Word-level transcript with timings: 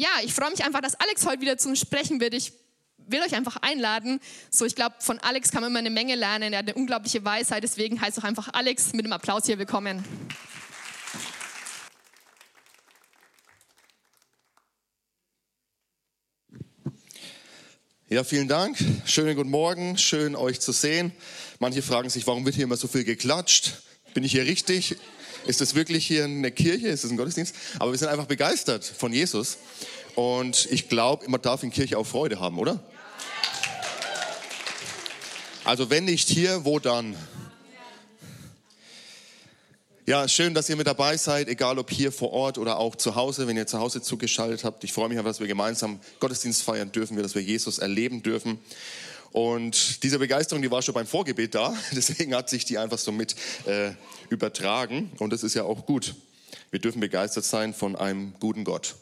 ja, 0.00 0.08
ich 0.24 0.32
freue 0.32 0.50
mich 0.50 0.64
einfach, 0.64 0.80
dass 0.80 0.94
Alex 0.94 1.26
heute 1.26 1.42
wieder 1.42 1.58
zu 1.58 1.68
uns 1.68 1.78
sprechen 1.78 2.20
wird. 2.20 2.32
Ich 2.32 2.54
will 2.96 3.20
euch 3.20 3.34
einfach 3.34 3.56
einladen. 3.56 4.18
So, 4.50 4.64
ich 4.64 4.74
glaube, 4.74 4.94
von 5.00 5.18
Alex 5.18 5.50
kann 5.50 5.60
man 5.60 5.70
immer 5.70 5.80
eine 5.80 5.90
Menge 5.90 6.14
lernen. 6.14 6.54
Er 6.54 6.60
hat 6.60 6.68
eine 6.68 6.74
unglaubliche 6.74 7.22
Weisheit. 7.22 7.62
Deswegen 7.62 8.00
heißt 8.00 8.18
auch 8.18 8.24
einfach 8.24 8.48
Alex 8.54 8.94
mit 8.94 9.04
einem 9.04 9.12
Applaus 9.12 9.44
hier 9.44 9.58
willkommen. 9.58 10.02
Ja, 18.08 18.24
vielen 18.24 18.48
Dank. 18.48 18.78
Schönen 19.04 19.36
guten 19.36 19.50
Morgen. 19.50 19.98
Schön, 19.98 20.34
euch 20.34 20.60
zu 20.60 20.72
sehen. 20.72 21.12
Manche 21.58 21.82
fragen 21.82 22.08
sich, 22.08 22.26
warum 22.26 22.46
wird 22.46 22.54
hier 22.54 22.64
immer 22.64 22.78
so 22.78 22.88
viel 22.88 23.04
geklatscht? 23.04 23.82
Bin 24.14 24.24
ich 24.24 24.32
hier 24.32 24.46
richtig? 24.46 24.96
Ist 25.46 25.60
das 25.60 25.74
wirklich 25.74 26.06
hier 26.06 26.24
eine 26.24 26.50
Kirche? 26.50 26.88
Ist 26.88 27.04
das 27.04 27.10
ein 27.10 27.16
Gottesdienst? 27.16 27.54
Aber 27.78 27.90
wir 27.90 27.98
sind 27.98 28.08
einfach 28.08 28.26
begeistert 28.26 28.84
von 28.84 29.12
Jesus. 29.12 29.58
Und 30.14 30.68
ich 30.70 30.88
glaube, 30.88 31.28
man 31.28 31.40
darf 31.40 31.62
in 31.62 31.70
Kirche 31.70 31.96
auch 31.96 32.06
Freude 32.06 32.40
haben, 32.40 32.58
oder? 32.58 32.82
Also 35.64 35.90
wenn 35.90 36.04
nicht 36.04 36.28
hier, 36.28 36.64
wo 36.64 36.78
dann? 36.78 37.14
Ja, 40.06 40.26
schön, 40.26 40.54
dass 40.54 40.68
ihr 40.68 40.76
mit 40.76 40.86
dabei 40.86 41.16
seid, 41.16 41.48
egal 41.48 41.78
ob 41.78 41.90
hier 41.90 42.10
vor 42.10 42.32
Ort 42.32 42.58
oder 42.58 42.78
auch 42.78 42.96
zu 42.96 43.14
Hause, 43.14 43.46
wenn 43.46 43.56
ihr 43.56 43.66
zu 43.66 43.78
Hause 43.78 44.02
zugeschaltet 44.02 44.64
habt. 44.64 44.82
Ich 44.82 44.92
freue 44.92 45.08
mich 45.08 45.16
einfach, 45.16 45.30
dass 45.30 45.40
wir 45.40 45.46
gemeinsam 45.46 46.00
Gottesdienst 46.18 46.62
feiern 46.62 46.90
dürfen, 46.90 47.16
dass 47.16 47.34
wir 47.34 47.42
Jesus 47.42 47.78
erleben 47.78 48.22
dürfen. 48.22 48.58
Und 49.32 50.02
diese 50.02 50.18
Begeisterung, 50.18 50.62
die 50.62 50.70
war 50.70 50.82
schon 50.82 50.94
beim 50.94 51.06
Vorgebet 51.06 51.54
da, 51.54 51.76
deswegen 51.92 52.34
hat 52.34 52.48
sich 52.50 52.64
die 52.64 52.78
einfach 52.78 52.98
so 52.98 53.12
mit 53.12 53.36
äh, 53.66 53.92
übertragen. 54.28 55.12
Und 55.18 55.32
das 55.32 55.42
ist 55.42 55.54
ja 55.54 55.64
auch 55.64 55.86
gut. 55.86 56.14
Wir 56.70 56.80
dürfen 56.80 57.00
begeistert 57.00 57.44
sein 57.44 57.74
von 57.74 57.96
einem 57.96 58.34
guten 58.40 58.64
Gott. 58.64 58.96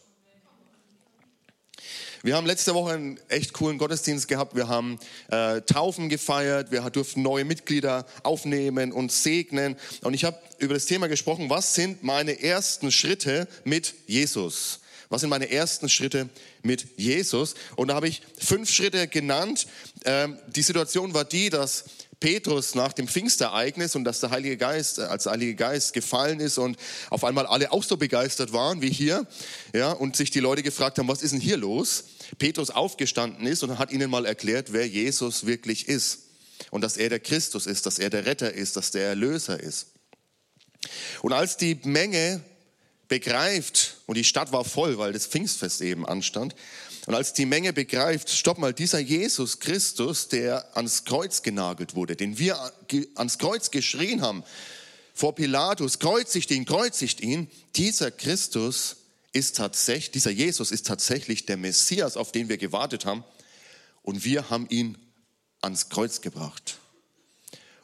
Wir 2.22 2.34
haben 2.34 2.46
letzte 2.46 2.74
Woche 2.74 2.94
einen 2.94 3.20
echt 3.28 3.52
coolen 3.52 3.78
Gottesdienst 3.78 4.26
gehabt. 4.26 4.56
Wir 4.56 4.66
haben 4.66 4.98
äh, 5.30 5.60
Taufen 5.60 6.08
gefeiert. 6.08 6.72
Wir 6.72 6.82
durften 6.90 7.22
neue 7.22 7.44
Mitglieder 7.44 8.06
aufnehmen 8.24 8.92
und 8.92 9.12
segnen. 9.12 9.76
Und 10.02 10.14
ich 10.14 10.24
habe 10.24 10.36
über 10.58 10.74
das 10.74 10.86
Thema 10.86 11.06
gesprochen, 11.06 11.48
was 11.48 11.74
sind 11.74 12.02
meine 12.02 12.42
ersten 12.42 12.90
Schritte 12.90 13.46
mit 13.64 13.94
Jesus? 14.06 14.80
Was 15.08 15.22
sind 15.22 15.30
meine 15.30 15.50
ersten 15.50 15.88
Schritte 15.88 16.28
mit 16.62 16.86
Jesus? 16.98 17.54
Und 17.76 17.88
da 17.88 17.94
habe 17.94 18.08
ich 18.08 18.22
fünf 18.38 18.70
Schritte 18.70 19.08
genannt. 19.08 19.66
Ähm, 20.04 20.38
die 20.48 20.62
Situation 20.62 21.14
war 21.14 21.24
die, 21.24 21.48
dass 21.48 21.84
Petrus 22.20 22.74
nach 22.74 22.92
dem 22.92 23.06
Pfingstereignis 23.06 23.94
und 23.94 24.04
dass 24.04 24.20
der 24.20 24.30
Heilige 24.30 24.56
Geist, 24.56 24.98
äh, 24.98 25.02
als 25.02 25.22
der 25.24 25.32
Heilige 25.32 25.54
Geist 25.54 25.92
gefallen 25.92 26.40
ist 26.40 26.58
und 26.58 26.76
auf 27.10 27.24
einmal 27.24 27.46
alle 27.46 27.72
auch 27.72 27.84
so 27.84 27.96
begeistert 27.96 28.52
waren 28.52 28.82
wie 28.82 28.90
hier, 28.90 29.26
ja, 29.72 29.92
und 29.92 30.16
sich 30.16 30.30
die 30.30 30.40
Leute 30.40 30.62
gefragt 30.62 30.98
haben, 30.98 31.08
was 31.08 31.22
ist 31.22 31.32
denn 31.32 31.40
hier 31.40 31.56
los? 31.56 32.04
Petrus 32.38 32.70
aufgestanden 32.70 33.46
ist 33.46 33.62
und 33.62 33.78
hat 33.78 33.92
ihnen 33.92 34.10
mal 34.10 34.26
erklärt, 34.26 34.72
wer 34.72 34.86
Jesus 34.86 35.46
wirklich 35.46 35.88
ist 35.88 36.24
und 36.70 36.82
dass 36.82 36.96
er 36.96 37.08
der 37.08 37.20
Christus 37.20 37.66
ist, 37.66 37.86
dass 37.86 37.98
er 37.98 38.10
der 38.10 38.26
Retter 38.26 38.52
ist, 38.52 38.76
dass 38.76 38.90
der 38.90 39.08
Erlöser 39.08 39.58
ist. 39.60 39.86
Und 41.22 41.32
als 41.32 41.56
die 41.56 41.78
Menge 41.84 42.42
begreift, 43.08 43.96
und 44.06 44.16
die 44.16 44.24
Stadt 44.24 44.52
war 44.52 44.64
voll, 44.64 44.98
weil 44.98 45.12
das 45.12 45.26
Pfingstfest 45.26 45.80
eben 45.80 46.06
anstand, 46.06 46.54
und 47.06 47.14
als 47.14 47.32
die 47.32 47.46
Menge 47.46 47.72
begreift, 47.72 48.28
stopp 48.28 48.58
mal, 48.58 48.74
dieser 48.74 48.98
Jesus 48.98 49.60
Christus, 49.60 50.28
der 50.28 50.76
ans 50.76 51.04
Kreuz 51.04 51.42
genagelt 51.42 51.94
wurde, 51.94 52.16
den 52.16 52.38
wir 52.38 52.72
ans 53.14 53.38
Kreuz 53.38 53.70
geschrien 53.70 54.20
haben, 54.20 54.44
vor 55.14 55.34
Pilatus, 55.34 55.98
kreuzigt 55.98 56.50
ihn, 56.50 56.66
kreuzigt 56.66 57.22
ihn, 57.22 57.48
dieser 57.76 58.10
Christus 58.10 58.96
ist 59.32 59.56
tatsächlich, 59.56 60.10
dieser 60.10 60.30
Jesus 60.30 60.70
ist 60.70 60.86
tatsächlich 60.86 61.46
der 61.46 61.56
Messias, 61.56 62.16
auf 62.16 62.30
den 62.30 62.48
wir 62.48 62.58
gewartet 62.58 63.04
haben. 63.04 63.24
Und 64.02 64.24
wir 64.24 64.50
haben 64.50 64.66
ihn 64.70 64.96
ans 65.60 65.88
Kreuz 65.88 66.20
gebracht. 66.20 66.78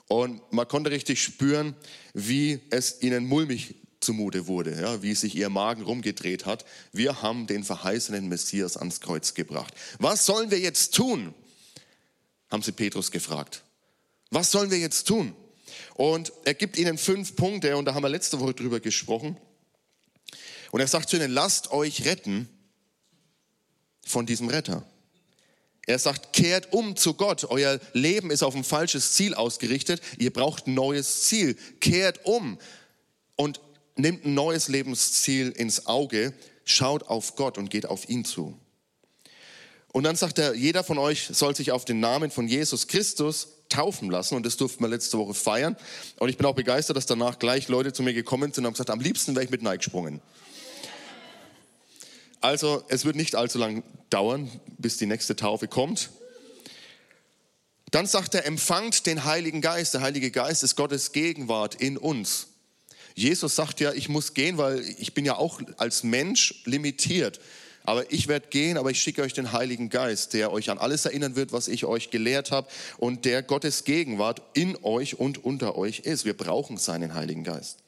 Und 0.06 0.40
man 0.52 0.68
konnte 0.68 0.90
richtig 0.90 1.22
spüren, 1.22 1.74
wie 2.12 2.60
es 2.70 3.02
ihnen 3.02 3.26
mulmig 3.26 3.74
zumute 4.04 4.46
wurde, 4.46 4.80
ja, 4.80 5.02
wie 5.02 5.14
sich 5.14 5.34
ihr 5.34 5.48
Magen 5.48 5.82
rumgedreht 5.82 6.46
hat. 6.46 6.64
Wir 6.92 7.22
haben 7.22 7.46
den 7.46 7.64
verheißenen 7.64 8.28
Messias 8.28 8.76
ans 8.76 9.00
Kreuz 9.00 9.34
gebracht. 9.34 9.74
Was 9.98 10.26
sollen 10.26 10.50
wir 10.50 10.58
jetzt 10.60 10.94
tun? 10.94 11.34
haben 12.54 12.62
sie 12.62 12.72
Petrus 12.72 13.10
gefragt. 13.10 13.62
Was 14.30 14.50
sollen 14.50 14.70
wir 14.70 14.78
jetzt 14.78 15.08
tun? 15.08 15.34
Und 15.94 16.32
er 16.44 16.54
gibt 16.54 16.78
ihnen 16.78 16.98
fünf 16.98 17.36
Punkte 17.36 17.76
und 17.76 17.84
da 17.84 17.94
haben 17.94 18.02
wir 18.02 18.08
letzte 18.08 18.40
Woche 18.40 18.54
drüber 18.54 18.80
gesprochen. 18.80 19.36
Und 20.70 20.80
er 20.80 20.86
sagt 20.86 21.10
zu 21.10 21.16
ihnen, 21.16 21.32
lasst 21.32 21.72
euch 21.72 22.04
retten 22.04 22.48
von 24.06 24.24
diesem 24.24 24.48
Retter. 24.48 24.86
Er 25.86 25.98
sagt, 25.98 26.32
kehrt 26.32 26.72
um 26.72 26.96
zu 26.96 27.14
Gott. 27.14 27.44
Euer 27.44 27.78
Leben 27.92 28.30
ist 28.30 28.42
auf 28.42 28.54
ein 28.54 28.64
falsches 28.64 29.12
Ziel 29.12 29.34
ausgerichtet. 29.34 30.00
Ihr 30.18 30.32
braucht 30.32 30.66
ein 30.66 30.74
neues 30.74 31.22
Ziel. 31.22 31.54
Kehrt 31.80 32.24
um. 32.24 32.58
Und 33.36 33.60
nimmt 33.96 34.24
ein 34.24 34.34
neues 34.34 34.68
Lebensziel 34.68 35.50
ins 35.50 35.86
Auge, 35.86 36.32
schaut 36.64 37.04
auf 37.04 37.36
Gott 37.36 37.58
und 37.58 37.70
geht 37.70 37.86
auf 37.86 38.08
ihn 38.08 38.24
zu. 38.24 38.58
Und 39.92 40.02
dann 40.02 40.16
sagt 40.16 40.38
er, 40.40 40.54
jeder 40.54 40.82
von 40.82 40.98
euch 40.98 41.28
soll 41.30 41.54
sich 41.54 41.70
auf 41.70 41.84
den 41.84 42.00
Namen 42.00 42.30
von 42.32 42.48
Jesus 42.48 42.88
Christus 42.88 43.48
taufen 43.68 44.10
lassen. 44.10 44.34
Und 44.34 44.44
das 44.44 44.56
durften 44.56 44.82
wir 44.82 44.88
letzte 44.88 45.18
Woche 45.18 45.34
feiern. 45.34 45.76
Und 46.18 46.28
ich 46.28 46.36
bin 46.36 46.46
auch 46.46 46.54
begeistert, 46.54 46.96
dass 46.96 47.06
danach 47.06 47.38
gleich 47.38 47.68
Leute 47.68 47.92
zu 47.92 48.02
mir 48.02 48.12
gekommen 48.12 48.52
sind 48.52 48.64
und 48.64 48.66
haben 48.66 48.72
gesagt, 48.72 48.90
am 48.90 49.00
liebsten 49.00 49.36
wäre 49.36 49.44
ich 49.44 49.50
mit 49.50 49.62
Nike 49.62 49.78
gesprungen. 49.78 50.20
Also 52.40 52.82
es 52.88 53.04
wird 53.04 53.16
nicht 53.16 53.36
allzu 53.36 53.58
lang 53.58 53.84
dauern, 54.10 54.50
bis 54.78 54.96
die 54.96 55.06
nächste 55.06 55.36
Taufe 55.36 55.68
kommt. 55.68 56.10
Dann 57.90 58.06
sagt 58.06 58.34
er, 58.34 58.44
empfangt 58.44 59.06
den 59.06 59.24
Heiligen 59.24 59.60
Geist. 59.60 59.94
Der 59.94 60.00
Heilige 60.00 60.32
Geist 60.32 60.64
ist 60.64 60.74
Gottes 60.74 61.12
Gegenwart 61.12 61.76
in 61.76 61.96
uns. 61.96 62.48
Jesus 63.14 63.54
sagt 63.54 63.80
ja, 63.80 63.92
ich 63.92 64.08
muss 64.08 64.34
gehen, 64.34 64.58
weil 64.58 64.84
ich 64.98 65.14
bin 65.14 65.24
ja 65.24 65.36
auch 65.36 65.60
als 65.76 66.02
Mensch 66.02 66.62
limitiert. 66.64 67.40
Aber 67.86 68.10
ich 68.10 68.28
werde 68.28 68.48
gehen, 68.48 68.78
aber 68.78 68.90
ich 68.90 69.00
schicke 69.00 69.20
euch 69.20 69.34
den 69.34 69.52
Heiligen 69.52 69.90
Geist, 69.90 70.32
der 70.32 70.50
euch 70.52 70.70
an 70.70 70.78
alles 70.78 71.04
erinnern 71.04 71.36
wird, 71.36 71.52
was 71.52 71.68
ich 71.68 71.84
euch 71.84 72.10
gelehrt 72.10 72.50
habe 72.50 72.66
und 72.96 73.26
der 73.26 73.42
Gottes 73.42 73.84
Gegenwart 73.84 74.40
in 74.54 74.76
euch 74.82 75.18
und 75.18 75.44
unter 75.44 75.76
euch 75.76 76.00
ist. 76.00 76.24
Wir 76.24 76.34
brauchen 76.34 76.78
seinen 76.78 77.12
Heiligen 77.12 77.44
Geist. 77.44 77.78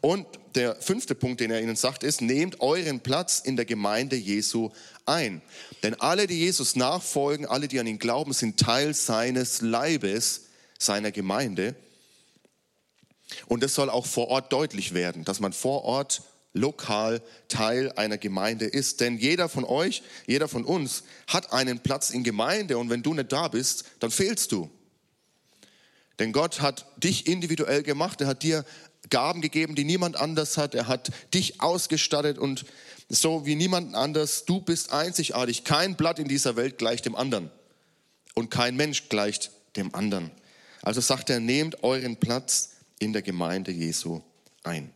Und 0.00 0.26
der 0.54 0.76
fünfte 0.76 1.14
Punkt, 1.14 1.40
den 1.40 1.50
er 1.50 1.60
ihnen 1.60 1.76
sagt, 1.76 2.02
ist, 2.02 2.22
nehmt 2.22 2.60
euren 2.60 3.00
Platz 3.00 3.40
in 3.40 3.56
der 3.56 3.66
Gemeinde 3.66 4.16
Jesu 4.16 4.70
ein. 5.04 5.42
Denn 5.82 6.00
alle, 6.00 6.26
die 6.26 6.38
Jesus 6.38 6.74
nachfolgen, 6.74 7.44
alle, 7.44 7.68
die 7.68 7.78
an 7.78 7.86
ihn 7.86 7.98
glauben, 7.98 8.32
sind 8.32 8.58
Teil 8.58 8.94
seines 8.94 9.60
Leibes, 9.60 10.46
seiner 10.78 11.12
Gemeinde. 11.12 11.74
Und 13.46 13.62
das 13.62 13.74
soll 13.74 13.90
auch 13.90 14.06
vor 14.06 14.28
Ort 14.28 14.52
deutlich 14.52 14.94
werden, 14.94 15.24
dass 15.24 15.40
man 15.40 15.52
vor 15.52 15.84
Ort 15.84 16.22
lokal 16.54 17.22
Teil 17.48 17.92
einer 17.92 18.18
Gemeinde 18.18 18.66
ist. 18.66 19.00
Denn 19.00 19.18
jeder 19.18 19.48
von 19.48 19.64
euch, 19.64 20.02
jeder 20.26 20.48
von 20.48 20.64
uns 20.64 21.04
hat 21.26 21.52
einen 21.52 21.80
Platz 21.80 22.10
in 22.10 22.24
Gemeinde 22.24 22.78
und 22.78 22.90
wenn 22.90 23.02
du 23.02 23.14
nicht 23.14 23.32
da 23.32 23.48
bist, 23.48 23.84
dann 24.00 24.10
fehlst 24.10 24.52
du. 24.52 24.70
Denn 26.18 26.32
Gott 26.32 26.60
hat 26.60 26.86
dich 26.98 27.26
individuell 27.26 27.82
gemacht, 27.82 28.20
er 28.20 28.26
hat 28.26 28.42
dir 28.42 28.64
Gaben 29.10 29.40
gegeben, 29.40 29.74
die 29.74 29.84
niemand 29.84 30.16
anders 30.16 30.56
hat, 30.56 30.74
er 30.74 30.86
hat 30.86 31.10
dich 31.34 31.60
ausgestattet 31.60 32.38
und 32.38 32.64
so 33.08 33.44
wie 33.44 33.56
niemand 33.56 33.94
anders, 33.94 34.44
du 34.44 34.60
bist 34.60 34.92
einzigartig. 34.92 35.64
Kein 35.64 35.96
Blatt 35.96 36.18
in 36.18 36.28
dieser 36.28 36.56
Welt 36.56 36.78
gleicht 36.78 37.06
dem 37.06 37.16
anderen 37.16 37.50
und 38.34 38.50
kein 38.50 38.76
Mensch 38.76 39.08
gleicht 39.08 39.50
dem 39.76 39.94
anderen. 39.94 40.30
Also 40.82 41.00
sagt 41.00 41.30
er, 41.30 41.40
nehmt 41.40 41.82
euren 41.82 42.16
Platz 42.16 42.71
in 43.02 43.12
der 43.12 43.22
Gemeinde 43.22 43.72
Jesu 43.72 44.20
ein. 44.62 44.92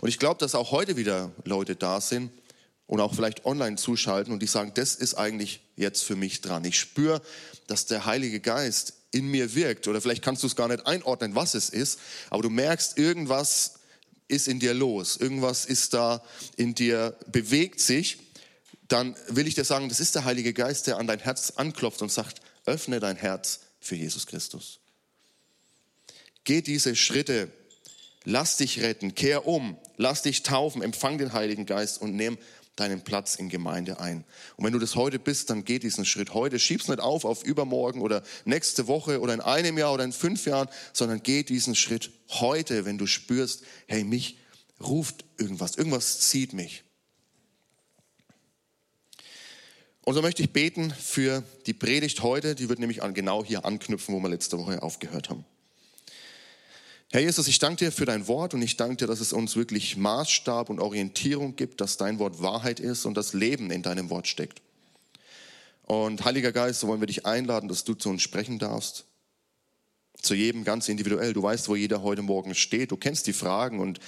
Und 0.00 0.08
ich 0.08 0.18
glaube, 0.18 0.38
dass 0.38 0.54
auch 0.54 0.70
heute 0.70 0.96
wieder 0.96 1.32
Leute 1.44 1.76
da 1.76 2.00
sind 2.00 2.30
und 2.86 3.00
auch 3.00 3.14
vielleicht 3.14 3.44
online 3.44 3.76
zuschalten 3.76 4.32
und 4.32 4.40
die 4.40 4.46
sagen, 4.46 4.72
das 4.74 4.94
ist 4.94 5.14
eigentlich 5.14 5.60
jetzt 5.76 6.02
für 6.02 6.16
mich 6.16 6.40
dran. 6.40 6.64
Ich 6.64 6.78
spüre, 6.78 7.22
dass 7.66 7.86
der 7.86 8.06
Heilige 8.06 8.40
Geist 8.40 8.94
in 9.12 9.28
mir 9.28 9.54
wirkt 9.54 9.88
oder 9.88 10.00
vielleicht 10.00 10.22
kannst 10.22 10.42
du 10.42 10.46
es 10.46 10.56
gar 10.56 10.68
nicht 10.68 10.86
einordnen, 10.86 11.34
was 11.34 11.54
es 11.54 11.70
ist, 11.70 11.98
aber 12.30 12.42
du 12.42 12.50
merkst, 12.50 12.98
irgendwas 12.98 13.74
ist 14.28 14.48
in 14.48 14.60
dir 14.60 14.74
los, 14.74 15.16
irgendwas 15.16 15.64
ist 15.64 15.94
da 15.94 16.22
in 16.56 16.74
dir, 16.74 17.16
bewegt 17.32 17.80
sich, 17.80 18.18
dann 18.88 19.16
will 19.28 19.46
ich 19.46 19.54
dir 19.54 19.64
sagen, 19.64 19.88
das 19.88 20.00
ist 20.00 20.14
der 20.14 20.24
Heilige 20.24 20.52
Geist, 20.52 20.86
der 20.86 20.98
an 20.98 21.06
dein 21.06 21.18
Herz 21.18 21.54
anklopft 21.56 22.02
und 22.02 22.12
sagt, 22.12 22.40
öffne 22.66 23.00
dein 23.00 23.16
Herz 23.16 23.60
für 23.80 23.94
Jesus 23.94 24.26
Christus. 24.26 24.80
Geh 26.46 26.62
diese 26.62 26.94
Schritte. 26.94 27.50
Lass 28.24 28.56
dich 28.56 28.80
retten, 28.80 29.14
kehr 29.14 29.46
um, 29.46 29.76
lass 29.96 30.22
dich 30.22 30.42
taufen, 30.42 30.80
empfang 30.80 31.18
den 31.18 31.32
Heiligen 31.32 31.66
Geist 31.66 32.00
und 32.00 32.14
nimm 32.14 32.38
deinen 32.76 33.02
Platz 33.02 33.34
in 33.34 33.48
Gemeinde 33.48 33.98
ein. 33.98 34.24
Und 34.56 34.64
wenn 34.64 34.72
du 34.72 34.78
das 34.78 34.94
heute 34.94 35.18
bist, 35.18 35.50
dann 35.50 35.64
geh 35.64 35.78
diesen 35.78 36.04
Schritt 36.04 36.34
heute. 36.34 36.58
Schieb's 36.58 36.86
nicht 36.88 37.00
auf 37.00 37.24
auf 37.24 37.42
übermorgen 37.42 38.00
oder 38.00 38.22
nächste 38.44 38.86
Woche 38.86 39.20
oder 39.20 39.34
in 39.34 39.40
einem 39.40 39.76
Jahr 39.76 39.92
oder 39.92 40.04
in 40.04 40.12
fünf 40.12 40.46
Jahren, 40.46 40.68
sondern 40.92 41.22
geh 41.22 41.42
diesen 41.42 41.74
Schritt 41.74 42.10
heute, 42.28 42.84
wenn 42.84 42.98
du 42.98 43.06
spürst, 43.06 43.64
hey, 43.88 44.04
mich 44.04 44.38
ruft 44.80 45.24
irgendwas, 45.38 45.74
irgendwas 45.76 46.20
zieht 46.20 46.52
mich. 46.52 46.84
Und 50.04 50.14
so 50.14 50.22
möchte 50.22 50.42
ich 50.42 50.52
beten 50.52 50.92
für 50.92 51.42
die 51.66 51.74
Predigt 51.74 52.22
heute, 52.22 52.54
die 52.54 52.68
wird 52.68 52.78
nämlich 52.78 53.00
genau 53.14 53.44
hier 53.44 53.64
anknüpfen, 53.64 54.14
wo 54.14 54.20
wir 54.20 54.28
letzte 54.28 54.58
Woche 54.58 54.82
aufgehört 54.82 55.28
haben. 55.30 55.44
Herr 57.12 57.20
Jesus, 57.20 57.46
ich 57.46 57.60
danke 57.60 57.84
dir 57.84 57.92
für 57.92 58.04
dein 58.04 58.26
Wort 58.26 58.52
und 58.52 58.62
ich 58.62 58.76
danke 58.76 58.96
dir, 58.96 59.06
dass 59.06 59.20
es 59.20 59.32
uns 59.32 59.54
wirklich 59.54 59.96
Maßstab 59.96 60.68
und 60.68 60.80
Orientierung 60.80 61.54
gibt, 61.54 61.80
dass 61.80 61.96
dein 61.96 62.18
Wort 62.18 62.42
Wahrheit 62.42 62.80
ist 62.80 63.04
und 63.04 63.16
das 63.16 63.32
Leben 63.32 63.70
in 63.70 63.82
deinem 63.82 64.10
Wort 64.10 64.26
steckt. 64.26 64.60
Und 65.84 66.24
Heiliger 66.24 66.50
Geist, 66.50 66.80
so 66.80 66.88
wollen 66.88 67.00
wir 67.00 67.06
dich 67.06 67.24
einladen, 67.24 67.68
dass 67.68 67.84
du 67.84 67.94
zu 67.94 68.08
uns 68.08 68.22
sprechen 68.22 68.58
darfst. 68.58 69.04
Zu 70.20 70.34
jedem 70.34 70.64
ganz 70.64 70.88
individuell. 70.88 71.32
Du 71.32 71.42
weißt, 71.42 71.68
wo 71.68 71.76
jeder 71.76 72.02
heute 72.02 72.22
Morgen 72.22 72.56
steht. 72.56 72.90
Du 72.90 72.96
kennst 72.96 73.28
die 73.28 73.32
Fragen 73.32 73.78
und 73.78 74.00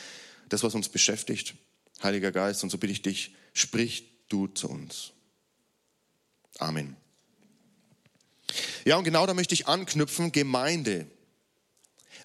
das, 0.49 0.65
was 0.65 0.75
uns 0.75 0.89
beschäftigt. 0.89 1.55
Heiliger 2.03 2.33
Geist, 2.33 2.65
und 2.65 2.71
so 2.71 2.79
bitte 2.79 2.93
ich 2.93 3.03
dich, 3.03 3.35
sprich 3.53 4.11
du 4.29 4.49
zu 4.49 4.69
uns. 4.69 5.13
Amen. 6.59 6.97
Ja, 8.85 8.97
und 8.97 9.05
genau 9.05 9.27
da 9.27 9.35
möchte 9.35 9.55
ich 9.55 9.69
anknüpfen, 9.69 10.33
Gemeinde. 10.33 11.07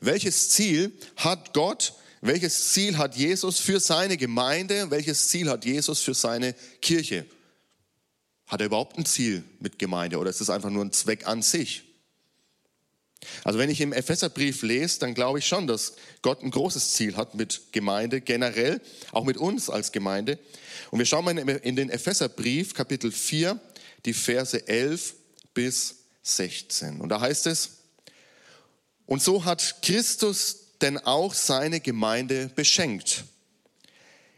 Welches 0.06 0.50
Ziel 0.50 0.92
hat 1.16 1.54
Gott, 1.54 1.94
welches 2.20 2.74
Ziel 2.74 2.98
hat 2.98 3.16
Jesus 3.16 3.60
für 3.60 3.80
seine 3.80 4.18
Gemeinde, 4.18 4.92
welches 4.92 5.30
Ziel 5.30 5.50
hat 5.50 5.64
Jesus 5.64 6.02
für 6.02 6.14
seine 6.14 6.56
Kirche? 6.82 7.26
Hat 8.48 8.60
er 8.60 8.66
überhaupt 8.66 8.98
ein 8.98 9.06
Ziel 9.06 9.46
mit 9.60 9.80
Gemeinde 9.80 10.18
oder 10.18 10.30
ist 10.30 10.42
es 10.42 10.50
einfach 10.50 10.70
nur 10.70 10.84
ein 10.84 10.92
Zweck 10.92 11.26
an 11.26 11.42
sich? 11.42 11.84
Also 13.46 13.58
wenn 13.58 13.70
ich 13.70 13.80
im 13.80 13.94
Epheserbrief 13.94 14.62
lese, 14.64 15.00
dann 15.00 15.14
glaube 15.14 15.40
ich 15.40 15.48
schon, 15.48 15.68
dass 15.68 15.94
Gott 16.22 16.44
ein 16.44 16.52
großes 16.52 16.96
Ziel 16.96 17.16
hat 17.16 17.36
mit 17.36 17.72
Gemeinde 17.72 18.20
generell, 18.20 18.82
auch 19.14 19.24
mit 19.24 19.38
uns 19.38 19.70
als 19.70 19.94
Gemeinde. 19.94 20.38
Und 20.92 21.00
wir 21.00 21.06
schauen 21.06 21.24
mal 21.24 21.38
in 21.38 21.78
den 21.78 21.90
Epheserbrief, 21.90 22.74
Kapitel 22.74 23.10
4, 23.10 23.58
die 24.06 24.14
Verse 24.14 24.68
11 24.68 25.16
bis 25.54 25.96
16. 26.24 27.00
Und 27.00 27.08
da 27.08 27.22
heißt 27.22 27.48
es, 27.48 27.83
und 29.06 29.22
so 29.22 29.46
hat 29.46 29.82
Christus 29.82 30.78
denn 30.82 30.98
auch 30.98 31.34
seine 31.34 31.80
Gemeinde 31.80 32.50
beschenkt. 32.56 33.26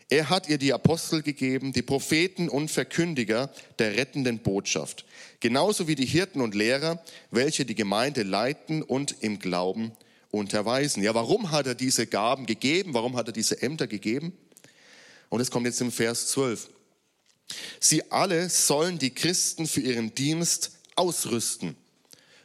Er 0.10 0.30
hat 0.30 0.48
ihr 0.48 0.60
die 0.60 0.72
Apostel 0.72 1.24
gegeben, 1.24 1.74
die 1.74 1.82
Propheten 1.82 2.48
und 2.48 2.70
Verkündiger 2.70 3.52
der 3.80 3.96
rettenden 3.96 4.40
Botschaft, 4.40 5.06
genauso 5.40 5.88
wie 5.88 5.96
die 5.96 6.06
Hirten 6.06 6.42
und 6.42 6.54
Lehrer, 6.54 7.04
welche 7.32 7.66
die 7.66 7.74
Gemeinde 7.74 8.22
leiten 8.22 8.84
und 8.84 9.16
im 9.22 9.40
Glauben 9.40 9.94
unterweisen. 10.30 11.02
Ja, 11.02 11.16
warum 11.16 11.50
hat 11.50 11.66
er 11.66 11.76
diese 11.76 12.06
Gaben 12.06 12.46
gegeben? 12.46 12.94
Warum 12.94 13.16
hat 13.16 13.28
er 13.28 13.34
diese 13.34 13.62
Ämter 13.64 13.88
gegeben? 13.88 14.34
Und 15.30 15.42
es 15.42 15.50
kommt 15.50 15.66
jetzt 15.66 15.82
im 15.82 15.92
Vers 15.92 16.28
12. 16.28 16.70
Sie 17.80 18.12
alle 18.12 18.50
sollen 18.50 19.00
die 19.00 19.14
Christen 19.14 19.66
für 19.68 19.82
ihren 19.82 20.14
Dienst 20.14 20.72
ausrüsten. 20.96 21.76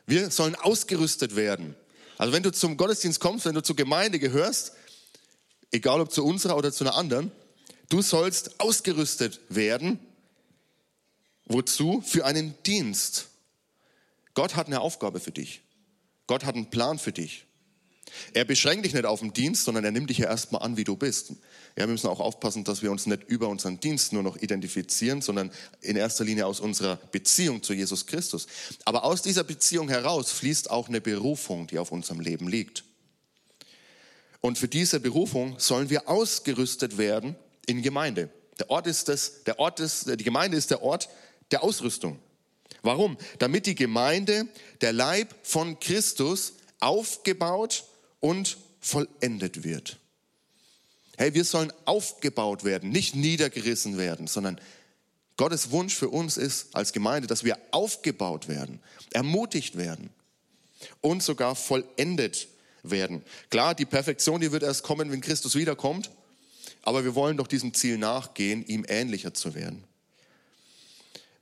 Wir 0.06 0.30
sollen 0.30 0.54
ausgerüstet 0.54 1.36
werden. 1.36 1.76
Also 2.20 2.34
wenn 2.34 2.42
du 2.42 2.52
zum 2.52 2.76
Gottesdienst 2.76 3.18
kommst, 3.18 3.46
wenn 3.46 3.54
du 3.54 3.62
zur 3.62 3.76
Gemeinde 3.76 4.18
gehörst, 4.18 4.72
egal 5.72 6.02
ob 6.02 6.12
zu 6.12 6.22
unserer 6.22 6.54
oder 6.58 6.70
zu 6.70 6.84
einer 6.84 6.94
anderen, 6.94 7.32
du 7.88 8.02
sollst 8.02 8.60
ausgerüstet 8.60 9.40
werden. 9.48 9.98
Wozu? 11.46 12.02
Für 12.02 12.26
einen 12.26 12.62
Dienst. 12.64 13.28
Gott 14.34 14.54
hat 14.54 14.66
eine 14.66 14.82
Aufgabe 14.82 15.18
für 15.18 15.30
dich. 15.30 15.62
Gott 16.26 16.44
hat 16.44 16.56
einen 16.56 16.68
Plan 16.68 16.98
für 16.98 17.10
dich. 17.10 17.46
Er 18.32 18.44
beschränkt 18.44 18.84
dich 18.84 18.94
nicht 18.94 19.04
auf 19.04 19.20
den 19.20 19.32
Dienst, 19.32 19.64
sondern 19.64 19.84
er 19.84 19.90
nimmt 19.90 20.10
dich 20.10 20.18
ja 20.18 20.28
erstmal 20.28 20.62
an, 20.62 20.76
wie 20.76 20.84
du 20.84 20.96
bist. 20.96 21.30
Ja, 21.76 21.86
wir 21.86 21.88
müssen 21.88 22.08
auch 22.08 22.20
aufpassen, 22.20 22.64
dass 22.64 22.82
wir 22.82 22.90
uns 22.90 23.06
nicht 23.06 23.24
über 23.24 23.48
unseren 23.48 23.80
Dienst 23.80 24.12
nur 24.12 24.22
noch 24.22 24.36
identifizieren, 24.36 25.22
sondern 25.22 25.50
in 25.80 25.96
erster 25.96 26.24
Linie 26.24 26.46
aus 26.46 26.60
unserer 26.60 26.96
Beziehung 26.96 27.62
zu 27.62 27.72
Jesus 27.72 28.06
Christus. 28.06 28.46
Aber 28.84 29.04
aus 29.04 29.22
dieser 29.22 29.44
Beziehung 29.44 29.88
heraus 29.88 30.32
fließt 30.32 30.70
auch 30.70 30.88
eine 30.88 31.00
Berufung, 31.00 31.66
die 31.66 31.78
auf 31.78 31.92
unserem 31.92 32.20
Leben 32.20 32.48
liegt. 32.48 32.84
Und 34.40 34.58
für 34.58 34.68
diese 34.68 35.00
Berufung 35.00 35.58
sollen 35.58 35.90
wir 35.90 36.08
ausgerüstet 36.08 36.98
werden 36.98 37.36
in 37.66 37.82
Gemeinde. 37.82 38.30
Der 38.58 38.70
Ort 38.70 38.86
ist 38.86 39.08
das, 39.08 39.44
der 39.44 39.58
Ort 39.58 39.80
ist, 39.80 40.06
die 40.08 40.24
Gemeinde 40.24 40.56
ist 40.56 40.70
der 40.70 40.82
Ort 40.82 41.08
der 41.50 41.62
Ausrüstung. 41.62 42.18
Warum? 42.82 43.16
Damit 43.38 43.66
die 43.66 43.74
Gemeinde, 43.74 44.46
der 44.80 44.92
Leib 44.92 45.34
von 45.42 45.78
Christus, 45.80 46.54
aufgebaut 46.78 47.84
und 48.20 48.58
vollendet 48.80 49.64
wird. 49.64 49.98
Hey, 51.16 51.34
wir 51.34 51.44
sollen 51.44 51.72
aufgebaut 51.84 52.64
werden, 52.64 52.90
nicht 52.90 53.14
niedergerissen 53.14 53.98
werden, 53.98 54.26
sondern 54.26 54.60
Gottes 55.36 55.70
Wunsch 55.70 55.94
für 55.94 56.08
uns 56.08 56.36
ist 56.36 56.74
als 56.74 56.92
Gemeinde, 56.92 57.26
dass 57.26 57.44
wir 57.44 57.58
aufgebaut 57.72 58.48
werden, 58.48 58.80
ermutigt 59.12 59.76
werden 59.76 60.10
und 61.00 61.22
sogar 61.22 61.56
vollendet 61.56 62.48
werden. 62.82 63.22
Klar, 63.50 63.74
die 63.74 63.84
Perfektion, 63.84 64.40
die 64.40 64.52
wird 64.52 64.62
erst 64.62 64.82
kommen, 64.82 65.10
wenn 65.10 65.20
Christus 65.20 65.54
wiederkommt, 65.54 66.10
aber 66.82 67.04
wir 67.04 67.14
wollen 67.14 67.36
doch 67.36 67.46
diesem 67.46 67.74
Ziel 67.74 67.98
nachgehen, 67.98 68.64
ihm 68.64 68.86
ähnlicher 68.88 69.34
zu 69.34 69.54
werden. 69.54 69.84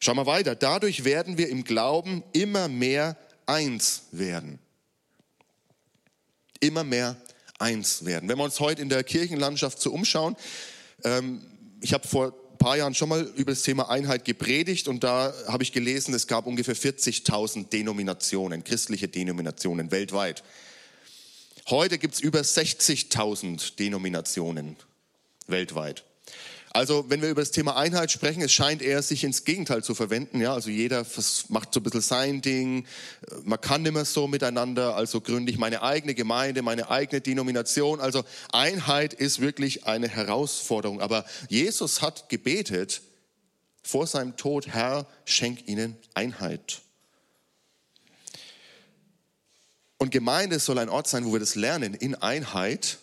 Schau 0.00 0.14
mal 0.14 0.26
weiter. 0.26 0.54
Dadurch 0.54 1.04
werden 1.04 1.38
wir 1.38 1.48
im 1.48 1.64
Glauben 1.64 2.22
immer 2.32 2.68
mehr 2.68 3.16
eins 3.46 4.02
werden 4.12 4.60
immer 6.60 6.84
mehr 6.84 7.16
eins 7.58 8.04
werden. 8.04 8.28
Wenn 8.28 8.38
wir 8.38 8.44
uns 8.44 8.60
heute 8.60 8.82
in 8.82 8.88
der 8.88 9.04
Kirchenlandschaft 9.04 9.80
so 9.80 9.92
umschauen, 9.92 10.36
ähm, 11.04 11.40
ich 11.80 11.92
habe 11.92 12.06
vor 12.06 12.26
ein 12.26 12.58
paar 12.58 12.76
Jahren 12.76 12.94
schon 12.94 13.08
mal 13.08 13.22
über 13.36 13.52
das 13.52 13.62
Thema 13.62 13.88
Einheit 13.88 14.24
gepredigt 14.24 14.88
und 14.88 15.04
da 15.04 15.32
habe 15.46 15.62
ich 15.62 15.72
gelesen, 15.72 16.14
es 16.14 16.26
gab 16.26 16.46
ungefähr 16.46 16.76
40.000 16.76 17.68
Denominationen, 17.68 18.64
christliche 18.64 19.08
Denominationen 19.08 19.90
weltweit. 19.90 20.42
Heute 21.70 21.98
gibt 21.98 22.14
es 22.14 22.20
über 22.20 22.40
60.000 22.40 23.76
Denominationen 23.76 24.76
weltweit. 25.46 26.04
Also 26.78 27.10
wenn 27.10 27.20
wir 27.22 27.28
über 27.28 27.42
das 27.42 27.50
Thema 27.50 27.76
Einheit 27.76 28.12
sprechen, 28.12 28.40
es 28.40 28.52
scheint 28.52 28.82
eher 28.82 29.02
sich 29.02 29.24
ins 29.24 29.42
Gegenteil 29.42 29.82
zu 29.82 29.96
verwenden. 29.96 30.40
Ja? 30.40 30.54
Also 30.54 30.70
jeder 30.70 31.04
macht 31.48 31.74
so 31.74 31.80
ein 31.80 31.82
bisschen 31.82 32.02
sein 32.02 32.40
Ding. 32.40 32.86
Man 33.42 33.60
kann 33.60 33.82
nicht 33.82 33.94
mehr 33.94 34.04
so 34.04 34.28
miteinander. 34.28 34.94
Also 34.94 35.20
gründe 35.20 35.50
ich 35.50 35.58
meine 35.58 35.82
eigene 35.82 36.14
Gemeinde, 36.14 36.62
meine 36.62 36.88
eigene 36.88 37.20
Denomination. 37.20 37.98
Also 37.98 38.22
Einheit 38.52 39.12
ist 39.12 39.40
wirklich 39.40 39.86
eine 39.86 40.06
Herausforderung. 40.06 41.00
Aber 41.00 41.24
Jesus 41.48 42.00
hat 42.00 42.28
gebetet 42.28 43.02
vor 43.82 44.06
seinem 44.06 44.36
Tod, 44.36 44.68
Herr, 44.68 45.08
schenk 45.24 45.66
ihnen 45.66 45.96
Einheit. 46.14 46.82
Und 49.96 50.12
Gemeinde 50.12 50.60
soll 50.60 50.78
ein 50.78 50.90
Ort 50.90 51.08
sein, 51.08 51.24
wo 51.24 51.32
wir 51.32 51.40
das 51.40 51.56
lernen 51.56 51.94
in 51.94 52.14
Einheit 52.14 52.98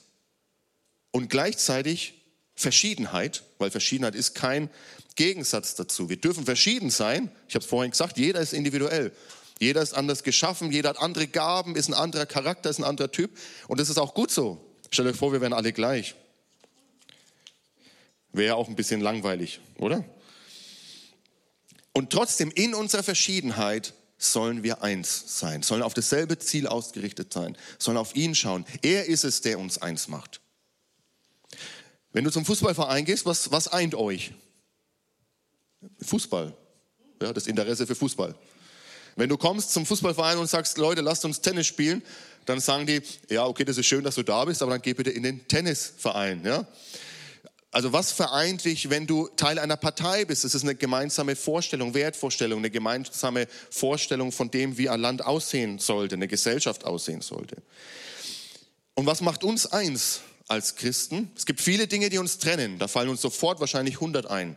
und 1.12 1.30
gleichzeitig 1.30 2.14
Verschiedenheit, 2.56 3.44
weil 3.58 3.72
Verschiedenheit 3.72 4.16
ist 4.16 4.36
kein 4.36 4.70
Gegensatz 5.16 5.76
dazu. 5.76 6.10
Wir 6.10 6.18
dürfen 6.18 6.46
verschieden 6.46 6.90
sein. 6.90 7.32
Ich 7.48 7.56
habe 7.56 7.64
es 7.64 7.70
vorhin 7.70 7.92
gesagt, 7.92 8.18
jeder 8.18 8.42
ist 8.42 8.54
individuell. 8.54 9.12
Jeder 9.60 9.82
ist 9.82 9.94
anders 9.94 10.24
geschaffen, 10.24 10.72
jeder 10.72 10.90
hat 10.90 11.00
andere 11.00 11.28
Gaben, 11.28 11.76
ist 11.76 11.88
ein 11.88 11.94
anderer 11.94 12.26
Charakter, 12.26 12.70
ist 12.70 12.80
ein 12.80 12.84
anderer 12.84 13.12
Typ. 13.12 13.32
Und 13.68 13.80
das 13.80 13.90
ist 13.90 13.98
auch 13.98 14.14
gut 14.14 14.32
so. 14.32 14.60
Stellt 14.92 15.08
euch 15.08 15.16
vor, 15.16 15.32
wir 15.32 15.42
wären 15.42 15.54
alle 15.54 15.72
gleich. 15.72 16.16
Wäre 18.34 18.56
auch 18.56 18.68
ein 18.68 18.76
bisschen 18.76 19.00
langweilig, 19.00 19.62
oder? 19.78 20.04
Und 21.94 22.10
trotzdem, 22.10 22.52
in 22.52 22.74
unserer 22.74 23.04
Verschiedenheit 23.04 23.94
sollen 24.18 24.64
wir 24.64 24.84
eins 24.84 25.40
sein, 25.40 25.64
sollen 25.64 25.82
auf 25.82 25.94
dasselbe 25.94 26.38
Ziel 26.38 26.68
ausgerichtet 26.68 27.32
sein, 27.32 27.58
sollen 27.80 27.98
auf 27.98 28.16
ihn 28.16 28.36
schauen. 28.36 28.66
Er 28.82 29.06
ist 29.06 29.24
es, 29.24 29.40
der 29.40 29.60
uns 29.60 29.78
eins 29.78 30.10
macht. 30.10 30.42
Wenn 32.16 32.24
du 32.24 32.32
zum 32.32 32.46
Fußballverein 32.46 33.04
gehst, 33.04 33.26
was, 33.26 33.52
was 33.52 33.68
eint 33.68 33.94
euch? 33.94 34.32
Fußball. 36.00 36.56
Ja, 37.22 37.34
das 37.34 37.46
Interesse 37.46 37.86
für 37.86 37.94
Fußball. 37.94 38.34
Wenn 39.18 39.28
du 39.28 39.36
kommst 39.36 39.74
zum 39.74 39.86
Fußballverein 39.86 40.38
und 40.38 40.48
sagst, 40.48 40.78
Leute, 40.78 41.02
lasst 41.02 41.26
uns 41.26 41.42
Tennis 41.42 41.68
spielen, 41.68 42.02
dann 42.46 42.62
sagen 42.62 42.86
die, 42.86 43.02
ja, 43.30 43.46
okay, 43.46 43.66
das 43.66 43.78
ist 43.78 43.88
schön, 43.88 44.06
dass 44.06 44.16
du 44.16 44.24
da 44.24 44.46
bist, 44.46 44.62
aber 44.62 44.72
dann 44.72 44.82
geh 44.82 44.94
bitte 44.94 45.10
in 45.10 45.24
den 45.24 45.46
Tennisverein. 45.50 46.46
Ja? 46.46 46.66
Also 47.70 47.92
was 47.92 48.14
vereint 48.14 48.64
dich, 48.64 48.90
wenn 48.90 49.08
du 49.08 49.28
Teil 49.36 49.60
einer 49.60 49.76
Partei 49.76 50.24
bist? 50.24 50.46
Es 50.46 50.56
ist 50.56 50.64
eine 50.64 50.76
gemeinsame 50.76 51.36
Vorstellung, 51.36 51.94
Wertvorstellung, 51.94 52.60
eine 52.60 52.72
gemeinsame 52.72 53.48
Vorstellung 53.70 54.32
von 54.32 54.50
dem, 54.50 54.78
wie 54.78 54.88
ein 54.88 55.02
Land 55.02 55.26
aussehen 55.26 55.80
sollte, 55.80 56.16
eine 56.16 56.30
Gesellschaft 56.30 56.86
aussehen 56.86 57.20
sollte. 57.20 57.58
Und 58.94 59.06
was 59.06 59.20
macht 59.20 59.44
uns 59.44 59.66
eins? 59.66 60.22
Als 60.48 60.76
Christen. 60.76 61.32
Es 61.36 61.46
gibt 61.46 61.62
viele 61.62 61.88
Dinge, 61.88 62.10
die 62.10 62.18
uns 62.18 62.38
trennen. 62.38 62.80
Da 62.80 62.88
fallen 62.88 63.10
uns 63.10 63.22
sofort 63.22 63.60
wahrscheinlich 63.60 63.96
100 63.96 64.28
ein. 64.28 64.56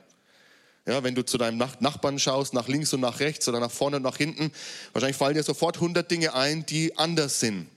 Ja, 0.86 1.02
wenn 1.02 1.14
du 1.14 1.22
zu 1.24 1.36
deinem 1.36 1.58
Nachbarn 1.58 2.18
schaust, 2.18 2.54
nach 2.54 2.66
links 2.66 2.94
und 2.94 3.00
nach 3.00 3.20
rechts 3.20 3.46
oder 3.46 3.60
nach 3.60 3.70
vorne 3.70 3.96
und 3.96 4.02
nach 4.02 4.16
hinten, 4.16 4.50
wahrscheinlich 4.92 5.18
fallen 5.18 5.34
dir 5.34 5.42
sofort 5.42 5.76
100 5.76 6.10
Dinge 6.10 6.34
ein, 6.34 6.64
die 6.64 6.96
anders 6.96 7.40
sind. 7.40 7.68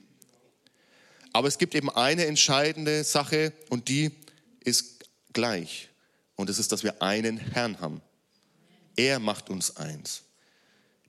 Aber 1.32 1.48
es 1.48 1.58
gibt 1.58 1.74
eben 1.74 1.90
eine 1.90 2.26
entscheidende 2.26 3.04
Sache 3.04 3.52
und 3.68 3.88
die 3.88 4.12
ist 4.64 5.04
gleich. 5.32 5.88
Und 6.36 6.48
das 6.48 6.58
ist, 6.58 6.72
dass 6.72 6.84
wir 6.84 7.02
einen 7.02 7.36
Herrn 7.38 7.80
haben. 7.80 8.00
Er 8.96 9.18
macht 9.18 9.50
uns 9.50 9.76
eins. 9.76 10.22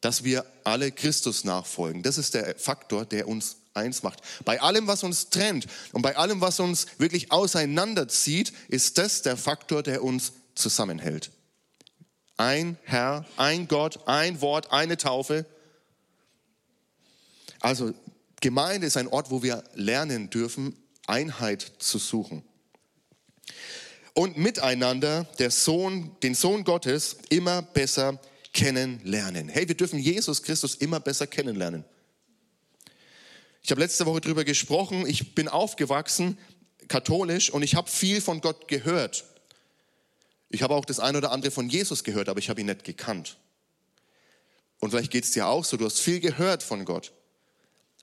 Dass 0.01 0.23
wir 0.23 0.45
alle 0.63 0.91
Christus 0.91 1.43
nachfolgen. 1.43 2.03
Das 2.03 2.17
ist 2.17 2.33
der 2.33 2.55
Faktor, 2.57 3.05
der 3.05 3.27
uns 3.27 3.57
eins 3.73 4.03
macht. 4.03 4.21
Bei 4.45 4.61
allem, 4.61 4.87
was 4.87 5.03
uns 5.03 5.29
trennt 5.29 5.67
und 5.91 6.01
bei 6.01 6.15
allem, 6.15 6.41
was 6.41 6.59
uns 6.59 6.87
wirklich 6.97 7.31
auseinanderzieht, 7.31 8.53
ist 8.67 8.97
das 8.97 9.21
der 9.21 9.37
Faktor, 9.37 9.83
der 9.83 10.03
uns 10.03 10.33
zusammenhält. 10.55 11.31
Ein 12.37 12.77
Herr, 12.83 13.25
ein 13.37 13.67
Gott, 13.67 14.07
ein 14.07 14.41
Wort, 14.41 14.71
eine 14.71 14.97
Taufe. 14.97 15.45
Also 17.59 17.93
Gemeinde 18.41 18.87
ist 18.87 18.97
ein 18.97 19.07
Ort, 19.07 19.31
wo 19.31 19.43
wir 19.43 19.63
lernen 19.73 20.29
dürfen, 20.29 20.75
Einheit 21.07 21.73
zu 21.79 21.97
suchen. 21.97 22.43
Und 24.13 24.37
miteinander 24.37 25.23
der 25.39 25.49
Sohn, 25.49 26.15
den 26.21 26.35
Sohn 26.35 26.63
Gottes 26.63 27.17
immer 27.29 27.61
besser 27.61 28.19
kennenlernen. 28.53 29.49
Hey, 29.49 29.67
wir 29.67 29.75
dürfen 29.75 29.97
Jesus 29.97 30.43
Christus 30.43 30.75
immer 30.75 30.99
besser 30.99 31.25
kennenlernen. 31.25 31.83
Ich 33.63 33.71
habe 33.71 33.79
letzte 33.79 34.05
Woche 34.05 34.19
darüber 34.19 34.43
gesprochen, 34.43 35.07
ich 35.07 35.35
bin 35.35 35.47
aufgewachsen 35.47 36.37
katholisch 36.89 37.49
und 37.49 37.63
ich 37.63 37.75
habe 37.75 37.89
viel 37.89 38.19
von 38.19 38.41
Gott 38.41 38.67
gehört. 38.67 39.23
Ich 40.49 40.61
habe 40.61 40.75
auch 40.75 40.85
das 40.85 40.99
eine 40.99 41.17
oder 41.17 41.31
andere 41.31 41.49
von 41.49 41.69
Jesus 41.69 42.03
gehört, 42.03 42.27
aber 42.27 42.39
ich 42.39 42.49
habe 42.49 42.59
ihn 42.59 42.67
nicht 42.67 42.83
gekannt. 42.83 43.37
Und 44.79 44.91
vielleicht 44.91 45.11
geht 45.11 45.23
es 45.23 45.31
dir 45.31 45.47
auch 45.47 45.63
so, 45.63 45.77
du 45.77 45.85
hast 45.85 46.01
viel 46.01 46.19
gehört 46.19 46.61
von 46.61 46.83
Gott, 46.83 47.13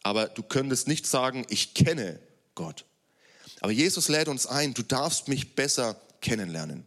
aber 0.02 0.28
du 0.28 0.42
könntest 0.42 0.88
nicht 0.88 1.06
sagen, 1.06 1.44
ich 1.50 1.74
kenne 1.74 2.18
Gott. 2.54 2.86
Aber 3.60 3.70
Jesus 3.70 4.08
lädt 4.08 4.28
uns 4.28 4.46
ein, 4.46 4.72
du 4.72 4.82
darfst 4.82 5.28
mich 5.28 5.54
besser 5.54 6.00
kennenlernen. 6.22 6.86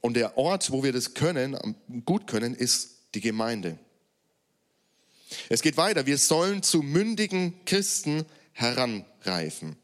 Und 0.00 0.14
der 0.14 0.38
Ort, 0.38 0.70
wo 0.70 0.82
wir 0.82 0.94
das 0.94 1.12
können, 1.12 1.76
gut 2.06 2.26
können, 2.26 2.54
ist 2.54 2.96
die 3.14 3.20
Gemeinde. 3.20 3.78
Es 5.48 5.62
geht 5.62 5.76
weiter. 5.76 6.06
Wir 6.06 6.18
sollen 6.18 6.62
zu 6.62 6.82
mündigen 6.82 7.64
Christen 7.64 8.24
heranreifen. 8.52 9.76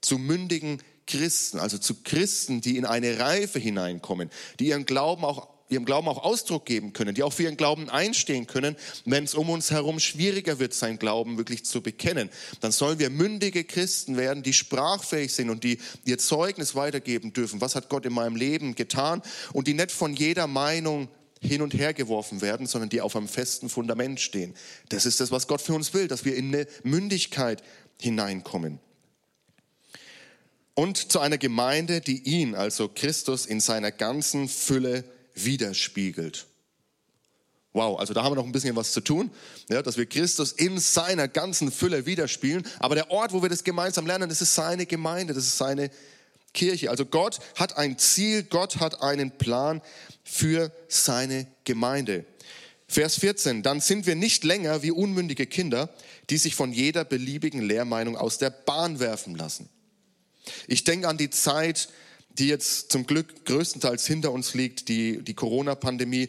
Zu 0.00 0.18
mündigen 0.18 0.82
Christen, 1.06 1.58
also 1.58 1.78
zu 1.78 2.02
Christen, 2.02 2.60
die 2.60 2.76
in 2.76 2.84
eine 2.84 3.18
Reife 3.18 3.58
hineinkommen, 3.58 4.30
die 4.58 4.68
ihren 4.68 4.86
Glauben 4.86 5.24
auch 5.24 5.56
ihrem 5.68 5.84
Glauben 5.84 6.08
auch 6.08 6.22
Ausdruck 6.22 6.64
geben 6.64 6.92
können, 6.92 7.14
die 7.14 7.22
auch 7.22 7.32
für 7.32 7.44
ihren 7.44 7.56
Glauben 7.56 7.90
einstehen 7.90 8.46
können, 8.46 8.76
wenn 9.04 9.24
es 9.24 9.34
um 9.34 9.50
uns 9.50 9.70
herum 9.70 9.98
schwieriger 9.98 10.58
wird, 10.58 10.74
sein 10.74 10.98
Glauben 10.98 11.38
wirklich 11.38 11.64
zu 11.64 11.80
bekennen. 11.80 12.30
Dann 12.60 12.72
sollen 12.72 12.98
wir 12.98 13.10
mündige 13.10 13.64
Christen 13.64 14.16
werden, 14.16 14.42
die 14.42 14.52
sprachfähig 14.52 15.32
sind 15.32 15.50
und 15.50 15.64
die 15.64 15.78
ihr 16.04 16.18
Zeugnis 16.18 16.74
weitergeben 16.74 17.32
dürfen. 17.32 17.60
Was 17.60 17.74
hat 17.74 17.88
Gott 17.88 18.06
in 18.06 18.12
meinem 18.12 18.36
Leben 18.36 18.74
getan? 18.74 19.22
Und 19.52 19.66
die 19.66 19.74
nicht 19.74 19.90
von 19.90 20.14
jeder 20.14 20.46
Meinung 20.46 21.08
hin 21.46 21.62
und 21.62 21.74
her 21.74 21.94
geworfen 21.94 22.40
werden, 22.40 22.66
sondern 22.66 22.90
die 22.90 23.00
auf 23.00 23.16
einem 23.16 23.28
festen 23.28 23.68
Fundament 23.68 24.20
stehen. 24.20 24.54
Das 24.88 25.06
ist 25.06 25.20
das, 25.20 25.30
was 25.30 25.46
Gott 25.46 25.60
für 25.60 25.74
uns 25.74 25.94
will, 25.94 26.08
dass 26.08 26.24
wir 26.24 26.36
in 26.36 26.54
eine 26.54 26.66
Mündigkeit 26.82 27.62
hineinkommen. 28.00 28.78
Und 30.74 31.10
zu 31.10 31.20
einer 31.20 31.38
Gemeinde, 31.38 32.00
die 32.02 32.22
ihn, 32.22 32.54
also 32.54 32.90
Christus, 32.94 33.46
in 33.46 33.60
seiner 33.60 33.90
ganzen 33.90 34.48
Fülle 34.48 35.04
widerspiegelt. 35.34 36.46
Wow, 37.72 37.98
also 37.98 38.14
da 38.14 38.22
haben 38.22 38.32
wir 38.32 38.36
noch 38.36 38.46
ein 38.46 38.52
bisschen 38.52 38.74
was 38.74 38.92
zu 38.92 39.02
tun, 39.02 39.30
ja, 39.68 39.82
dass 39.82 39.98
wir 39.98 40.06
Christus 40.06 40.52
in 40.52 40.78
seiner 40.78 41.28
ganzen 41.28 41.70
Fülle 41.70 42.06
widerspiegeln. 42.06 42.66
Aber 42.78 42.94
der 42.94 43.10
Ort, 43.10 43.32
wo 43.32 43.42
wir 43.42 43.50
das 43.50 43.64
gemeinsam 43.64 44.06
lernen, 44.06 44.28
das 44.28 44.40
ist 44.40 44.54
seine 44.54 44.86
Gemeinde, 44.86 45.34
das 45.34 45.44
ist 45.44 45.58
seine 45.58 45.90
Kirche. 46.56 46.90
Also 46.90 47.06
Gott 47.06 47.38
hat 47.54 47.76
ein 47.76 47.98
Ziel, 47.98 48.42
Gott 48.42 48.80
hat 48.80 49.00
einen 49.02 49.30
Plan 49.38 49.80
für 50.24 50.72
seine 50.88 51.46
Gemeinde. 51.62 52.24
Vers 52.88 53.18
14, 53.20 53.62
dann 53.62 53.80
sind 53.80 54.06
wir 54.06 54.16
nicht 54.16 54.42
länger 54.42 54.82
wie 54.82 54.90
unmündige 54.90 55.46
Kinder, 55.46 55.88
die 56.30 56.38
sich 56.38 56.56
von 56.56 56.72
jeder 56.72 57.04
beliebigen 57.04 57.62
Lehrmeinung 57.62 58.16
aus 58.16 58.38
der 58.38 58.50
Bahn 58.50 58.98
werfen 58.98 59.36
lassen. 59.36 59.68
Ich 60.66 60.84
denke 60.84 61.08
an 61.08 61.18
die 61.18 61.30
Zeit, 61.30 61.88
die 62.30 62.48
jetzt 62.48 62.92
zum 62.92 63.06
Glück 63.06 63.44
größtenteils 63.44 64.06
hinter 64.06 64.30
uns 64.32 64.54
liegt, 64.54 64.88
die, 64.88 65.22
die 65.22 65.34
Corona-Pandemie 65.34 66.28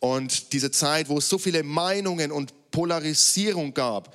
und 0.00 0.52
diese 0.52 0.70
Zeit, 0.70 1.08
wo 1.08 1.18
es 1.18 1.28
so 1.28 1.38
viele 1.38 1.62
Meinungen 1.62 2.32
und 2.32 2.70
Polarisierung 2.70 3.74
gab 3.74 4.14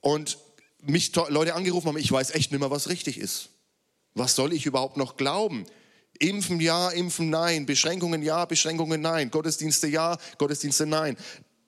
und 0.00 0.38
mich 0.82 1.14
Leute 1.14 1.54
angerufen 1.54 1.88
haben, 1.88 1.98
ich 1.98 2.10
weiß 2.10 2.32
echt 2.32 2.50
nicht 2.52 2.60
mehr, 2.60 2.70
was 2.70 2.88
richtig 2.88 3.18
ist. 3.18 3.49
Was 4.20 4.36
soll 4.36 4.52
ich 4.52 4.66
überhaupt 4.66 4.98
noch 4.98 5.16
glauben? 5.16 5.64
Impfen 6.18 6.60
ja, 6.60 6.90
impfen 6.90 7.30
nein, 7.30 7.64
Beschränkungen 7.64 8.22
ja, 8.22 8.44
Beschränkungen 8.44 9.00
nein, 9.00 9.30
Gottesdienste 9.30 9.86
ja, 9.86 10.18
Gottesdienste 10.36 10.84
nein. 10.84 11.16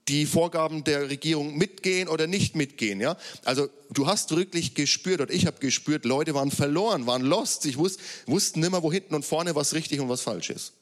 Die 0.09 0.27
Vorgaben 0.27 0.85
der 0.85 1.09
Regierung 1.09 1.57
mitgehen 1.57 2.09
oder 2.09 2.27
nicht 2.27 2.55
mitgehen, 2.55 3.01
ja? 3.01 3.17
Also 3.45 3.71
du 3.89 4.07
hast 4.07 4.37
wirklich 4.37 4.75
gespürt 4.75 5.23
und 5.23 5.31
ich 5.31 5.47
habe 5.47 5.61
gespürt, 5.61 6.05
Leute 6.05 6.35
waren 6.35 6.51
verloren, 6.51 7.07
waren 7.07 7.23
lost, 7.23 7.65
ich 7.65 7.79
wusste, 7.79 8.03
wussten 8.27 8.61
nicht 8.61 8.71
mehr, 8.71 8.83
wo 8.83 8.93
hinten 8.93 9.15
und 9.15 9.25
vorne 9.25 9.55
was 9.55 9.73
richtig 9.73 10.01
und 10.01 10.11
was 10.11 10.21
falsch 10.21 10.51
ist. 10.51 10.75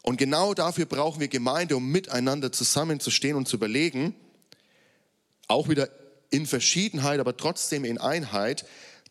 Und 0.00 0.16
genau 0.16 0.54
dafür 0.54 0.86
brauchen 0.86 1.20
wir 1.20 1.28
Gemeinde, 1.28 1.76
um 1.76 1.86
miteinander 1.92 2.50
zusammenzustehen 2.50 3.36
und 3.36 3.46
zu 3.46 3.56
überlegen, 3.56 4.14
auch 5.48 5.68
wieder 5.68 5.90
in 6.30 6.46
Verschiedenheit, 6.46 7.20
aber 7.20 7.36
trotzdem 7.36 7.84
in 7.84 7.98
Einheit, 7.98 8.64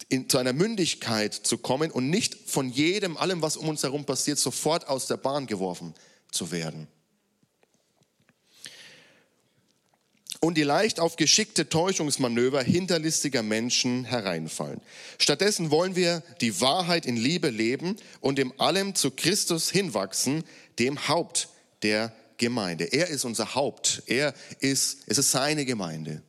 in, 0.07 0.29
zu 0.29 0.37
einer 0.37 0.53
Mündigkeit 0.53 1.33
zu 1.33 1.57
kommen 1.57 1.91
und 1.91 2.09
nicht 2.09 2.49
von 2.49 2.69
jedem, 2.69 3.17
allem, 3.17 3.41
was 3.41 3.57
um 3.57 3.67
uns 3.67 3.83
herum 3.83 4.05
passiert, 4.05 4.39
sofort 4.39 4.87
aus 4.87 5.07
der 5.07 5.17
Bahn 5.17 5.45
geworfen 5.47 5.93
zu 6.31 6.51
werden. 6.51 6.87
und 10.39 10.55
die 10.57 10.63
leicht 10.63 10.99
auf 10.99 11.15
geschickte 11.15 11.69
Täuschungsmanöver 11.69 12.63
hinterlistiger 12.63 13.43
Menschen 13.43 14.05
hereinfallen. 14.05 14.81
Stattdessen 15.17 15.69
wollen 15.69 15.95
wir 15.95 16.23
die 16.39 16.61
Wahrheit 16.61 17.05
in 17.05 17.17
Liebe 17.17 17.49
leben 17.49 17.97
und 18.21 18.39
in 18.39 18.57
allem 18.59 18.95
zu 18.95 19.11
Christus 19.11 19.69
hinwachsen, 19.69 20.43
dem 20.79 21.07
Haupt 21.07 21.49
der 21.83 22.13
Gemeinde. 22.37 22.85
Er 22.85 23.07
ist 23.09 23.25
unser 23.25 23.53
Haupt. 23.55 24.03
Er 24.07 24.33
ist, 24.59 24.99
es 25.07 25.17
ist 25.17 25.31
seine 25.31 25.65
Gemeinde. 25.65 26.23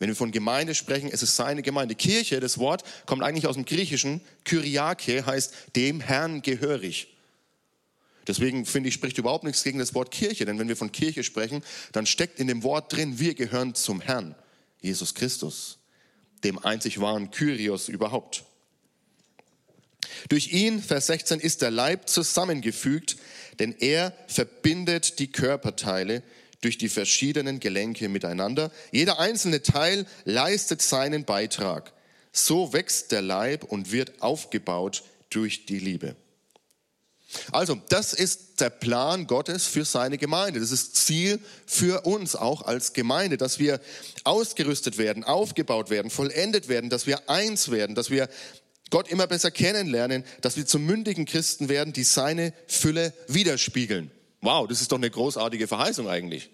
Wenn 0.00 0.08
wir 0.08 0.16
von 0.16 0.32
Gemeinde 0.32 0.74
sprechen, 0.74 1.10
es 1.12 1.22
ist 1.22 1.36
seine 1.36 1.62
Gemeinde. 1.62 1.94
Kirche, 1.94 2.40
das 2.40 2.56
Wort 2.56 2.84
kommt 3.04 3.22
eigentlich 3.22 3.46
aus 3.46 3.54
dem 3.54 3.66
Griechischen. 3.66 4.22
Kyriake 4.44 5.26
heißt 5.26 5.54
dem 5.76 6.00
Herrn 6.00 6.40
gehörig. 6.40 7.08
Deswegen 8.26 8.64
finde 8.64 8.88
ich, 8.88 8.94
spricht 8.94 9.18
überhaupt 9.18 9.44
nichts 9.44 9.62
gegen 9.62 9.78
das 9.78 9.94
Wort 9.94 10.10
Kirche, 10.10 10.46
denn 10.46 10.58
wenn 10.58 10.68
wir 10.68 10.76
von 10.76 10.90
Kirche 10.90 11.22
sprechen, 11.22 11.62
dann 11.92 12.06
steckt 12.06 12.40
in 12.40 12.46
dem 12.46 12.62
Wort 12.62 12.92
drin, 12.92 13.18
wir 13.18 13.34
gehören 13.34 13.74
zum 13.74 14.00
Herrn, 14.00 14.34
Jesus 14.80 15.14
Christus, 15.14 15.78
dem 16.44 16.58
einzig 16.58 17.00
wahren 17.00 17.30
Kyrios 17.30 17.88
überhaupt. 17.88 18.44
Durch 20.30 20.52
ihn, 20.52 20.82
Vers 20.82 21.08
16, 21.08 21.40
ist 21.40 21.60
der 21.60 21.70
Leib 21.70 22.08
zusammengefügt, 22.08 23.16
denn 23.58 23.74
er 23.78 24.14
verbindet 24.28 25.18
die 25.18 25.30
Körperteile 25.30 26.22
durch 26.60 26.78
die 26.78 26.88
verschiedenen 26.88 27.60
Gelenke 27.60 28.08
miteinander. 28.08 28.70
Jeder 28.92 29.18
einzelne 29.18 29.62
Teil 29.62 30.06
leistet 30.24 30.82
seinen 30.82 31.24
Beitrag. 31.24 31.92
So 32.32 32.72
wächst 32.72 33.12
der 33.12 33.22
Leib 33.22 33.64
und 33.64 33.92
wird 33.92 34.22
aufgebaut 34.22 35.02
durch 35.30 35.66
die 35.66 35.78
Liebe. 35.78 36.16
Also, 37.52 37.80
das 37.88 38.12
ist 38.12 38.60
der 38.60 38.70
Plan 38.70 39.26
Gottes 39.26 39.66
für 39.66 39.84
seine 39.84 40.18
Gemeinde. 40.18 40.58
Das 40.58 40.72
ist 40.72 40.96
Ziel 40.96 41.38
für 41.64 42.02
uns 42.02 42.34
auch 42.34 42.62
als 42.62 42.92
Gemeinde, 42.92 43.36
dass 43.36 43.58
wir 43.58 43.80
ausgerüstet 44.24 44.98
werden, 44.98 45.22
aufgebaut 45.22 45.90
werden, 45.90 46.10
vollendet 46.10 46.68
werden, 46.68 46.90
dass 46.90 47.06
wir 47.06 47.30
eins 47.30 47.70
werden, 47.70 47.94
dass 47.94 48.10
wir 48.10 48.28
Gott 48.90 49.08
immer 49.08 49.28
besser 49.28 49.52
kennenlernen, 49.52 50.24
dass 50.40 50.56
wir 50.56 50.66
zu 50.66 50.80
mündigen 50.80 51.24
Christen 51.24 51.68
werden, 51.68 51.92
die 51.92 52.02
seine 52.02 52.52
Fülle 52.66 53.12
widerspiegeln. 53.28 54.10
Wow, 54.40 54.66
das 54.66 54.80
ist 54.80 54.90
doch 54.90 54.96
eine 54.96 55.10
großartige 55.10 55.66
Verheißung 55.66 56.08
eigentlich. 56.08 56.50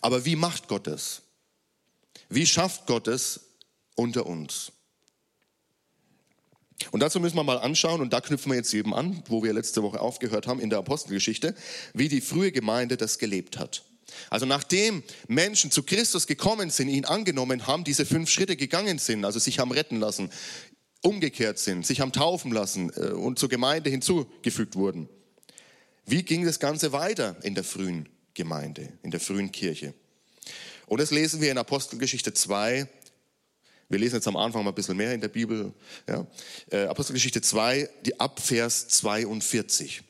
Aber 0.00 0.24
wie 0.24 0.36
macht 0.36 0.68
Gott 0.68 0.86
das? 0.86 1.22
Wie 2.28 2.46
schafft 2.46 2.86
Gott 2.86 3.08
es 3.08 3.40
unter 3.94 4.26
uns? 4.26 4.72
Und 6.90 7.00
dazu 7.00 7.20
müssen 7.20 7.36
wir 7.36 7.44
mal 7.44 7.58
anschauen, 7.58 8.00
und 8.00 8.12
da 8.12 8.20
knüpfen 8.20 8.50
wir 8.50 8.56
jetzt 8.56 8.74
eben 8.74 8.94
an, 8.94 9.22
wo 9.28 9.42
wir 9.42 9.52
letzte 9.52 9.82
Woche 9.82 10.00
aufgehört 10.00 10.46
haben 10.46 10.58
in 10.58 10.70
der 10.70 10.80
Apostelgeschichte, 10.80 11.54
wie 11.94 12.08
die 12.08 12.20
frühe 12.20 12.50
Gemeinde 12.50 12.96
das 12.96 13.18
gelebt 13.18 13.58
hat. 13.58 13.84
Also 14.30 14.46
nachdem 14.46 15.02
Menschen 15.28 15.70
zu 15.70 15.84
Christus 15.84 16.26
gekommen 16.26 16.70
sind, 16.70 16.88
ihn 16.88 17.04
angenommen 17.04 17.66
haben, 17.66 17.84
diese 17.84 18.04
fünf 18.04 18.28
Schritte 18.30 18.56
gegangen 18.56 18.98
sind, 18.98 19.24
also 19.24 19.38
sich 19.38 19.58
haben 19.58 19.70
retten 19.70 20.00
lassen, 20.00 20.30
umgekehrt 21.02 21.58
sind, 21.58 21.86
sich 21.86 22.00
haben 22.00 22.12
taufen 22.12 22.52
lassen 22.52 22.90
äh, 22.96 23.12
und 23.12 23.38
zur 23.38 23.48
Gemeinde 23.48 23.90
hinzugefügt 23.90 24.74
wurden. 24.74 25.08
Wie 26.06 26.22
ging 26.22 26.44
das 26.44 26.58
Ganze 26.58 26.92
weiter 26.92 27.36
in 27.42 27.54
der 27.54 27.64
frühen 27.64 28.08
Gemeinde, 28.34 28.92
in 29.02 29.10
der 29.10 29.20
frühen 29.20 29.52
Kirche? 29.52 29.94
Und 30.86 31.00
das 31.00 31.10
lesen 31.10 31.40
wir 31.40 31.50
in 31.50 31.58
Apostelgeschichte 31.58 32.34
2, 32.34 32.88
Wir 33.88 33.98
lesen 33.98 34.14
jetzt 34.14 34.26
am 34.26 34.36
Anfang 34.36 34.64
mal 34.64 34.70
ein 34.70 34.74
bisschen 34.74 34.96
mehr 34.96 35.12
in 35.12 35.20
der 35.20 35.28
Bibel. 35.28 35.74
Ja. 36.08 36.26
Äh, 36.70 36.84
Apostelgeschichte 36.86 37.42
2, 37.42 37.90
die 38.06 38.18
Abvers 38.18 38.88
42. 38.88 40.02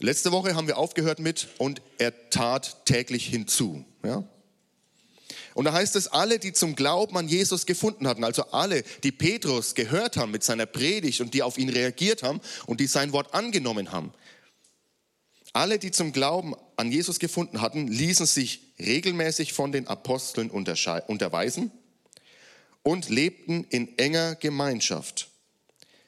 Letzte 0.00 0.32
Woche 0.32 0.56
haben 0.56 0.66
wir 0.66 0.76
aufgehört 0.76 1.20
mit 1.20 1.46
und 1.58 1.80
er 1.98 2.30
tat 2.30 2.84
täglich 2.84 3.26
hinzu. 3.26 3.84
Ja? 4.04 4.24
Und 5.58 5.64
da 5.64 5.72
heißt 5.72 5.96
es, 5.96 6.06
alle, 6.06 6.38
die 6.38 6.52
zum 6.52 6.76
Glauben 6.76 7.16
an 7.16 7.26
Jesus 7.26 7.66
gefunden 7.66 8.06
hatten, 8.06 8.22
also 8.22 8.44
alle, 8.52 8.84
die 9.02 9.10
Petrus 9.10 9.74
gehört 9.74 10.16
haben 10.16 10.30
mit 10.30 10.44
seiner 10.44 10.66
Predigt 10.66 11.20
und 11.20 11.34
die 11.34 11.42
auf 11.42 11.58
ihn 11.58 11.68
reagiert 11.68 12.22
haben 12.22 12.40
und 12.66 12.78
die 12.78 12.86
sein 12.86 13.12
Wort 13.12 13.34
angenommen 13.34 13.90
haben, 13.90 14.12
alle, 15.52 15.80
die 15.80 15.90
zum 15.90 16.12
Glauben 16.12 16.54
an 16.76 16.92
Jesus 16.92 17.18
gefunden 17.18 17.60
hatten, 17.60 17.88
ließen 17.88 18.24
sich 18.24 18.72
regelmäßig 18.78 19.52
von 19.52 19.72
den 19.72 19.88
Aposteln 19.88 20.48
unterweisen 20.48 21.72
und 22.84 23.08
lebten 23.08 23.64
in 23.64 23.98
enger 23.98 24.36
Gemeinschaft. 24.36 25.28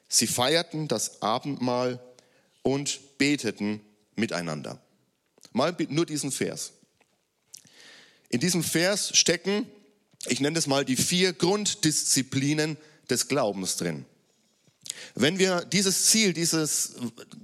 Sie 0.07 0.28
feierten 0.28 0.87
das 0.87 1.23
Abendmahl 1.23 1.99
und 2.62 3.00
beteten 3.19 3.80
miteinander. 4.14 4.80
Mal 5.52 5.75
nur 5.88 6.07
diesen 6.07 6.30
Vers. 6.30 6.75
In 8.31 8.41
diesem 8.41 8.63
Vers 8.63 9.17
stecken, 9.17 9.67
ich 10.27 10.41
nenne 10.41 10.59
es 10.59 10.67
mal, 10.67 10.85
die 10.85 10.97
vier 10.97 11.33
Grunddisziplinen 11.33 12.77
des 13.11 13.29
Glaubens 13.29 13.77
drin. 13.77 14.07
Wenn 15.15 15.39
wir 15.39 15.65
dieses 15.65 16.07
Ziel, 16.07 16.33
dieses, 16.33 16.95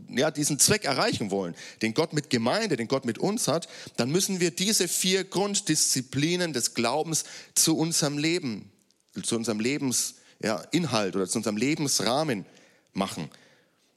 ja, 0.09 0.31
diesen 0.31 0.59
Zweck 0.59 0.85
erreichen 0.85 1.31
wollen, 1.31 1.55
den 1.83 1.95
Gott 1.95 2.12
mit 2.12 2.31
Gemeinde, 2.31 2.76
den 2.76 2.88
Gott 2.88 3.05
mit 3.05 3.19
uns 3.19 3.49
hat, 3.49 3.69
dann 3.97 4.11
müssen 4.11 4.40
wir 4.40 4.50
diese 4.50 4.88
vier 4.88 5.25
Grunddisziplinen 5.25 6.52
des 6.52 6.75
Glaubens 6.75 7.25
zu 7.55 7.76
unserem 7.76 8.19
Leben, 8.19 8.71
zu 9.23 9.37
unserem 9.37 9.61
Lebensinhalt 9.61 10.25
ja, 10.43 11.07
oder 11.14 11.26
zu 11.26 11.38
unserem 11.38 11.57
Lebensrahmen 11.57 12.47
machen. 12.93 13.31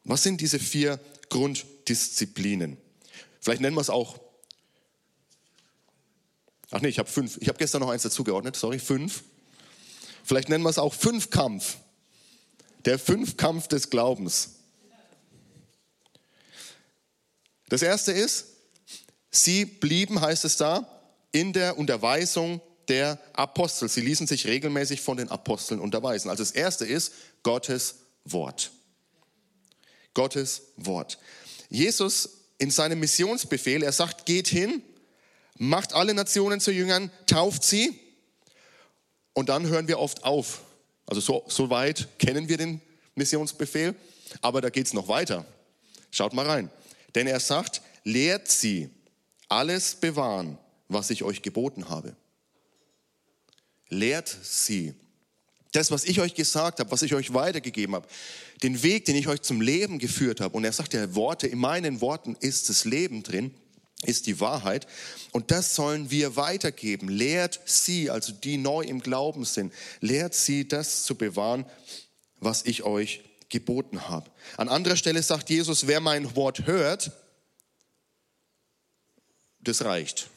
Was 0.03 0.23
sind 0.23 0.41
diese 0.41 0.59
vier 0.59 0.99
Grunddisziplinen? 1.29 2.77
Vielleicht 3.41 3.61
nennen 3.61 3.75
wir 3.75 3.81
es 3.81 3.89
auch. 3.89 4.19
Ach 6.71 6.81
nee, 6.81 6.89
ich 6.89 6.99
habe 6.99 7.09
fünf. 7.09 7.37
Ich 7.41 7.47
habe 7.47 7.57
gestern 7.57 7.81
noch 7.81 7.89
eins 7.89 8.03
dazugeordnet, 8.03 8.55
sorry, 8.55 8.79
fünf. 8.79 9.23
Vielleicht 10.23 10.49
nennen 10.49 10.63
wir 10.63 10.69
es 10.69 10.77
auch 10.77 10.93
Fünfkampf. 10.93 11.77
Der 12.85 12.99
Fünfkampf 12.99 13.67
des 13.67 13.89
Glaubens. 13.89 14.51
Das 17.67 17.81
erste 17.81 18.11
ist, 18.11 18.45
sie 19.31 19.65
blieben, 19.65 20.21
heißt 20.21 20.45
es 20.45 20.57
da, 20.57 20.87
in 21.31 21.53
der 21.53 21.77
Unterweisung 21.77 22.61
der 22.87 23.19
Apostel. 23.33 23.89
Sie 23.89 24.01
ließen 24.01 24.27
sich 24.27 24.47
regelmäßig 24.47 25.01
von 25.01 25.17
den 25.17 25.29
Aposteln 25.29 25.79
unterweisen. 25.79 26.29
Also 26.29 26.43
das 26.43 26.51
erste 26.51 26.85
ist 26.85 27.13
Gottes 27.43 27.95
Wort. 28.25 28.71
Gottes 30.13 30.63
Wort. 30.75 31.19
Jesus 31.69 32.29
in 32.57 32.71
seinem 32.71 32.99
Missionsbefehl, 32.99 33.83
er 33.83 33.91
sagt, 33.91 34.25
geht 34.25 34.47
hin, 34.47 34.81
macht 35.59 35.93
alle 35.93 36.15
Nationen 36.15 36.59
zu 36.59 36.71
Jüngern, 36.71 37.11
tauft 37.27 37.63
sie 37.63 37.99
und 39.33 39.49
dann 39.49 39.67
hören 39.67 39.87
wir 39.87 39.99
oft 39.99 40.23
auf. 40.23 40.61
Also 41.05 41.21
so, 41.21 41.43
so 41.47 41.69
weit 41.69 42.07
kennen 42.17 42.49
wir 42.49 42.57
den 42.57 42.81
Missionsbefehl, 43.13 43.93
aber 44.41 44.61
da 44.61 44.69
geht 44.69 44.87
es 44.87 44.93
noch 44.93 45.07
weiter. 45.07 45.45
Schaut 46.09 46.33
mal 46.33 46.47
rein. 46.47 46.71
Denn 47.13 47.27
er 47.27 47.39
sagt, 47.39 47.81
lehrt 48.03 48.47
sie 48.47 48.89
alles 49.49 49.95
bewahren, 49.95 50.57
was 50.87 51.09
ich 51.09 51.23
euch 51.23 51.41
geboten 51.41 51.89
habe. 51.89 52.15
Lehrt 53.89 54.35
sie. 54.41 54.93
Das, 55.71 55.91
was 55.91 56.05
ich 56.05 56.21
euch 56.21 56.35
gesagt 56.35 56.79
habe, 56.79 56.89
was 56.91 57.01
ich 57.01 57.13
euch 57.13 57.33
weitergegeben 57.33 57.95
habe, 57.95 58.07
den 58.63 58.81
Weg, 58.81 59.05
den 59.05 59.15
ich 59.15 59.27
euch 59.27 59.41
zum 59.41 59.61
Leben 59.61 59.99
geführt 59.99 60.41
habe. 60.41 60.55
Und 60.55 60.63
er 60.63 60.71
sagt 60.71 60.93
ja, 60.93 61.15
Worte, 61.15 61.47
in 61.47 61.59
meinen 61.59 62.01
Worten 62.01 62.35
ist 62.39 62.69
das 62.69 62.85
Leben 62.85 63.23
drin, 63.23 63.53
ist 64.03 64.27
die 64.27 64.39
Wahrheit. 64.39 64.87
Und 65.31 65.51
das 65.51 65.75
sollen 65.75 66.09
wir 66.09 66.35
weitergeben. 66.35 67.09
Lehrt 67.09 67.59
sie, 67.65 68.09
also 68.09 68.31
die 68.31 68.57
neu 68.57 68.81
im 68.83 69.01
Glauben 69.01 69.45
sind, 69.45 69.73
lehrt 69.99 70.33
sie, 70.33 70.67
das 70.67 71.03
zu 71.03 71.15
bewahren, 71.15 71.65
was 72.39 72.65
ich 72.65 72.83
euch 72.83 73.21
geboten 73.49 74.07
habe. 74.07 74.29
An 74.57 74.69
anderer 74.69 74.95
Stelle 74.95 75.21
sagt 75.21 75.49
Jesus, 75.49 75.87
wer 75.87 75.99
mein 75.99 76.35
Wort 76.35 76.65
hört, 76.65 77.11
das 79.61 79.83
reicht. 79.83 80.29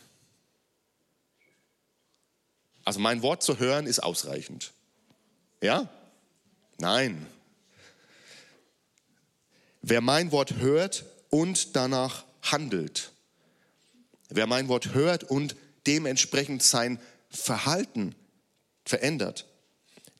Also 2.84 2.98
mein 2.98 3.22
Wort 3.22 3.42
zu 3.42 3.58
hören 3.58 3.86
ist 3.86 4.00
ausreichend. 4.00 4.72
Ja? 5.60 5.88
Nein. 6.78 7.26
Wer 9.82 10.00
mein 10.00 10.32
Wort 10.32 10.54
hört 10.54 11.04
und 11.30 11.76
danach 11.76 12.24
handelt, 12.42 13.11
wer 14.34 14.46
mein 14.46 14.68
Wort 14.68 14.94
hört 14.94 15.24
und 15.24 15.56
dementsprechend 15.86 16.62
sein 16.62 16.98
Verhalten 17.30 18.14
verändert, 18.84 19.46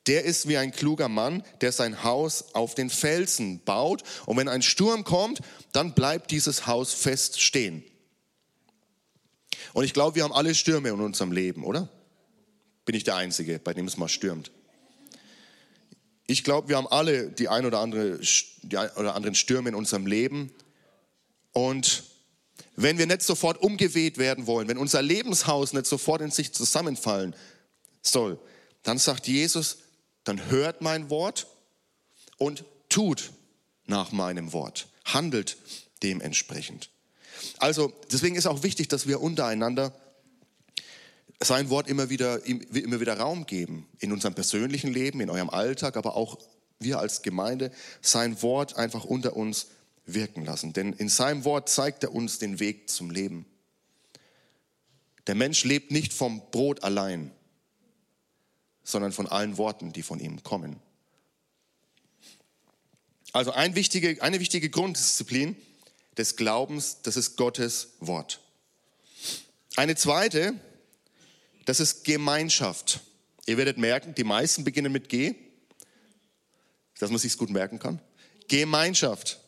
der 0.07 0.25
ist 0.25 0.47
wie 0.47 0.57
ein 0.57 0.71
kluger 0.71 1.07
Mann, 1.07 1.43
der 1.61 1.71
sein 1.71 2.03
Haus 2.03 2.53
auf 2.53 2.75
den 2.75 2.89
Felsen 2.89 3.63
baut. 3.63 4.03
Und 4.25 4.37
wenn 4.37 4.49
ein 4.49 4.61
Sturm 4.61 5.03
kommt, 5.05 5.39
dann 5.71 5.93
bleibt 5.93 6.31
dieses 6.31 6.67
Haus 6.67 6.93
fest 6.93 7.41
stehen. 7.41 7.83
Und 9.73 9.85
ich 9.85 9.93
glaube, 9.93 10.15
wir 10.15 10.23
haben 10.23 10.33
alle 10.33 10.55
Stürme 10.55 10.89
in 10.89 10.99
unserem 10.99 11.31
Leben, 11.31 11.63
oder? 11.63 11.87
Bin 12.85 12.95
ich 12.95 13.05
der 13.05 13.15
Einzige, 13.15 13.59
bei 13.59 13.73
dem 13.73 13.87
es 13.87 13.95
mal 13.95 14.09
stürmt? 14.09 14.51
Ich 16.27 16.43
glaube, 16.43 16.67
wir 16.67 16.77
haben 16.77 16.87
alle 16.87 17.29
die 17.29 17.47
ein 17.47 17.65
oder 17.65 17.79
andere 17.79 18.19
die 18.61 18.77
ein 18.77 18.89
oder 18.91 19.15
anderen 19.15 19.35
Stürme 19.35 19.69
in 19.69 19.75
unserem 19.75 20.05
Leben. 20.05 20.51
Und 21.53 22.03
wenn 22.75 22.97
wir 22.97 23.05
nicht 23.05 23.21
sofort 23.21 23.61
umgeweht 23.61 24.17
werden 24.17 24.47
wollen, 24.47 24.67
wenn 24.67 24.77
unser 24.77 25.01
Lebenshaus 25.01 25.73
nicht 25.73 25.85
sofort 25.85 26.21
in 26.21 26.31
sich 26.31 26.53
zusammenfallen 26.53 27.35
soll, 28.01 28.39
dann 28.83 28.97
sagt 28.97 29.27
Jesus, 29.27 29.77
dann 30.23 30.49
hört 30.49 30.81
mein 30.81 31.09
Wort 31.09 31.47
und 32.37 32.65
tut 32.89 33.31
nach 33.85 34.11
meinem 34.11 34.53
Wort, 34.53 34.87
handelt 35.05 35.57
dementsprechend. 36.01 36.89
Also 37.57 37.93
deswegen 38.11 38.35
ist 38.35 38.47
auch 38.47 38.63
wichtig, 38.63 38.87
dass 38.87 39.07
wir 39.07 39.21
untereinander 39.21 39.93
sein 41.41 41.69
Wort 41.69 41.89
immer 41.89 42.09
wieder, 42.09 42.45
immer 42.45 42.99
wieder 42.99 43.17
Raum 43.17 43.45
geben 43.45 43.87
in 43.99 44.11
unserem 44.11 44.33
persönlichen 44.33 44.93
Leben, 44.93 45.19
in 45.19 45.29
eurem 45.29 45.49
Alltag, 45.49 45.97
aber 45.97 46.15
auch 46.15 46.37
wir 46.79 46.99
als 46.99 47.21
Gemeinde 47.21 47.71
sein 48.01 48.41
Wort 48.41 48.77
einfach 48.77 49.03
unter 49.03 49.35
uns 49.35 49.67
wirken 50.05 50.45
lassen. 50.45 50.73
Denn 50.73 50.93
in 50.93 51.09
seinem 51.09 51.45
Wort 51.45 51.69
zeigt 51.69 52.03
er 52.03 52.13
uns 52.13 52.39
den 52.39 52.59
Weg 52.59 52.89
zum 52.89 53.09
Leben. 53.09 53.45
Der 55.27 55.35
Mensch 55.35 55.63
lebt 55.63 55.91
nicht 55.91 56.13
vom 56.13 56.41
Brot 56.51 56.83
allein, 56.83 57.31
sondern 58.83 59.11
von 59.11 59.27
allen 59.27 59.57
Worten, 59.57 59.93
die 59.93 60.03
von 60.03 60.19
ihm 60.19 60.43
kommen. 60.43 60.79
Also 63.31 63.51
ein 63.51 63.75
wichtige, 63.75 64.21
eine 64.21 64.39
wichtige 64.39 64.69
Grunddisziplin 64.69 65.55
des 66.17 66.35
Glaubens, 66.35 67.01
das 67.01 67.17
ist 67.17 67.35
Gottes 67.37 67.93
Wort. 67.99 68.41
Eine 69.75 69.95
zweite, 69.95 70.53
das 71.65 71.79
ist 71.79 72.03
Gemeinschaft. 72.03 72.99
Ihr 73.45 73.57
werdet 73.57 73.77
merken, 73.77 74.13
die 74.13 74.23
meisten 74.23 74.63
beginnen 74.63 74.91
mit 74.91 75.09
G, 75.09 75.35
dass 76.99 77.09
man 77.09 77.19
sich 77.19 77.37
gut 77.37 77.49
merken 77.49 77.79
kann. 77.79 77.99
Gemeinschaft. 78.47 79.39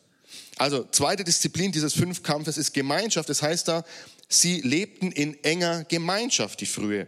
Also 0.56 0.86
zweite 0.90 1.22
Disziplin 1.22 1.70
dieses 1.70 1.92
Fünfkampfes 1.94 2.56
ist 2.56 2.72
Gemeinschaft. 2.72 3.28
Das 3.28 3.42
heißt 3.42 3.68
da, 3.68 3.84
sie 4.28 4.60
lebten 4.62 5.12
in 5.12 5.42
enger 5.44 5.84
Gemeinschaft, 5.84 6.60
die 6.60 6.66
frühe 6.66 7.06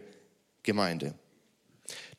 Gemeinde. 0.63 1.15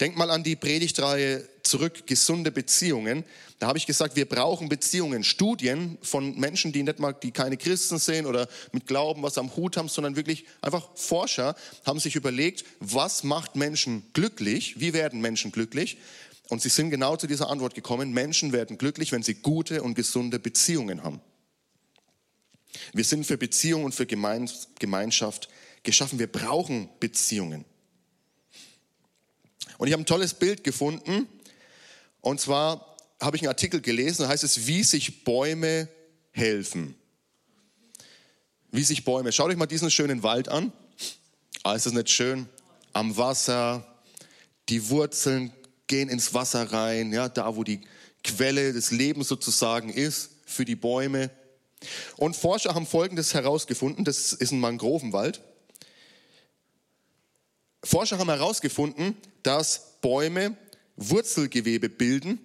Denk 0.01 0.16
mal 0.16 0.31
an 0.31 0.43
die 0.43 0.57
Predigtreihe 0.57 1.47
zurück, 1.62 2.07
gesunde 2.07 2.51
Beziehungen. 2.51 3.23
Da 3.59 3.69
habe 3.69 3.79
ich 3.79 3.87
gesagt, 3.87 4.16
wir 4.16 4.29
brauchen 4.29 4.69
Beziehungen, 4.69 5.23
Studien 5.23 5.99
von 6.03 6.38
Menschen, 6.38 6.73
die 6.73 6.83
nicht 6.83 6.99
mal, 6.99 7.12
die 7.12 7.31
keine 7.31 7.57
Christen 7.57 7.99
sind 7.99 8.27
oder 8.27 8.49
mit 8.73 8.87
Glauben 8.87 9.23
was 9.23 9.38
am 9.38 9.55
Hut 9.55 9.77
haben, 9.77 9.88
sondern 9.88 10.16
wirklich 10.16 10.47
einfach 10.62 10.88
Forscher 10.95 11.55
haben 11.85 12.01
sich 12.01 12.16
überlegt, 12.16 12.64
was 12.81 13.23
macht 13.23 13.55
Menschen 13.55 14.03
glücklich? 14.14 14.81
Wie 14.81 14.95
werden 14.95 15.21
Menschen 15.21 15.53
glücklich? 15.53 15.99
Und 16.50 16.60
sie 16.60 16.68
sind 16.68 16.90
genau 16.90 17.16
zu 17.16 17.28
dieser 17.28 17.48
Antwort 17.48 17.74
gekommen, 17.74 18.12
Menschen 18.12 18.52
werden 18.52 18.76
glücklich, 18.76 19.12
wenn 19.12 19.22
sie 19.22 19.34
gute 19.34 19.82
und 19.84 19.94
gesunde 19.94 20.40
Beziehungen 20.40 21.04
haben. 21.04 21.20
Wir 22.92 23.04
sind 23.04 23.24
für 23.24 23.38
Beziehung 23.38 23.84
und 23.84 23.94
für 23.94 24.04
Gemeinschaft 24.04 25.48
geschaffen. 25.84 26.18
Wir 26.18 26.26
brauchen 26.26 26.88
Beziehungen. 26.98 27.64
Und 29.78 29.86
ich 29.86 29.92
habe 29.92 30.02
ein 30.02 30.06
tolles 30.06 30.34
Bild 30.34 30.64
gefunden. 30.64 31.28
Und 32.20 32.40
zwar 32.40 32.96
habe 33.20 33.36
ich 33.36 33.42
einen 33.42 33.48
Artikel 33.50 33.80
gelesen, 33.80 34.22
da 34.22 34.28
heißt 34.28 34.44
es, 34.44 34.66
wie 34.66 34.82
sich 34.82 35.22
Bäume 35.22 35.88
helfen. 36.32 36.96
Wie 38.72 38.82
sich 38.82 39.04
Bäume. 39.04 39.30
Schaut 39.30 39.50
euch 39.50 39.56
mal 39.56 39.66
diesen 39.66 39.90
schönen 39.90 40.24
Wald 40.24 40.48
an. 40.48 40.72
Ah, 41.62 41.74
ist 41.74 41.86
das 41.86 41.92
nicht 41.92 42.10
schön? 42.10 42.48
Am 42.92 43.16
Wasser, 43.16 43.86
die 44.68 44.90
Wurzeln 44.90 45.52
gehen 45.90 46.09
ins 46.09 46.33
Wasser 46.33 46.72
rein, 46.72 47.12
ja, 47.12 47.29
da 47.29 47.57
wo 47.57 47.64
die 47.64 47.81
Quelle 48.22 48.72
des 48.72 48.92
Lebens 48.92 49.26
sozusagen 49.26 49.90
ist 49.90 50.31
für 50.46 50.64
die 50.64 50.76
Bäume. 50.76 51.31
Und 52.16 52.37
Forscher 52.37 52.74
haben 52.74 52.87
Folgendes 52.87 53.35
herausgefunden, 53.35 54.05
das 54.05 54.33
ist 54.33 54.53
ein 54.53 54.61
Mangrovenwald. 54.61 55.42
Forscher 57.83 58.18
haben 58.18 58.29
herausgefunden, 58.29 59.16
dass 59.42 59.98
Bäume 60.00 60.57
Wurzelgewebe 60.96 61.88
bilden, 61.88 62.38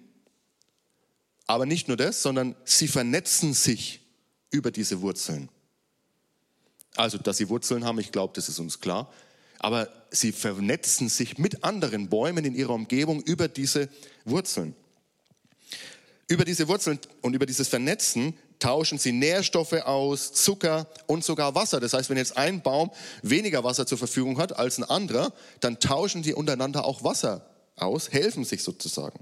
aber 1.46 1.66
nicht 1.66 1.86
nur 1.86 1.96
das, 1.96 2.22
sondern 2.22 2.56
sie 2.64 2.88
vernetzen 2.88 3.54
sich 3.54 4.00
über 4.50 4.72
diese 4.72 5.02
Wurzeln. 5.02 5.50
Also, 6.96 7.18
dass 7.18 7.36
sie 7.36 7.48
Wurzeln 7.48 7.84
haben, 7.84 8.00
ich 8.00 8.10
glaube, 8.10 8.32
das 8.34 8.48
ist 8.48 8.58
uns 8.58 8.80
klar. 8.80 9.12
Aber 9.66 9.88
sie 10.12 10.30
vernetzen 10.30 11.08
sich 11.08 11.38
mit 11.38 11.64
anderen 11.64 12.08
Bäumen 12.08 12.44
in 12.44 12.54
ihrer 12.54 12.72
Umgebung 12.72 13.20
über 13.20 13.48
diese 13.48 13.88
Wurzeln. 14.24 14.76
Über 16.28 16.44
diese 16.44 16.68
Wurzeln 16.68 17.00
und 17.20 17.34
über 17.34 17.46
dieses 17.46 17.66
Vernetzen 17.66 18.38
tauschen 18.60 18.98
sie 18.98 19.10
Nährstoffe 19.10 19.72
aus, 19.72 20.32
Zucker 20.32 20.86
und 21.08 21.24
sogar 21.24 21.56
Wasser. 21.56 21.80
Das 21.80 21.94
heißt, 21.94 22.08
wenn 22.10 22.16
jetzt 22.16 22.36
ein 22.36 22.62
Baum 22.62 22.92
weniger 23.22 23.64
Wasser 23.64 23.88
zur 23.88 23.98
Verfügung 23.98 24.38
hat 24.38 24.56
als 24.56 24.78
ein 24.78 24.84
anderer, 24.84 25.32
dann 25.58 25.80
tauschen 25.80 26.22
die 26.22 26.32
untereinander 26.32 26.84
auch 26.84 27.02
Wasser 27.02 27.44
aus, 27.74 28.12
helfen 28.12 28.44
sich 28.44 28.62
sozusagen. 28.62 29.18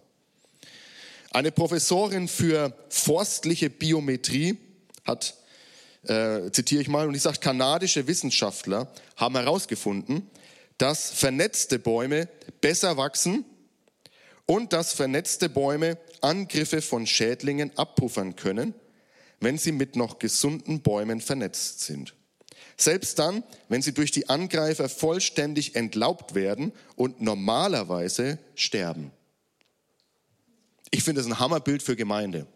Eine 1.31 1.53
Professorin 1.53 2.29
für 2.29 2.77
forstliche 2.91 3.71
Biometrie 3.71 4.59
hat, 5.07 5.37
äh, 6.09 6.51
zitiere 6.53 6.83
ich 6.83 6.89
mal, 6.89 7.09
und 7.09 7.15
ich 7.15 7.23
sage, 7.23 7.39
kanadische 7.39 8.07
Wissenschaftler 8.07 8.93
haben 9.17 9.37
herausgefunden, 9.37 10.29
dass 10.79 11.11
vernetzte 11.11 11.79
Bäume 11.79 12.29
besser 12.61 12.97
wachsen 12.97 13.45
und 14.47 14.73
dass 14.73 14.93
vernetzte 14.93 15.49
Bäume 15.49 15.99
Angriffe 16.21 16.83
von 16.83 17.07
Schädlingen 17.07 17.77
abpuffern 17.77 18.37
können, 18.37 18.75
wenn 19.41 19.59
sie 19.59 19.73
mit 19.73 19.97
noch 19.97 20.19
gesunden 20.19 20.81
Bäumen 20.81 21.21
vernetzt 21.21 21.81
sind. 21.81 22.15
Selbst 22.77 23.19
dann, 23.19 23.45
wenn 23.69 23.83
sie 23.83 23.95
durch 23.95 24.11
die 24.11 24.29
Angreifer 24.29 24.89
vollständig 24.89 25.77
entlaubt 25.77 26.35
werden 26.35 26.73
und 26.97 27.21
normalerweise 27.21 28.39
sterben. 28.57 29.13
Ich 30.91 31.05
finde 31.05 31.21
das 31.21 31.31
ein 31.31 31.39
Hammerbild 31.39 31.83
für 31.83 31.97
Gemeinde. 31.97 32.47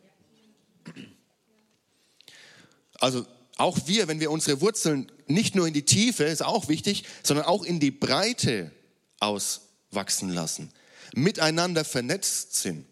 Also 3.00 3.26
auch 3.58 3.78
wir, 3.86 4.08
wenn 4.08 4.20
wir 4.20 4.30
unsere 4.30 4.60
Wurzeln 4.60 5.10
nicht 5.26 5.54
nur 5.54 5.66
in 5.66 5.74
die 5.74 5.84
Tiefe, 5.84 6.24
ist 6.24 6.44
auch 6.44 6.68
wichtig, 6.68 7.04
sondern 7.22 7.46
auch 7.46 7.64
in 7.64 7.80
die 7.80 7.90
Breite 7.90 8.70
auswachsen 9.20 10.30
lassen, 10.30 10.70
miteinander 11.14 11.84
vernetzt 11.84 12.54
sind, 12.54 12.86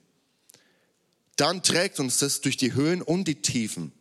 dann 1.37 1.63
trägt 1.63 2.01
uns 2.01 2.19
das 2.19 2.41
durch 2.41 2.57
die 2.57 2.75
Höhen 2.75 3.03
und 3.03 3.29
die 3.29 3.43
Tiefen. 3.43 3.93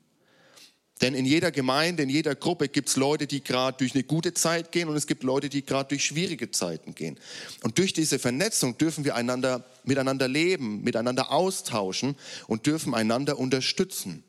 Denn 1.01 1.13
in 1.13 1.25
jeder 1.25 1.51
Gemeinde, 1.51 2.03
in 2.03 2.09
jeder 2.09 2.35
Gruppe 2.35 2.69
gibt 2.69 2.87
es 2.87 2.95
Leute, 2.95 3.27
die 3.27 3.43
gerade 3.43 3.77
durch 3.77 3.93
eine 3.93 4.03
gute 4.03 4.33
Zeit 4.33 4.71
gehen 4.71 4.87
und 4.87 4.95
es 4.95 5.07
gibt 5.07 5.23
Leute, 5.23 5.49
die 5.49 5.65
gerade 5.65 5.89
durch 5.89 6.05
schwierige 6.05 6.51
Zeiten 6.51 6.95
gehen. 6.95 7.19
Und 7.63 7.77
durch 7.77 7.91
diese 7.91 8.17
Vernetzung 8.17 8.77
dürfen 8.77 9.03
wir 9.03 9.15
einander, 9.15 9.65
miteinander 9.83 10.29
leben, 10.29 10.83
miteinander 10.83 11.31
austauschen 11.31 12.15
und 12.47 12.65
dürfen 12.65 12.93
einander 12.93 13.37
unterstützen. 13.37 14.23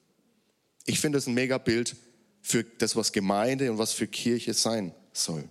Ich 0.86 0.98
finde 0.98 1.18
das 1.18 1.28
ein 1.28 1.34
mega 1.34 1.58
Bild 1.58 1.94
für 2.46 2.62
das, 2.62 2.94
was 2.94 3.10
Gemeinde 3.10 3.72
und 3.72 3.78
was 3.78 3.92
für 3.92 4.06
Kirche 4.06 4.54
sein 4.54 4.94
soll. 5.12 5.48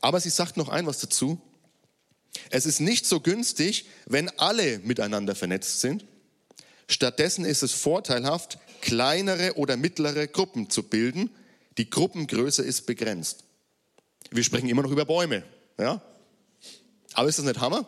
Aber 0.00 0.20
sie 0.20 0.30
sagt 0.30 0.56
noch 0.56 0.68
ein 0.68 0.86
was 0.86 1.00
dazu. 1.00 1.40
Es 2.50 2.64
ist 2.64 2.78
nicht 2.78 3.06
so 3.06 3.18
günstig, 3.18 3.86
wenn 4.06 4.28
alle 4.38 4.78
miteinander 4.78 5.34
vernetzt 5.34 5.80
sind. 5.80 6.04
Stattdessen 6.88 7.44
ist 7.44 7.64
es 7.64 7.72
vorteilhaft, 7.72 8.58
kleinere 8.82 9.56
oder 9.56 9.76
mittlere 9.76 10.28
Gruppen 10.28 10.70
zu 10.70 10.84
bilden. 10.84 11.30
Die 11.76 11.90
Gruppengröße 11.90 12.62
ist 12.62 12.86
begrenzt. 12.86 13.42
Wir 14.30 14.44
sprechen 14.44 14.68
immer 14.68 14.82
noch 14.82 14.92
über 14.92 15.04
Bäume. 15.04 15.42
Ja? 15.76 16.00
Aber 17.14 17.28
ist 17.28 17.40
das 17.40 17.46
nicht 17.46 17.60
Hammer? 17.60 17.84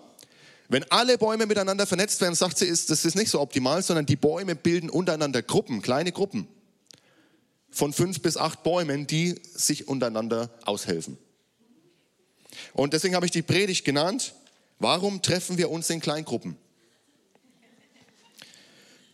Wenn 0.69 0.83
alle 0.91 1.19
Bäume 1.19 1.47
miteinander 1.47 1.87
vernetzt 1.87 2.21
werden, 2.21 2.35
sagt 2.35 2.59
sie, 2.59 2.67
ist, 2.67 2.91
das 2.91 3.05
ist 3.05 3.15
nicht 3.15 3.31
so 3.31 3.41
optimal, 3.41 3.81
sondern 3.85 4.07
die 4.07 4.17
Bäume 4.17 4.57
bilden 4.57 4.91
untereinander 4.91 5.43
Gruppen, 5.43 5.83
kleine 5.83 6.11
Gruppen 6.11 6.49
von 7.71 7.93
fünf 7.93 8.23
bis 8.23 8.37
acht 8.37 8.63
Bäumen, 8.63 9.07
die 9.07 9.41
sich 9.55 9.89
untereinander 9.89 10.51
aushelfen. 10.65 11.19
Und 12.73 12.93
deswegen 12.93 13.15
habe 13.15 13.27
ich 13.27 13.33
die 13.33 13.43
Predigt 13.43 13.85
genannt, 13.85 14.35
warum 14.79 15.23
treffen 15.23 15.59
wir 15.59 15.71
uns 15.71 15.91
in 15.91 16.01
Kleingruppen? 16.01 16.57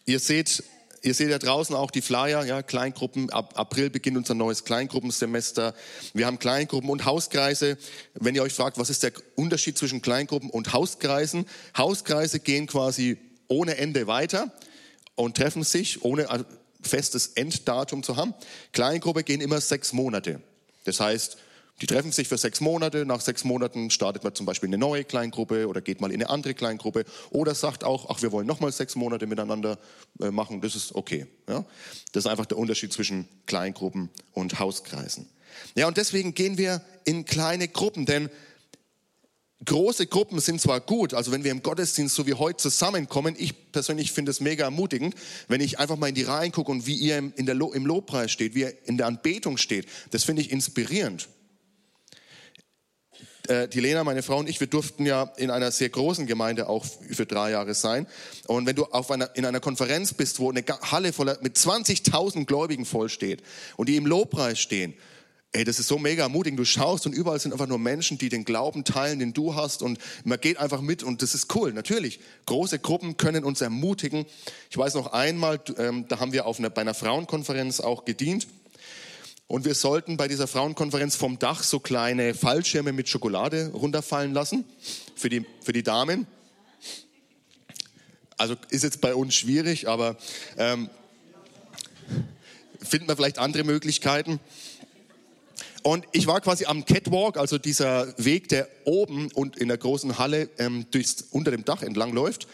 Ihr 0.04 0.18
seht 0.18 0.62
Ihr 1.04 1.14
seht 1.14 1.30
ja 1.30 1.38
draußen 1.38 1.74
auch 1.74 1.90
die 1.90 2.00
Flyer, 2.00 2.44
ja, 2.44 2.62
Kleingruppen. 2.62 3.28
Ab 3.30 3.54
April 3.56 3.90
beginnt 3.90 4.16
unser 4.16 4.34
neues 4.34 4.62
Kleingruppensemester. 4.62 5.74
Wir 6.14 6.26
haben 6.26 6.38
Kleingruppen 6.38 6.88
und 6.90 7.04
Hauskreise. 7.04 7.76
Wenn 8.14 8.36
ihr 8.36 8.42
euch 8.44 8.52
fragt, 8.52 8.78
was 8.78 8.88
ist 8.88 9.02
der 9.02 9.10
Unterschied 9.34 9.76
zwischen 9.76 10.00
Kleingruppen 10.00 10.48
und 10.48 10.72
Hauskreisen? 10.72 11.46
Hauskreise 11.76 12.38
gehen 12.38 12.68
quasi 12.68 13.18
ohne 13.48 13.78
Ende 13.78 14.06
weiter 14.06 14.52
und 15.16 15.36
treffen 15.36 15.64
sich, 15.64 16.04
ohne 16.04 16.28
festes 16.82 17.28
Enddatum 17.28 18.02
zu 18.02 18.16
haben. 18.16 18.34
Kleingruppe 18.72 19.22
gehen 19.22 19.40
immer 19.40 19.60
sechs 19.60 19.92
Monate. 19.92 20.40
Das 20.84 21.00
heißt, 21.00 21.38
die 21.80 21.86
treffen 21.86 22.12
sich 22.12 22.28
für 22.28 22.38
sechs 22.38 22.60
Monate. 22.60 23.04
Nach 23.04 23.20
sechs 23.20 23.44
Monaten 23.44 23.90
startet 23.90 24.22
man 24.22 24.34
zum 24.34 24.46
Beispiel 24.46 24.68
eine 24.68 24.78
neue 24.78 25.04
Kleingruppe 25.04 25.66
oder 25.66 25.80
geht 25.80 26.00
mal 26.00 26.12
in 26.12 26.20
eine 26.20 26.30
andere 26.30 26.54
Kleingruppe 26.54 27.04
oder 27.30 27.54
sagt 27.54 27.82
auch, 27.82 28.08
ach, 28.08 28.22
wir 28.22 28.30
wollen 28.30 28.46
nochmal 28.46 28.70
sechs 28.72 28.94
Monate 28.94 29.26
miteinander 29.26 29.78
äh, 30.20 30.30
machen. 30.30 30.60
Das 30.60 30.76
ist 30.76 30.94
okay. 30.94 31.26
Ja? 31.48 31.64
Das 32.12 32.24
ist 32.24 32.30
einfach 32.30 32.46
der 32.46 32.58
Unterschied 32.58 32.92
zwischen 32.92 33.28
Kleingruppen 33.46 34.10
und 34.32 34.58
Hauskreisen. 34.58 35.28
Ja, 35.74 35.86
und 35.86 35.96
deswegen 35.96 36.34
gehen 36.34 36.56
wir 36.56 36.82
in 37.04 37.24
kleine 37.24 37.68
Gruppen, 37.68 38.06
denn 38.06 38.30
große 39.64 40.06
Gruppen 40.06 40.40
sind 40.40 40.60
zwar 40.60 40.80
gut, 40.80 41.14
also 41.14 41.32
wenn 41.32 41.44
wir 41.44 41.50
im 41.50 41.62
Gottesdienst 41.62 42.14
so 42.14 42.26
wie 42.26 42.34
heute 42.34 42.58
zusammenkommen, 42.58 43.34
ich 43.38 43.72
persönlich 43.72 44.12
finde 44.12 44.30
es 44.30 44.40
mega 44.40 44.64
ermutigend, 44.64 45.14
wenn 45.48 45.60
ich 45.60 45.78
einfach 45.78 45.96
mal 45.96 46.08
in 46.08 46.14
die 46.14 46.24
Reihen 46.24 46.52
gucke 46.52 46.70
und 46.70 46.86
wie 46.86 46.96
ihr 46.96 47.18
in 47.18 47.46
der, 47.46 47.54
im 47.54 47.86
Lobpreis 47.86 48.30
steht, 48.30 48.54
wie 48.54 48.62
ihr 48.62 48.74
in 48.86 48.96
der 48.96 49.06
Anbetung 49.06 49.56
steht, 49.56 49.86
das 50.10 50.24
finde 50.24 50.42
ich 50.42 50.50
inspirierend 50.50 51.28
äh, 53.48 53.68
die 53.68 53.80
Lena, 53.80 54.04
meine 54.04 54.22
Frau 54.22 54.38
und 54.38 54.48
ich, 54.48 54.60
wir 54.60 54.66
durften 54.66 55.04
ja 55.04 55.32
in 55.36 55.50
einer 55.50 55.70
sehr 55.72 55.88
großen 55.88 56.26
Gemeinde 56.26 56.68
auch 56.68 56.84
für 56.84 57.26
drei 57.26 57.50
Jahre 57.50 57.74
sein. 57.74 58.06
Und 58.46 58.66
wenn 58.66 58.76
du 58.76 58.84
auf 58.84 59.10
einer, 59.10 59.34
in 59.34 59.44
einer 59.44 59.60
Konferenz 59.60 60.14
bist, 60.14 60.38
wo 60.38 60.50
eine 60.50 60.64
Halle 60.90 61.12
voller, 61.12 61.38
mit 61.42 61.56
20.000 61.56 62.44
Gläubigen 62.46 62.84
voll 62.84 63.08
steht 63.08 63.42
und 63.76 63.88
die 63.88 63.96
im 63.96 64.06
Lobpreis 64.06 64.58
stehen, 64.58 64.94
Ey, 65.54 65.64
das 65.64 65.78
ist 65.78 65.88
so 65.88 65.98
mega 65.98 66.22
ermutigend. 66.22 66.58
Du 66.58 66.64
schaust 66.64 67.04
und 67.04 67.12
überall 67.12 67.38
sind 67.38 67.52
einfach 67.52 67.66
nur 67.66 67.78
Menschen, 67.78 68.16
die 68.16 68.30
den 68.30 68.46
Glauben 68.46 68.84
teilen, 68.84 69.18
den 69.18 69.34
du 69.34 69.54
hast 69.54 69.82
und 69.82 69.98
man 70.24 70.40
geht 70.40 70.56
einfach 70.56 70.80
mit 70.80 71.02
und 71.02 71.20
das 71.20 71.34
ist 71.34 71.54
cool. 71.54 71.74
Natürlich, 71.74 72.20
große 72.46 72.78
Gruppen 72.78 73.18
können 73.18 73.44
uns 73.44 73.60
ermutigen. 73.60 74.24
Ich 74.70 74.78
weiß 74.78 74.94
noch 74.94 75.12
einmal, 75.12 75.60
ähm, 75.76 76.06
da 76.08 76.20
haben 76.20 76.32
wir 76.32 76.46
auf 76.46 76.58
einer, 76.58 76.70
bei 76.70 76.80
einer 76.80 76.94
Frauenkonferenz 76.94 77.80
auch 77.80 78.06
gedient 78.06 78.46
und 79.46 79.66
wir 79.66 79.74
sollten 79.74 80.16
bei 80.16 80.26
dieser 80.26 80.46
Frauenkonferenz 80.46 81.16
vom 81.16 81.38
Dach 81.38 81.62
so 81.62 81.80
kleine 81.80 82.32
Fallschirme 82.32 82.94
mit 82.94 83.10
Schokolade 83.10 83.72
runterfallen 83.74 84.32
lassen 84.32 84.64
für 85.14 85.28
die, 85.28 85.44
für 85.60 85.74
die 85.74 85.82
Damen. 85.82 86.26
Also 88.38 88.56
ist 88.70 88.84
jetzt 88.84 89.02
bei 89.02 89.14
uns 89.14 89.34
schwierig, 89.34 89.86
aber 89.86 90.16
ähm, 90.56 90.88
finden 92.80 93.06
wir 93.06 93.16
vielleicht 93.16 93.38
andere 93.38 93.64
Möglichkeiten. 93.64 94.40
Und 95.82 96.06
ich 96.12 96.26
war 96.26 96.40
quasi 96.40 96.66
am 96.66 96.84
Catwalk, 96.84 97.36
also 97.36 97.58
dieser 97.58 98.14
Weg, 98.16 98.48
der 98.48 98.68
oben 98.84 99.30
und 99.32 99.56
in 99.56 99.68
der 99.68 99.78
großen 99.78 100.18
Halle 100.18 100.48
ähm, 100.58 100.86
durchs, 100.90 101.22
unter 101.30 101.50
dem 101.50 101.64
Dach 101.64 101.82
entlang 101.82 102.12
läuft. 102.12 102.46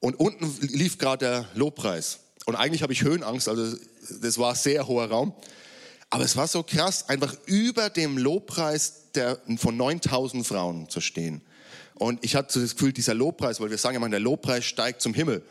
Und 0.00 0.14
unten 0.18 0.56
lief 0.60 0.98
gerade 0.98 1.24
der 1.24 1.48
Lobpreis. 1.54 2.20
Und 2.46 2.54
eigentlich 2.54 2.82
habe 2.82 2.92
ich 2.92 3.02
Höhenangst, 3.02 3.48
also 3.48 3.76
das 4.22 4.38
war 4.38 4.54
sehr 4.54 4.86
hoher 4.86 5.10
Raum. 5.10 5.34
Aber 6.10 6.24
es 6.24 6.36
war 6.36 6.46
so 6.46 6.62
krass, 6.62 7.08
einfach 7.08 7.36
über 7.46 7.90
dem 7.90 8.16
Lobpreis 8.16 9.10
der, 9.14 9.38
von 9.58 9.76
9000 9.76 10.46
Frauen 10.46 10.88
zu 10.88 11.00
stehen. 11.00 11.42
Und 11.94 12.24
ich 12.24 12.36
hatte 12.36 12.60
das 12.60 12.76
Gefühl, 12.76 12.92
dieser 12.92 13.14
Lobpreis, 13.14 13.60
weil 13.60 13.70
wir 13.70 13.78
sagen 13.78 13.96
immer, 13.96 14.08
der 14.08 14.20
Lobpreis 14.20 14.64
steigt 14.64 15.02
zum 15.02 15.14
Himmel. 15.14 15.42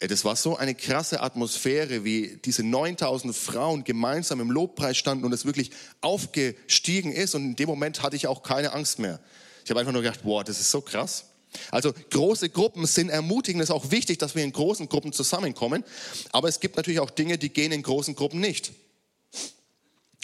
Das 0.00 0.24
war 0.24 0.36
so 0.36 0.56
eine 0.56 0.74
krasse 0.74 1.20
Atmosphäre, 1.20 2.04
wie 2.04 2.38
diese 2.44 2.62
9000 2.62 3.34
Frauen 3.34 3.84
gemeinsam 3.84 4.40
im 4.40 4.50
Lobpreis 4.50 4.96
standen 4.96 5.24
und 5.24 5.32
es 5.32 5.44
wirklich 5.44 5.70
aufgestiegen 6.00 7.12
ist. 7.12 7.34
Und 7.34 7.44
in 7.44 7.56
dem 7.56 7.68
Moment 7.68 8.02
hatte 8.02 8.16
ich 8.16 8.26
auch 8.26 8.42
keine 8.42 8.72
Angst 8.72 8.98
mehr. 8.98 9.20
Ich 9.64 9.70
habe 9.70 9.80
einfach 9.80 9.92
nur 9.92 10.02
gedacht, 10.02 10.20
wow, 10.24 10.42
das 10.42 10.60
ist 10.60 10.70
so 10.70 10.80
krass. 10.80 11.26
Also 11.70 11.92
große 12.10 12.50
Gruppen 12.50 12.86
sind 12.86 13.08
ermutigend. 13.08 13.62
Es 13.62 13.70
ist 13.70 13.74
auch 13.74 13.90
wichtig, 13.90 14.18
dass 14.18 14.34
wir 14.34 14.42
in 14.42 14.52
großen 14.52 14.88
Gruppen 14.88 15.12
zusammenkommen. 15.12 15.84
Aber 16.32 16.48
es 16.48 16.60
gibt 16.60 16.76
natürlich 16.76 17.00
auch 17.00 17.10
Dinge, 17.10 17.38
die 17.38 17.50
gehen 17.50 17.72
in 17.72 17.82
großen 17.82 18.14
Gruppen 18.14 18.40
nicht. 18.40 18.72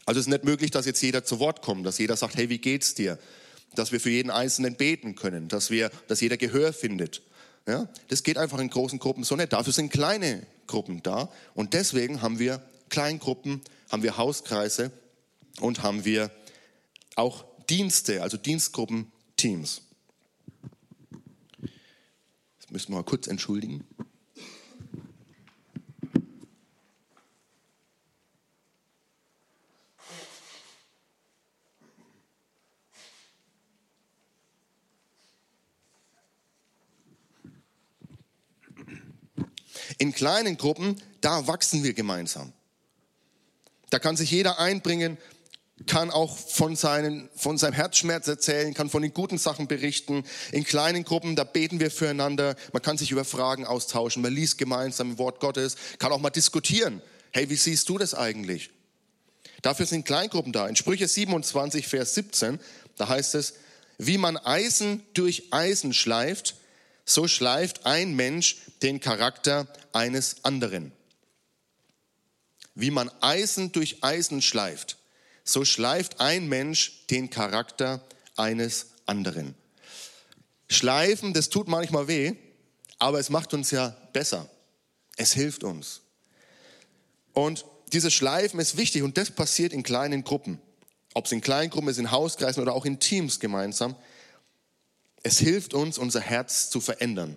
Also 0.04 0.18
es 0.18 0.26
ist 0.26 0.33
nicht 0.33 0.44
möglich, 0.44 0.72
dass 0.72 0.87
jetzt 0.87 1.00
jeder 1.02 1.24
zu 1.24 1.38
Wort 1.38 1.62
kommt, 1.62 1.87
dass 1.87 1.98
jeder 1.98 2.16
sagt, 2.16 2.37
hey, 2.37 2.48
wie 2.48 2.59
geht's 2.59 2.94
dir? 2.94 3.18
dass 3.74 3.92
wir 3.92 4.00
für 4.00 4.11
jeden 4.11 4.30
Einzelnen 4.30 4.74
beten 4.74 5.14
können, 5.14 5.48
dass, 5.48 5.70
wir, 5.70 5.90
dass 6.09 6.20
jeder 6.20 6.37
Gehör 6.37 6.72
findet. 6.72 7.22
Ja, 7.70 7.88
das 8.09 8.24
geht 8.24 8.37
einfach 8.37 8.59
in 8.59 8.68
großen 8.68 8.98
Gruppen 8.98 9.22
so 9.22 9.37
nicht. 9.37 9.52
Dafür 9.52 9.72
sind 9.72 9.92
kleine 9.92 10.44
Gruppen 10.66 11.04
da. 11.04 11.30
Und 11.54 11.72
deswegen 11.72 12.20
haben 12.20 12.40
wir 12.40 12.61
Kleingruppen, 12.88 13.61
haben 13.92 14.02
wir 14.02 14.16
Hauskreise 14.16 14.90
und 15.61 15.85
haben 15.85 16.04
wir 16.04 16.33
auch 17.14 17.44
Dienste, 17.68 18.22
also 18.22 18.37
Dienstgruppen, 18.37 19.12
Teams. 19.37 19.83
Das 22.59 22.70
müssen 22.70 22.88
wir 22.90 22.96
mal 22.96 23.04
kurz 23.04 23.28
entschuldigen. 23.28 23.87
In 40.00 40.14
kleinen 40.14 40.56
Gruppen, 40.56 40.96
da 41.20 41.46
wachsen 41.46 41.84
wir 41.84 41.92
gemeinsam. 41.92 42.54
Da 43.90 43.98
kann 43.98 44.16
sich 44.16 44.30
jeder 44.30 44.58
einbringen, 44.58 45.18
kann 45.86 46.10
auch 46.10 46.38
von, 46.38 46.74
seinen, 46.74 47.28
von 47.36 47.58
seinem 47.58 47.74
Herzschmerz 47.74 48.26
erzählen, 48.26 48.72
kann 48.72 48.88
von 48.88 49.02
den 49.02 49.12
guten 49.12 49.36
Sachen 49.36 49.68
berichten. 49.68 50.24
In 50.52 50.64
kleinen 50.64 51.04
Gruppen, 51.04 51.36
da 51.36 51.44
beten 51.44 51.80
wir 51.80 51.90
füreinander. 51.90 52.56
Man 52.72 52.80
kann 52.80 52.96
sich 52.96 53.10
über 53.10 53.26
Fragen 53.26 53.66
austauschen. 53.66 54.22
Man 54.22 54.32
liest 54.32 54.56
gemeinsam 54.56 55.10
im 55.10 55.18
Wort 55.18 55.38
Gottes, 55.38 55.76
kann 55.98 56.12
auch 56.12 56.20
mal 56.20 56.30
diskutieren. 56.30 57.02
Hey, 57.30 57.50
wie 57.50 57.56
siehst 57.56 57.86
du 57.90 57.98
das 57.98 58.14
eigentlich? 58.14 58.70
Dafür 59.60 59.84
sind 59.84 60.06
Kleingruppen 60.06 60.54
da. 60.54 60.66
In 60.66 60.76
Sprüche 60.76 61.08
27, 61.08 61.86
Vers 61.86 62.14
17, 62.14 62.58
da 62.96 63.08
heißt 63.08 63.34
es, 63.34 63.52
wie 63.98 64.16
man 64.16 64.38
Eisen 64.38 65.02
durch 65.12 65.48
Eisen 65.50 65.92
schleift, 65.92 66.54
so 67.04 67.28
schleift 67.28 67.86
ein 67.86 68.14
Mensch 68.14 68.58
den 68.82 69.00
Charakter 69.00 69.66
eines 69.92 70.44
anderen. 70.44 70.92
Wie 72.74 72.90
man 72.90 73.10
Eisen 73.20 73.72
durch 73.72 74.02
Eisen 74.02 74.42
schleift, 74.42 74.98
so 75.44 75.64
schleift 75.64 76.20
ein 76.20 76.48
Mensch 76.48 77.06
den 77.08 77.30
Charakter 77.30 78.06
eines 78.36 78.92
anderen. 79.06 79.54
Schleifen, 80.68 81.34
das 81.34 81.50
tut 81.50 81.66
manchmal 81.66 82.06
weh, 82.06 82.34
aber 82.98 83.18
es 83.18 83.28
macht 83.28 83.52
uns 83.54 83.70
ja 83.70 83.88
besser. 84.12 84.48
Es 85.16 85.32
hilft 85.32 85.64
uns. 85.64 86.02
Und 87.32 87.64
dieses 87.92 88.14
Schleifen 88.14 88.60
ist 88.60 88.76
wichtig 88.76 89.02
und 89.02 89.18
das 89.18 89.30
passiert 89.30 89.72
in 89.72 89.82
kleinen 89.82 90.22
Gruppen. 90.22 90.60
Ob 91.14 91.26
es 91.26 91.32
in 91.32 91.40
kleinen 91.40 91.70
Gruppen 91.70 91.88
ist, 91.88 91.98
in 91.98 92.12
Hauskreisen 92.12 92.62
oder 92.62 92.72
auch 92.72 92.84
in 92.84 93.00
Teams 93.00 93.40
gemeinsam. 93.40 93.96
Es 95.22 95.38
hilft 95.38 95.74
uns, 95.74 95.98
unser 95.98 96.20
Herz 96.20 96.70
zu 96.70 96.80
verändern. 96.80 97.37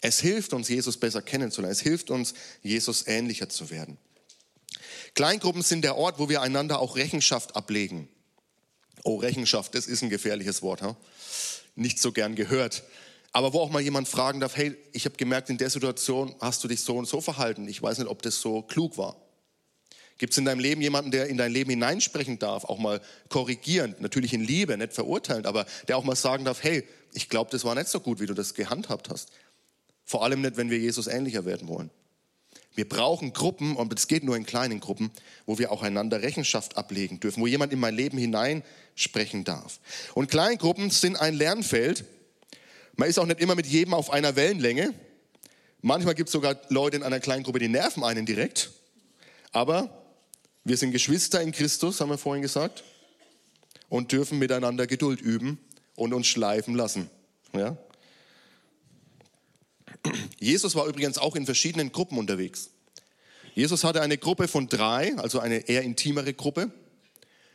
Es 0.00 0.20
hilft 0.20 0.52
uns, 0.52 0.68
Jesus 0.68 0.98
besser 0.98 1.22
kennenzulernen. 1.22 1.72
Es 1.72 1.80
hilft 1.80 2.10
uns, 2.10 2.34
Jesus 2.62 3.06
ähnlicher 3.06 3.48
zu 3.48 3.70
werden. 3.70 3.98
Kleingruppen 5.14 5.62
sind 5.62 5.82
der 5.82 5.96
Ort, 5.96 6.18
wo 6.18 6.28
wir 6.28 6.42
einander 6.42 6.78
auch 6.78 6.96
Rechenschaft 6.96 7.56
ablegen. 7.56 8.08
Oh, 9.02 9.16
Rechenschaft, 9.16 9.74
das 9.74 9.86
ist 9.86 10.02
ein 10.02 10.10
gefährliches 10.10 10.62
Wort. 10.62 10.82
Huh? 10.82 10.94
Nicht 11.74 11.98
so 11.98 12.12
gern 12.12 12.34
gehört. 12.34 12.84
Aber 13.32 13.52
wo 13.52 13.60
auch 13.60 13.70
mal 13.70 13.82
jemand 13.82 14.08
fragen 14.08 14.40
darf, 14.40 14.56
hey, 14.56 14.76
ich 14.92 15.04
habe 15.04 15.16
gemerkt, 15.16 15.50
in 15.50 15.58
der 15.58 15.70
Situation 15.70 16.34
hast 16.40 16.62
du 16.64 16.68
dich 16.68 16.82
so 16.82 16.96
und 16.96 17.06
so 17.06 17.20
verhalten. 17.20 17.68
Ich 17.68 17.82
weiß 17.82 17.98
nicht, 17.98 18.08
ob 18.08 18.22
das 18.22 18.40
so 18.40 18.62
klug 18.62 18.96
war. 18.96 19.16
Gibt 20.18 20.32
es 20.32 20.38
in 20.38 20.44
deinem 20.44 20.58
Leben 20.58 20.82
jemanden, 20.82 21.12
der 21.12 21.28
in 21.28 21.36
dein 21.36 21.52
Leben 21.52 21.70
hineinsprechen 21.70 22.40
darf, 22.40 22.64
auch 22.64 22.78
mal 22.78 23.00
korrigierend, 23.28 24.00
natürlich 24.00 24.34
in 24.34 24.42
Liebe, 24.42 24.76
nicht 24.76 24.92
verurteilend, 24.92 25.46
aber 25.46 25.64
der 25.86 25.96
auch 25.96 26.04
mal 26.04 26.16
sagen 26.16 26.44
darf, 26.44 26.62
hey, 26.62 26.84
ich 27.14 27.28
glaube, 27.28 27.50
das 27.52 27.64
war 27.64 27.74
nicht 27.76 27.88
so 27.88 28.00
gut, 28.00 28.20
wie 28.20 28.26
du 28.26 28.34
das 28.34 28.54
gehandhabt 28.54 29.08
hast. 29.08 29.30
Vor 30.04 30.24
allem 30.24 30.40
nicht, 30.40 30.56
wenn 30.56 30.70
wir 30.70 30.78
Jesus 30.78 31.06
ähnlicher 31.06 31.44
werden 31.44 31.68
wollen. 31.68 31.90
Wir 32.74 32.88
brauchen 32.88 33.32
Gruppen, 33.32 33.76
und 33.76 33.92
es 33.92 34.08
geht 34.08 34.24
nur 34.24 34.36
in 34.36 34.46
kleinen 34.46 34.80
Gruppen, 34.80 35.10
wo 35.46 35.58
wir 35.58 35.72
auch 35.72 35.82
einander 35.82 36.22
Rechenschaft 36.22 36.76
ablegen 36.76 37.20
dürfen, 37.20 37.40
wo 37.40 37.46
jemand 37.46 37.72
in 37.72 37.80
mein 37.80 37.94
Leben 37.94 38.18
hineinsprechen 38.18 39.44
darf. 39.44 39.80
Und 40.14 40.30
Kleingruppen 40.30 40.90
sind 40.90 41.16
ein 41.16 41.34
Lernfeld. 41.34 42.04
Man 42.96 43.08
ist 43.08 43.18
auch 43.18 43.26
nicht 43.26 43.40
immer 43.40 43.54
mit 43.54 43.66
jedem 43.66 43.94
auf 43.94 44.10
einer 44.10 44.36
Wellenlänge. 44.36 44.94
Manchmal 45.80 46.14
gibt 46.14 46.28
es 46.28 46.32
sogar 46.32 46.56
Leute 46.68 46.96
in 46.96 47.02
einer 47.02 47.20
Kleingruppe, 47.20 47.58
die 47.58 47.68
nerven 47.68 48.04
einen 48.04 48.26
direkt. 48.26 48.70
Aber 49.52 49.97
wir 50.68 50.76
sind 50.76 50.92
Geschwister 50.92 51.40
in 51.40 51.52
Christus, 51.52 52.00
haben 52.00 52.10
wir 52.10 52.18
vorhin 52.18 52.42
gesagt, 52.42 52.84
und 53.88 54.12
dürfen 54.12 54.38
miteinander 54.38 54.86
Geduld 54.86 55.20
üben 55.20 55.58
und 55.94 56.12
uns 56.12 56.26
schleifen 56.26 56.74
lassen. 56.74 57.10
Ja? 57.54 57.76
Jesus 60.38 60.74
war 60.74 60.86
übrigens 60.86 61.18
auch 61.18 61.36
in 61.36 61.46
verschiedenen 61.46 61.90
Gruppen 61.90 62.18
unterwegs. 62.18 62.70
Jesus 63.54 63.82
hatte 63.82 64.02
eine 64.02 64.18
Gruppe 64.18 64.46
von 64.46 64.68
drei, 64.68 65.16
also 65.16 65.40
eine 65.40 65.68
eher 65.68 65.82
intimere 65.82 66.32
Gruppe. 66.34 66.70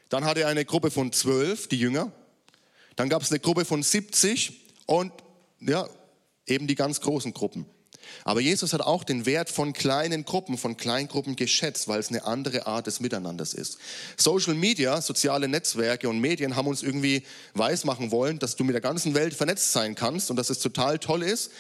Dann 0.10 0.26
hatte 0.26 0.42
er 0.42 0.48
eine 0.48 0.66
Gruppe 0.66 0.92
von 0.92 1.14
zwölf, 1.14 1.68
die 1.68 1.78
Jünger. 1.78 2.12
Dann 2.96 3.10
gab 3.10 3.22
es 3.22 3.32
eine 3.32 3.40
Gruppe 3.40 3.64
von 3.64 3.82
70 3.82 4.54
und 4.86 5.12
ja, 5.62 5.88
eben 6.46 6.68
die 6.68 6.76
ganz 6.76 7.00
großen 7.00 7.34
Gruppen. 7.34 7.66
Aber 8.24 8.40
Jesus 8.40 8.74
hat 8.74 8.82
auch 8.82 9.04
den 9.04 9.26
Wert 9.26 9.50
von 9.50 9.74
kleinen 9.74 10.26
Gruppen, 10.26 10.58
von 10.58 10.78
Kleingruppen 10.78 11.36
geschätzt, 11.36 11.88
weil 11.88 12.00
es 12.00 12.10
eine 12.10 12.26
andere 12.26 12.68
Art 12.68 12.88
des 12.88 13.00
Miteinanders 13.00 13.54
ist. 13.54 13.78
Social 14.18 14.54
Media, 14.54 15.02
soziale 15.02 15.48
Netzwerke 15.48 16.10
und 16.10 16.20
Medien 16.20 16.56
haben 16.56 16.68
uns 16.68 16.84
irgendwie 16.84 17.24
weismachen 17.54 18.12
wollen, 18.12 18.40
dass 18.40 18.56
du 18.56 18.64
mit 18.64 18.74
der 18.74 18.82
ganzen 18.82 19.14
Welt 19.14 19.34
vernetzt 19.34 19.72
sein 19.72 19.96
kannst 19.96 20.30
und 20.30 20.38
dass 20.38 20.50
es 20.50 20.60
total 20.60 21.00
toll 21.00 21.24
ist. 21.24 21.52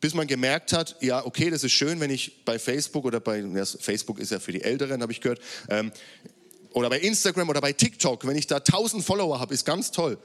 Bis 0.00 0.12
man 0.12 0.26
gemerkt 0.26 0.72
hat, 0.72 0.96
ja, 1.00 1.24
okay, 1.24 1.48
das 1.48 1.64
ist 1.64 1.72
schön, 1.72 2.00
wenn 2.00 2.10
ich 2.10 2.44
bei 2.44 2.58
Facebook 2.58 3.04
oder 3.06 3.18
bei, 3.18 3.38
ja, 3.38 3.64
Facebook 3.64 4.18
ist 4.18 4.30
ja 4.30 4.40
für 4.40 4.52
die 4.52 4.62
Älteren, 4.62 5.00
habe 5.00 5.12
ich 5.12 5.22
gehört, 5.22 5.40
ähm, 5.70 5.90
oder 6.72 6.90
bei 6.90 7.00
Instagram 7.00 7.48
oder 7.48 7.62
bei 7.62 7.72
TikTok, 7.72 8.26
wenn 8.26 8.36
ich 8.36 8.46
da 8.46 8.56
1000 8.56 9.02
Follower 9.02 9.40
habe, 9.40 9.54
ist 9.54 9.64
ganz 9.64 9.90
toll. 9.90 10.18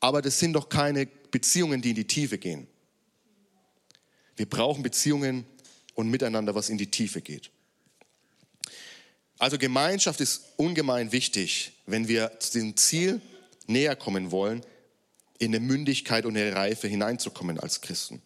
Aber 0.00 0.22
das 0.22 0.38
sind 0.38 0.54
doch 0.54 0.70
keine 0.70 1.06
Beziehungen, 1.30 1.82
die 1.82 1.90
in 1.90 1.96
die 1.96 2.06
Tiefe 2.06 2.38
gehen. 2.38 2.66
Wir 4.36 4.46
brauchen 4.46 4.82
Beziehungen 4.82 5.44
und 5.94 6.08
miteinander, 6.08 6.54
was 6.54 6.68
in 6.68 6.78
die 6.78 6.90
Tiefe 6.90 7.20
geht. 7.20 7.50
Also 9.38 9.58
Gemeinschaft 9.58 10.20
ist 10.20 10.52
ungemein 10.56 11.12
wichtig, 11.12 11.72
wenn 11.86 12.08
wir 12.08 12.38
zu 12.38 12.58
dem 12.58 12.76
Ziel 12.76 13.20
näher 13.66 13.96
kommen 13.96 14.30
wollen, 14.30 14.64
in 15.38 15.54
eine 15.54 15.64
Mündigkeit 15.64 16.24
und 16.24 16.36
eine 16.36 16.54
Reife 16.54 16.86
hineinzukommen 16.86 17.58
als 17.58 17.80
Christen. 17.80 18.22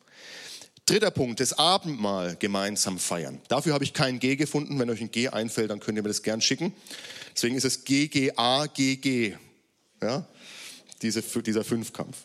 Dritter 0.84 1.10
Punkt, 1.10 1.40
das 1.40 1.54
Abendmahl 1.54 2.36
gemeinsam 2.36 2.98
feiern. 2.98 3.40
Dafür 3.48 3.74
habe 3.74 3.82
ich 3.82 3.92
kein 3.92 4.20
G 4.20 4.36
gefunden. 4.36 4.78
Wenn 4.78 4.88
euch 4.90 5.00
ein 5.00 5.10
G 5.10 5.28
einfällt, 5.28 5.70
dann 5.70 5.80
könnt 5.80 5.98
ihr 5.98 6.02
mir 6.02 6.08
das 6.08 6.22
gern 6.22 6.40
schicken. 6.40 6.72
Deswegen 7.34 7.56
ist 7.56 7.64
es 7.64 7.84
GGAGG. 7.84 9.36
Ja? 10.02 10.28
Diese, 11.02 11.22
dieser 11.22 11.64
Fünfkampf. 11.64 12.18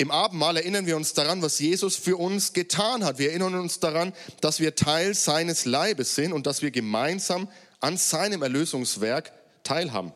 Im 0.00 0.10
Abendmahl 0.10 0.56
erinnern 0.56 0.86
wir 0.86 0.96
uns 0.96 1.12
daran, 1.12 1.42
was 1.42 1.58
Jesus 1.58 1.94
für 1.94 2.16
uns 2.16 2.54
getan 2.54 3.04
hat. 3.04 3.18
Wir 3.18 3.32
erinnern 3.32 3.56
uns 3.56 3.80
daran, 3.80 4.14
dass 4.40 4.58
wir 4.58 4.74
Teil 4.74 5.12
seines 5.12 5.66
Leibes 5.66 6.14
sind 6.14 6.32
und 6.32 6.46
dass 6.46 6.62
wir 6.62 6.70
gemeinsam 6.70 7.50
an 7.80 7.98
seinem 7.98 8.40
Erlösungswerk 8.40 9.30
teilhaben. 9.62 10.14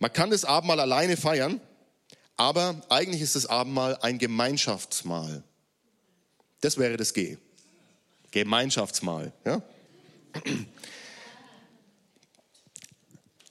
Man 0.00 0.12
kann 0.12 0.28
das 0.28 0.44
Abendmahl 0.44 0.80
alleine 0.80 1.16
feiern, 1.16 1.62
aber 2.36 2.82
eigentlich 2.90 3.22
ist 3.22 3.36
das 3.36 3.46
Abendmahl 3.46 3.96
ein 4.02 4.18
Gemeinschaftsmahl. 4.18 5.42
Das 6.60 6.76
wäre 6.76 6.98
das 6.98 7.14
G. 7.14 7.38
Gemeinschaftsmahl. 8.32 9.32
Ja? 9.46 9.62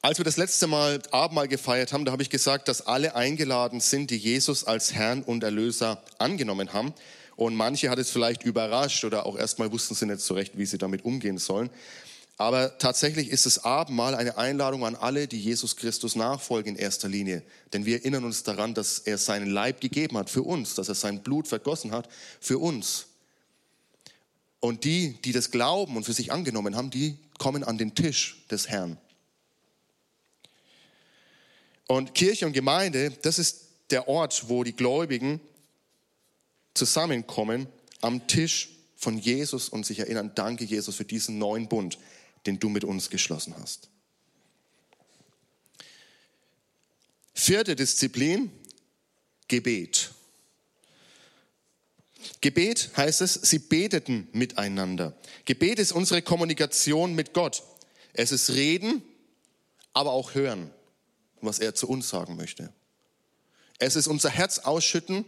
Als 0.06 0.20
wir 0.20 0.24
das 0.24 0.38
letzte 0.38 0.68
Mal 0.68 1.02
Abendmahl 1.10 1.48
gefeiert 1.48 1.92
haben, 1.92 2.06
da 2.06 2.12
habe 2.12 2.22
ich 2.22 2.30
gesagt, 2.30 2.68
dass 2.68 2.86
alle 2.86 3.16
eingeladen 3.16 3.80
sind, 3.80 4.12
die 4.12 4.18
Jesus 4.18 4.64
als 4.64 4.94
Herrn 4.94 5.24
und 5.24 5.44
Erlöser 5.44 6.00
angenommen 6.20 6.74
haben. 6.74 6.94
Und 7.36 7.56
manche 7.56 7.90
hat 7.90 7.98
es 7.98 8.12
vielleicht 8.12 8.44
überrascht 8.44 9.04
oder 9.04 9.26
auch 9.26 9.36
erstmal 9.36 9.72
wussten 9.72 9.96
sie 9.96 10.06
nicht 10.06 10.20
so 10.20 10.36
recht, 10.36 10.60
wie 10.60 10.68
sie 10.68 10.78
damit 10.78 11.06
umgehen 11.06 11.40
sollen. 11.40 11.72
Aber 12.38 12.78
tatsächlich 12.78 13.32
ist 13.32 13.48
das 13.48 13.64
Abendmahl 13.66 14.14
eine 14.14 14.38
Einladung 14.38 14.86
an 14.86 14.96
alle, 14.96 15.28
die 15.28 15.42
Jesus 15.42 15.76
Christus 15.76 16.16
nachfolgen 16.16 16.76
in 16.76 16.80
erster 16.80 17.10
Linie. 17.10 17.42
Denn 17.74 17.88
wir 17.88 17.96
erinnern 17.96 18.26
uns 18.26 18.44
daran, 18.44 18.76
dass 18.76 19.00
er 19.00 19.18
seinen 19.18 19.50
Leib 19.50 19.82
gegeben 19.82 20.20
hat 20.20 20.30
für 20.30 20.44
uns, 20.44 20.76
dass 20.76 20.88
er 20.88 20.94
sein 20.94 21.24
Blut 21.24 21.48
vergossen 21.48 21.90
hat 21.90 22.08
für 22.40 22.60
uns. 22.60 23.08
Und 24.60 24.84
die, 24.84 25.18
die 25.26 25.32
das 25.32 25.50
glauben 25.50 25.98
und 25.98 26.04
für 26.04 26.14
sich 26.14 26.32
angenommen 26.32 26.76
haben, 26.76 26.92
die 26.92 27.18
kommen 27.40 27.64
an 27.64 27.80
den 27.80 27.96
Tisch 27.96 28.46
des 28.52 28.70
Herrn. 28.70 29.00
Und 31.88 32.14
Kirche 32.14 32.46
und 32.46 32.54
Gemeinde, 32.54 33.12
das 33.22 33.40
ist 33.40 33.66
der 33.92 34.08
Ort, 34.08 34.50
wo 34.50 34.64
die 34.64 34.76
Gläubigen 34.76 35.40
zusammenkommen 36.74 37.68
am 38.02 38.28
Tisch 38.28 38.70
von 38.96 39.18
Jesus 39.18 39.70
und 39.70 39.86
sich 39.86 40.00
erinnern, 40.00 40.32
danke 40.36 40.64
Jesus 40.64 40.96
für 40.96 41.06
diesen 41.06 41.38
neuen 41.38 41.68
Bund, 41.68 41.98
den 42.46 42.60
du 42.60 42.70
mit 42.70 42.84
uns 42.84 43.10
geschlossen 43.10 43.56
hast. 43.60 43.90
Vierte 47.34 47.76
Disziplin, 47.76 48.52
Gebet. 49.48 50.12
Gebet 52.42 52.90
heißt 52.98 53.22
es, 53.22 53.34
sie 53.34 53.60
beteten 53.60 54.28
miteinander. 54.32 55.16
Gebet 55.46 55.80
ist 55.80 55.92
unsere 55.92 56.22
Kommunikation 56.22 57.14
mit 57.14 57.34
Gott. 57.34 57.64
Es 58.14 58.32
ist 58.32 58.52
Reden, 58.52 59.04
aber 59.94 60.12
auch 60.12 60.34
Hören, 60.34 60.72
was 61.46 61.60
er 61.60 61.76
zu 61.76 61.88
uns 61.88 62.10
sagen 62.10 62.36
möchte. 62.36 62.72
Es 63.78 63.96
ist 63.96 64.08
unser 64.08 64.30
Herz 64.30 64.60
ausschütten 64.60 65.26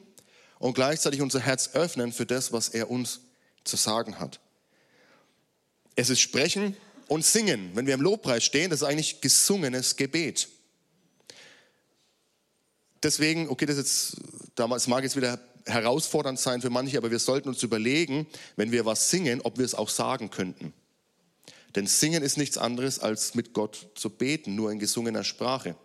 und 0.60 0.74
gleichzeitig 0.74 1.22
unser 1.22 1.40
Herz 1.40 1.72
öffnen 1.74 2.14
für 2.14 2.26
das, 2.26 2.52
was 2.52 2.70
er 2.70 2.90
uns 2.90 3.22
zu 3.64 3.76
sagen 3.76 4.20
hat. 4.20 4.40
Es 5.96 6.10
ist 6.10 6.20
Sprechen 6.20 6.78
und 7.08 7.26
Singen. 7.26 7.72
Wenn 7.74 7.88
wir 7.88 7.94
im 7.94 8.02
Lobpreis 8.02 8.44
stehen, 8.44 8.70
das 8.70 8.82
ist 8.82 8.88
eigentlich 8.88 9.22
gesungenes 9.22 9.96
Gebet. 9.96 10.48
Deswegen, 13.04 13.50
okay, 13.50 13.66
das 13.66 13.78
jetzt, 13.78 14.18
damals 14.56 14.88
mag 14.88 15.04
es 15.04 15.16
wieder 15.16 15.40
herausfordernd 15.66 16.40
sein 16.40 16.62
für 16.62 16.70
manche, 16.70 16.98
aber 16.98 17.12
wir 17.12 17.20
sollten 17.20 17.50
uns 17.50 17.62
überlegen, 17.62 18.28
wenn 18.56 18.72
wir 18.72 18.86
was 18.86 19.10
singen, 19.10 19.42
ob 19.42 19.58
wir 19.58 19.66
es 19.66 19.76
auch 19.76 19.90
sagen 19.90 20.30
könnten. 20.30 20.74
Denn 21.76 21.86
Singen 21.86 22.24
ist 22.24 22.38
nichts 22.38 22.58
anderes, 22.58 23.00
als 23.00 23.36
mit 23.36 23.54
Gott 23.54 23.92
zu 23.96 24.10
beten, 24.10 24.56
nur 24.56 24.72
in 24.72 24.80
gesungener 24.80 25.24
Sprache. 25.24 25.76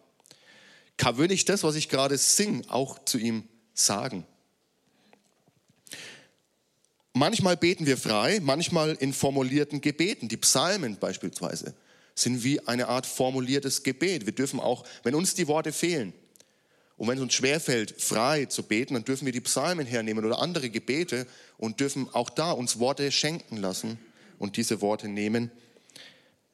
Kann 1.02 1.16
würde 1.16 1.34
ich 1.34 1.44
das, 1.44 1.64
was 1.64 1.74
ich 1.74 1.88
gerade 1.88 2.16
singe, 2.16 2.62
auch 2.68 3.04
zu 3.04 3.18
ihm 3.18 3.42
sagen? 3.74 4.24
Manchmal 7.12 7.56
beten 7.56 7.86
wir 7.86 7.96
frei, 7.96 8.38
manchmal 8.40 8.92
in 8.92 9.12
formulierten 9.12 9.80
Gebeten. 9.80 10.28
Die 10.28 10.36
Psalmen 10.36 10.96
beispielsweise 11.00 11.74
sind 12.14 12.44
wie 12.44 12.60
eine 12.68 12.86
Art 12.86 13.06
formuliertes 13.06 13.82
Gebet. 13.82 14.26
Wir 14.26 14.32
dürfen 14.32 14.60
auch, 14.60 14.84
wenn 15.02 15.16
uns 15.16 15.34
die 15.34 15.48
Worte 15.48 15.72
fehlen 15.72 16.12
und 16.96 17.08
wenn 17.08 17.16
es 17.16 17.22
uns 17.22 17.34
schwerfällt, 17.34 18.00
frei 18.00 18.44
zu 18.44 18.62
beten, 18.62 18.94
dann 18.94 19.04
dürfen 19.04 19.26
wir 19.26 19.32
die 19.32 19.40
Psalmen 19.40 19.88
hernehmen 19.88 20.24
oder 20.24 20.38
andere 20.38 20.70
Gebete 20.70 21.26
und 21.58 21.80
dürfen 21.80 22.08
auch 22.14 22.30
da 22.30 22.52
uns 22.52 22.78
Worte 22.78 23.10
schenken 23.10 23.56
lassen 23.56 23.98
und 24.38 24.56
diese 24.56 24.80
Worte 24.80 25.08
nehmen, 25.08 25.50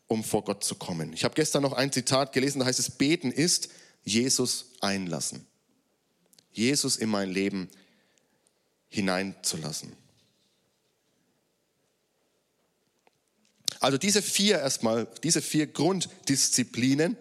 um 0.07 0.25
vor 0.25 0.43
Gott 0.43 0.65
zu 0.65 0.75
kommen. 0.75 1.13
Ich 1.13 1.25
habe 1.25 1.35
gestern 1.35 1.65
noch 1.65 1.75
ein 1.75 1.93
Zitat 1.93 2.33
gelesen, 2.33 2.61
da 2.61 2.65
heißt 2.65 2.79
es, 2.79 2.93
beten 2.93 3.31
ist 3.31 3.69
Jesus 4.09 4.73
einlassen. 4.81 5.47
Jesus 6.53 6.97
in 6.97 7.09
mein 7.09 7.31
Leben 7.31 7.69
hineinzulassen. 8.89 9.93
Also 13.81 13.97
diese 13.99 14.23
vier 14.23 14.59
erstmal, 14.59 15.07
diese 15.23 15.41
vier 15.41 15.67
Grunddisziplinen 15.69 17.17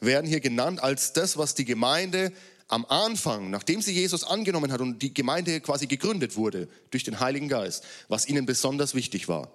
werden 0.00 0.26
hier 0.26 0.40
genannt 0.40 0.82
als 0.82 1.12
das, 1.12 1.36
was 1.36 1.54
die 1.54 1.64
Gemeinde 1.64 2.32
am 2.66 2.84
Anfang, 2.86 3.50
nachdem 3.50 3.82
sie 3.82 3.92
Jesus 3.92 4.24
angenommen 4.24 4.72
hat 4.72 4.80
und 4.80 5.00
die 5.00 5.14
Gemeinde 5.14 5.60
quasi 5.60 5.86
gegründet 5.86 6.36
wurde 6.36 6.68
durch 6.90 7.04
den 7.04 7.20
Heiligen 7.20 7.48
Geist, 7.48 7.84
was 8.08 8.26
ihnen 8.26 8.46
besonders 8.46 8.94
wichtig 8.94 9.28
war. 9.28 9.52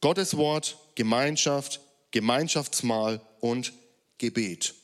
Gottes 0.00 0.36
Wort, 0.36 0.78
Gemeinschaft, 0.94 1.80
Gemeinschaftsmahl 2.10 3.20
und 3.42 3.72
Gebet. 4.18 4.74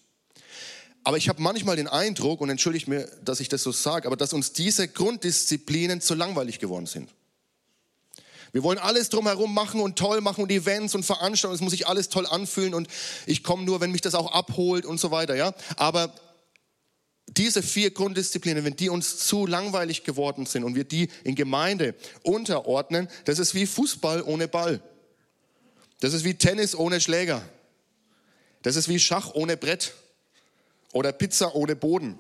Aber 1.05 1.17
ich 1.17 1.29
habe 1.31 1.41
manchmal 1.41 1.77
den 1.77 1.89
Eindruck, 1.89 2.43
und 2.43 2.51
entschuldigt 2.51 2.89
mir, 2.89 3.09
dass 3.25 3.41
ich 3.41 3.49
das 3.49 3.63
so 3.63 3.73
sage, 3.73 4.07
aber 4.07 4.17
dass 4.17 4.35
uns 4.35 4.53
diese 4.53 4.89
Grunddisziplinen 4.89 6.03
zu 6.03 6.15
langweilig 6.15 6.59
geworden 6.59 6.85
sind. 6.85 7.09
Wir 8.53 8.63
wollen 8.63 8.79
alles 8.79 9.09
drumherum 9.09 9.55
machen 9.55 9.81
und 9.81 9.97
toll 9.97 10.21
machen 10.21 10.43
und 10.43 10.51
Events 10.51 10.95
und 10.95 11.05
Veranstaltungen. 11.05 11.55
Es 11.55 11.61
muss 11.61 11.71
sich 11.71 11.87
alles 11.87 12.09
toll 12.09 12.27
anfühlen 12.27 12.75
und 12.75 12.89
ich 13.27 13.43
komme 13.43 13.63
nur, 13.63 13.81
wenn 13.81 13.93
mich 13.93 14.01
das 14.01 14.15
auch 14.15 14.33
abholt 14.33 14.85
und 14.85 14.99
so 14.99 15.11
weiter. 15.11 15.37
Ja, 15.37 15.55
aber 15.77 16.13
diese 17.27 17.63
vier 17.63 17.91
Grunddisziplinen, 17.91 18.65
wenn 18.65 18.77
die 18.77 18.89
uns 18.89 19.19
zu 19.19 19.47
langweilig 19.47 20.03
geworden 20.03 20.47
sind 20.47 20.65
und 20.65 20.75
wir 20.75 20.85
die 20.85 21.09
in 21.25 21.35
Gemeinde 21.35 21.95
unterordnen, 22.23 23.09
das 23.25 23.39
ist 23.39 23.55
wie 23.55 23.67
Fußball 23.67 24.23
ohne 24.23 24.49
Ball. 24.49 24.81
Das 26.01 26.15
ist 26.15 26.25
wie 26.25 26.35
Tennis 26.35 26.75
ohne 26.75 27.01
Schläger. 27.01 27.43
Das 28.63 28.77
ist 28.77 28.89
wie 28.89 28.99
Schach 28.99 29.35
ohne 29.35 29.57
Brett 29.57 29.95
oder 30.93 31.13
Pizza 31.13 31.55
ohne 31.55 31.77
Boden. 31.77 32.19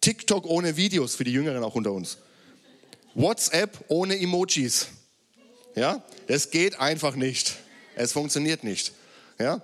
TikTok 0.00 0.46
ohne 0.46 0.76
Videos 0.76 1.14
für 1.14 1.24
die 1.24 1.32
Jüngeren 1.32 1.62
auch 1.62 1.74
unter 1.74 1.92
uns. 1.92 2.18
WhatsApp 3.14 3.84
ohne 3.88 4.18
Emojis. 4.18 4.88
Ja, 5.74 6.02
es 6.26 6.50
geht 6.50 6.78
einfach 6.80 7.16
nicht. 7.16 7.56
Es 7.96 8.12
funktioniert 8.12 8.64
nicht. 8.64 8.92
Ja, 9.38 9.62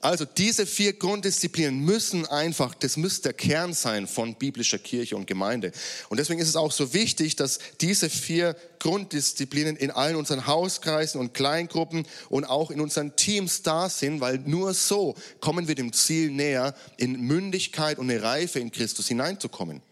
also 0.00 0.24
diese 0.24 0.64
vier 0.64 0.92
Grunddisziplinen 0.92 1.80
müssen 1.80 2.24
einfach, 2.26 2.74
das 2.74 2.96
müsste 2.96 3.22
der 3.22 3.32
Kern 3.32 3.72
sein 3.72 4.06
von 4.06 4.36
biblischer 4.36 4.78
Kirche 4.78 5.16
und 5.16 5.26
Gemeinde. 5.26 5.72
Und 6.08 6.18
deswegen 6.18 6.40
ist 6.40 6.48
es 6.48 6.56
auch 6.56 6.70
so 6.70 6.94
wichtig, 6.94 7.34
dass 7.34 7.58
diese 7.80 8.08
vier 8.08 8.54
Grunddisziplinen 8.78 9.76
in 9.76 9.90
allen 9.90 10.14
unseren 10.14 10.46
Hauskreisen 10.46 11.20
und 11.20 11.34
Kleingruppen 11.34 12.06
und 12.28 12.44
auch 12.44 12.70
in 12.70 12.80
unseren 12.80 13.16
Teams 13.16 13.62
da 13.62 13.88
sind, 13.88 14.20
weil 14.20 14.38
nur 14.38 14.72
so 14.72 15.16
kommen 15.40 15.66
wir 15.66 15.74
dem 15.74 15.92
Ziel 15.92 16.30
näher, 16.30 16.74
in 16.96 17.20
Mündigkeit 17.20 17.98
und 17.98 18.08
eine 18.08 18.22
Reife 18.22 18.60
in 18.60 18.70
Christus 18.70 19.08
hineinzukommen. 19.08 19.82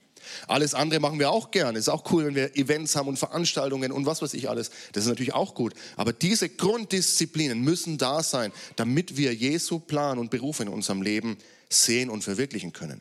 Alles 0.47 0.75
andere 0.75 1.01
machen 1.01 1.19
wir 1.19 1.31
auch 1.31 1.51
gerne. 1.51 1.79
Ist 1.79 1.89
auch 1.89 2.11
cool, 2.12 2.27
wenn 2.27 2.35
wir 2.35 2.57
Events 2.57 2.97
haben 2.97 3.09
und 3.09 3.19
Veranstaltungen 3.19 3.93
und 3.93 4.07
was 4.07 4.23
weiß 4.23 4.35
ich 4.35 4.49
alles. 4.49 4.71
Das 4.93 5.05
ist 5.05 5.09
natürlich 5.09 5.35
auch 5.35 5.55
gut. 5.55 5.75
Aber 5.97 6.12
diese 6.12 6.49
Grunddisziplinen 6.49 7.61
müssen 7.61 7.99
da 7.99 8.23
sein, 8.23 8.53
damit 8.77 9.17
wir 9.17 9.35
Jesu 9.35 9.79
Plan 9.79 10.19
und 10.19 10.31
Beruf 10.31 10.61
in 10.61 10.69
unserem 10.69 11.03
Leben 11.03 11.39
sehen 11.69 12.11
und 12.11 12.23
verwirklichen 12.23 12.73
können. 12.73 13.01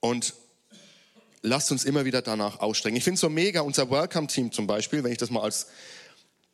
Und 0.00 0.34
lasst 1.42 1.70
uns 1.70 1.84
immer 1.84 2.04
wieder 2.04 2.22
danach 2.22 2.60
ausstrengen. 2.60 2.96
Ich 2.96 3.04
finde 3.04 3.14
es 3.14 3.20
so 3.20 3.28
mega, 3.28 3.60
unser 3.60 3.90
Welcome-Team 3.90 4.50
zum 4.50 4.66
Beispiel, 4.66 5.04
wenn 5.04 5.12
ich 5.12 5.18
das 5.18 5.30
mal 5.30 5.42
als 5.42 5.66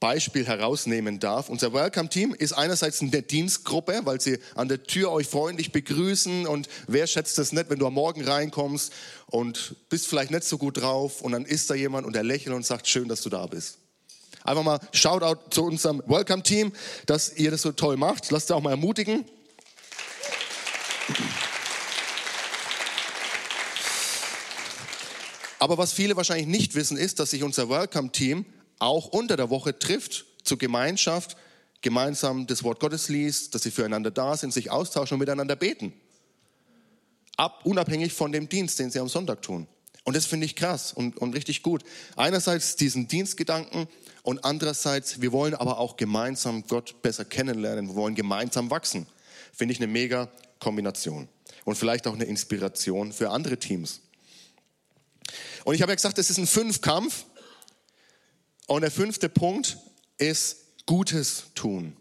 Beispiel 0.01 0.47
herausnehmen 0.47 1.21
darf. 1.21 1.51
Unser 1.51 1.75
Welcome-Team 1.75 2.35
ist 2.35 2.53
einerseits 2.53 3.03
eine 3.03 3.23
Dienstgruppe, 3.23 4.01
weil 4.05 4.21
sie 4.21 4.39
an 4.55 4.69
der 4.69 4.83
Tür 4.83 5.13
euch 5.13 5.29
freundlich 5.29 5.73
begrüßen 5.73 6.47
und 6.47 6.69
wer 6.87 7.07
schätzt 7.07 7.37
das 7.37 7.53
nicht, 7.53 7.69
wenn 7.69 7.79
du 7.79 7.87
am 7.87 7.95
Morgen 7.95 8.25
reinkommst 8.25 8.93
und 9.27 9.77
bist 9.91 10.07
vielleicht 10.07 10.31
nicht 10.31 10.45
so 10.45 10.57
gut 10.57 10.81
drauf 10.81 11.21
und 11.21 11.33
dann 11.33 11.45
ist 11.45 11.69
da 11.69 11.75
jemand 11.75 12.07
und 12.07 12.17
er 12.17 12.25
lächelt 12.25 12.57
und 12.57 12.65
sagt, 12.65 12.89
schön, 12.89 13.09
dass 13.09 13.21
du 13.21 13.29
da 13.29 13.47
bist. 13.47 13.77
Einfach 14.43 14.63
mal 14.63 14.81
Shoutout 14.93 15.51
zu 15.51 15.65
unserem 15.65 16.03
Welcome-Team, 16.07 16.73
dass 17.05 17.37
ihr 17.37 17.51
das 17.51 17.61
so 17.61 17.73
toll 17.73 17.99
macht. 17.99 18.31
Lasst 18.31 18.51
ihr 18.51 18.57
auch 18.57 18.63
mal 18.63 18.71
ermutigen. 18.71 19.27
Aber 25.59 25.77
was 25.77 25.93
viele 25.93 26.17
wahrscheinlich 26.17 26.47
nicht 26.47 26.75
wissen, 26.75 26.97
ist, 26.97 27.21
dass 27.21 27.33
sich 27.33 27.43
unser 27.43 27.69
Welcome-Team 27.69 28.47
auch 28.81 29.07
unter 29.07 29.37
der 29.37 29.51
Woche 29.51 29.79
trifft 29.79 30.27
zur 30.43 30.59
Gemeinschaft, 30.59 31.37
gemeinsam 31.83 32.47
das 32.47 32.65
Wort 32.65 32.81
Gottes 32.81 33.09
liest, 33.09 33.55
dass 33.55 33.63
sie 33.63 33.71
füreinander 33.71 34.11
da 34.11 34.37
sind, 34.37 34.53
sich 34.53 34.71
austauschen 34.71 35.15
und 35.15 35.21
miteinander 35.21 35.57
beten. 35.57 35.93
Ab, 37.37 37.61
unabhängig 37.65 38.13
von 38.13 38.33
dem 38.33 38.49
Dienst, 38.49 38.79
den 38.79 38.91
sie 38.91 38.99
am 38.99 39.09
Sonntag 39.09 39.43
tun. 39.43 39.67
Und 40.05 40.17
das 40.17 40.27
finde 40.27 40.47
ich 40.47 40.57
krass 40.57 40.93
und, 40.93 41.19
und 41.19 41.35
richtig 41.35 41.63
gut. 41.63 41.85
Einerseits 42.17 42.77
diesen 42.77 43.07
Dienstgedanken 43.07 43.87
und 44.23 44.45
andererseits, 44.45 45.21
wir 45.21 45.33
wollen 45.33 45.55
aber 45.55 45.79
auch 45.79 45.97
gemeinsam 45.97 46.67
Gott 46.67 47.01
besser 47.03 47.25
kennenlernen. 47.25 47.89
Wir 47.89 47.95
wollen 47.95 48.15
gemeinsam 48.15 48.71
wachsen. 48.71 49.07
Finde 49.53 49.73
ich 49.73 49.79
eine 49.79 49.87
mega 49.87 50.31
Kombination. 50.59 51.29
Und 51.65 51.77
vielleicht 51.77 52.07
auch 52.07 52.15
eine 52.15 52.25
Inspiration 52.25 53.13
für 53.13 53.31
andere 53.31 53.59
Teams. 53.59 54.01
Und 55.65 55.75
ich 55.75 55.83
habe 55.83 55.93
ja 55.93 55.97
gesagt, 55.97 56.19
es 56.19 56.31
ist 56.31 56.39
ein 56.39 56.47
Fünfkampf. 56.47 57.25
Und 58.71 58.83
der 58.83 58.93
fünfte 58.93 59.29
Punkt 59.29 59.79
ist 60.17 60.59
Gutes 60.87 61.47
tun. 61.57 61.97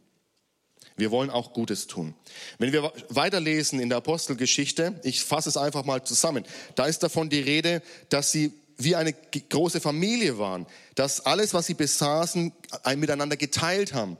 Wir 0.97 1.09
wollen 1.09 1.31
auch 1.31 1.53
Gutes 1.53 1.87
tun. 1.87 2.13
Wenn 2.59 2.71
wir 2.71 2.93
weiterlesen 3.09 3.79
in 3.79 3.89
der 3.89 3.97
Apostelgeschichte, 3.97 5.01
ich 5.03 5.23
fasse 5.23 5.49
es 5.49 5.57
einfach 5.57 5.83
mal 5.83 6.03
zusammen, 6.03 6.45
da 6.75 6.85
ist 6.85 7.01
davon 7.01 7.27
die 7.27 7.39
Rede, 7.39 7.81
dass 8.09 8.31
sie 8.31 8.53
wie 8.77 8.95
eine 8.95 9.13
große 9.13 9.81
Familie 9.81 10.37
waren, 10.37 10.67
dass 10.93 11.25
alles, 11.25 11.55
was 11.55 11.65
sie 11.65 11.73
besaßen, 11.73 12.53
miteinander 12.97 13.35
geteilt 13.35 13.95
haben. 13.95 14.17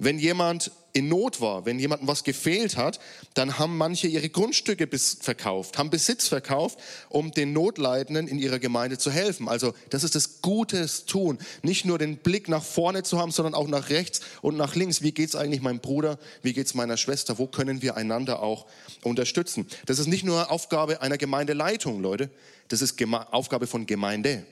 Wenn 0.00 0.18
jemand 0.18 0.72
in 0.94 1.08
Not 1.08 1.40
war, 1.40 1.66
wenn 1.66 1.80
jemandem 1.80 2.06
was 2.06 2.22
gefehlt 2.22 2.76
hat, 2.76 3.00
dann 3.34 3.58
haben 3.58 3.76
manche 3.76 4.06
ihre 4.06 4.28
Grundstücke 4.28 4.88
verkauft, 4.96 5.76
haben 5.76 5.90
Besitz 5.90 6.28
verkauft, 6.28 6.78
um 7.08 7.32
den 7.32 7.52
Notleidenden 7.52 8.28
in 8.28 8.38
ihrer 8.38 8.60
Gemeinde 8.60 8.96
zu 8.96 9.10
helfen. 9.10 9.48
Also 9.48 9.74
das 9.90 10.04
ist 10.04 10.14
das 10.14 10.40
Gutes 10.40 11.04
tun. 11.04 11.38
Nicht 11.62 11.84
nur 11.84 11.98
den 11.98 12.18
Blick 12.18 12.48
nach 12.48 12.62
vorne 12.62 13.02
zu 13.02 13.18
haben, 13.18 13.32
sondern 13.32 13.54
auch 13.54 13.66
nach 13.66 13.90
rechts 13.90 14.20
und 14.40 14.56
nach 14.56 14.76
links. 14.76 15.02
Wie 15.02 15.10
geht 15.10 15.30
es 15.30 15.34
eigentlich 15.34 15.62
meinem 15.62 15.80
Bruder? 15.80 16.16
Wie 16.42 16.52
geht 16.52 16.66
es 16.66 16.74
meiner 16.74 16.96
Schwester? 16.96 17.38
Wo 17.38 17.48
können 17.48 17.82
wir 17.82 17.96
einander 17.96 18.40
auch 18.40 18.64
unterstützen? 19.02 19.66
Das 19.86 19.98
ist 19.98 20.06
nicht 20.06 20.24
nur 20.24 20.52
Aufgabe 20.52 21.02
einer 21.02 21.18
Gemeindeleitung, 21.18 22.00
Leute. 22.02 22.30
Das 22.68 22.82
ist 22.82 23.02
Aufgabe 23.32 23.66
von 23.66 23.86
Gemeinde. 23.86 24.46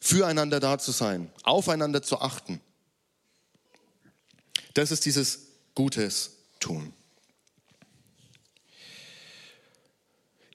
Füreinander 0.00 0.58
da 0.58 0.78
zu 0.78 0.90
sein, 0.90 1.30
aufeinander 1.44 2.02
zu 2.02 2.20
achten. 2.20 2.60
Das 4.74 4.90
ist 4.90 5.06
dieses 5.06 5.46
Gutes 5.74 6.32
tun. 6.60 6.92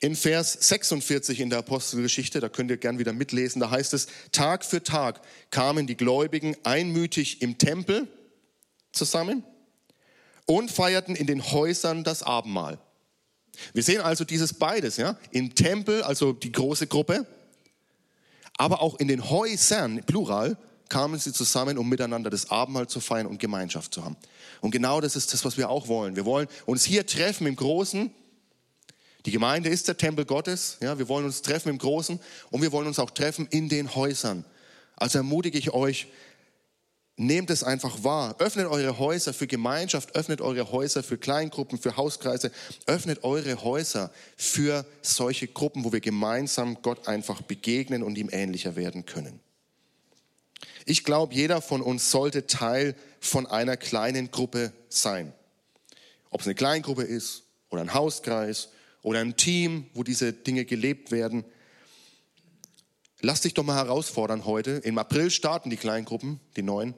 In 0.02 0.16
Vers 0.16 0.54
46 0.54 1.42
in 1.42 1.50
der 1.50 1.60
Apostelgeschichte, 1.60 2.40
da 2.40 2.48
könnt 2.48 2.72
ihr 2.72 2.78
gern 2.78 3.00
wieder 3.00 3.12
mitlesen, 3.12 3.60
da 3.60 3.70
heißt 3.70 3.94
es, 3.94 4.08
Tag 4.32 4.64
für 4.64 4.82
Tag 4.82 5.22
kamen 5.52 5.88
die 5.88 5.98
Gläubigen 5.98 6.56
einmütig 6.64 7.42
im 7.42 7.58
Tempel 7.58 8.08
zusammen 8.94 9.44
und 10.46 10.72
feierten 10.72 11.16
in 11.16 11.28
den 11.28 11.52
Häusern 11.52 12.06
das 12.06 12.24
Abendmahl. 12.24 12.80
Wir 13.74 13.84
sehen 13.84 14.00
also 14.00 14.24
dieses 14.24 14.54
beides, 14.54 14.96
ja, 14.96 15.18
im 15.32 15.54
Tempel, 15.54 16.02
also 16.04 16.32
die 16.32 16.54
große 16.54 16.88
Gruppe, 16.88 17.28
aber 18.58 18.82
auch 18.82 19.00
in 19.00 19.10
den 19.10 19.30
Häusern, 19.30 20.04
plural, 20.06 20.58
kamen 20.90 21.20
sie 21.20 21.32
zusammen, 21.32 21.78
um 21.78 21.88
miteinander 21.88 22.30
das 22.30 22.50
Abendmahl 22.50 22.88
zu 22.88 23.00
feiern 23.00 23.28
und 23.28 23.40
Gemeinschaft 23.40 23.94
zu 23.94 24.04
haben. 24.04 24.18
Und 24.62 24.72
genau 24.72 25.00
das 25.02 25.16
ist 25.16 25.32
das, 25.34 25.46
was 25.46 25.58
wir 25.58 25.70
auch 25.70 25.88
wollen. 25.88 26.16
Wir 26.16 26.26
wollen 26.26 26.48
uns 26.66 26.84
hier 26.84 27.06
treffen 27.06 27.48
im 27.48 27.56
Großen, 27.56 28.12
die 29.26 29.32
Gemeinde 29.32 29.70
ist 29.70 29.88
der 29.88 29.98
Tempel 29.98 30.26
Gottes. 30.26 30.78
Ja, 30.82 30.98
wir 30.98 31.10
wollen 31.10 31.26
uns 31.26 31.42
treffen 31.42 31.70
im 31.70 31.78
Großen 31.78 32.20
und 32.52 32.62
wir 32.62 32.72
wollen 32.72 32.88
uns 32.88 33.00
auch 33.00 33.12
treffen 33.12 33.48
in 33.52 33.68
den 33.70 33.94
Häusern. 33.96 34.46
Also 34.96 35.18
ermutige 35.20 35.58
ich 35.58 35.72
euch, 35.74 36.08
nehmt 37.18 37.50
es 37.50 37.64
einfach 37.64 38.04
wahr. 38.04 38.36
Öffnet 38.40 38.68
eure 38.68 38.98
Häuser 38.98 39.34
für 39.34 39.46
Gemeinschaft, 39.46 40.16
öffnet 40.16 40.40
eure 40.40 40.72
Häuser 40.72 41.04
für 41.04 41.18
Kleingruppen, 41.18 41.78
für 41.78 41.98
Hauskreise, 41.98 42.52
öffnet 42.86 43.24
eure 43.24 43.62
Häuser 43.62 44.10
für 44.38 44.86
solche 45.02 45.48
Gruppen, 45.48 45.84
wo 45.84 45.92
wir 45.92 46.00
gemeinsam 46.00 46.82
Gott 46.82 47.08
einfach 47.08 47.42
begegnen 47.42 48.04
und 48.04 48.18
ihm 48.18 48.30
ähnlicher 48.32 48.78
werden 48.78 49.06
können. 49.06 49.42
Ich 50.90 51.04
glaube, 51.04 51.36
jeder 51.36 51.62
von 51.62 51.84
uns 51.84 52.10
sollte 52.10 52.48
Teil 52.48 52.96
von 53.20 53.46
einer 53.46 53.78
kleinen 53.78 54.32
Gruppe 54.32 54.74
sein. 54.90 55.34
Ob 56.32 56.42
es 56.42 56.48
eine 56.48 56.56
Kleingruppe 56.56 57.04
ist 57.04 57.44
oder 57.70 57.84
ein 57.84 57.94
Hauskreis 57.94 58.70
oder 59.04 59.20
ein 59.20 59.38
Team, 59.38 59.86
wo 59.94 60.02
diese 60.02 60.34
Dinge 60.34 60.66
gelebt 60.66 61.12
werden. 61.12 61.46
Lass 63.22 63.42
dich 63.42 63.54
doch 63.54 63.64
mal 63.64 63.76
herausfordern 63.76 64.46
heute. 64.46 64.82
Im 64.84 64.98
April 64.98 65.30
starten 65.30 65.70
die 65.70 65.78
Kleingruppen, 65.78 66.40
die 66.56 66.64
neuen. 66.64 66.96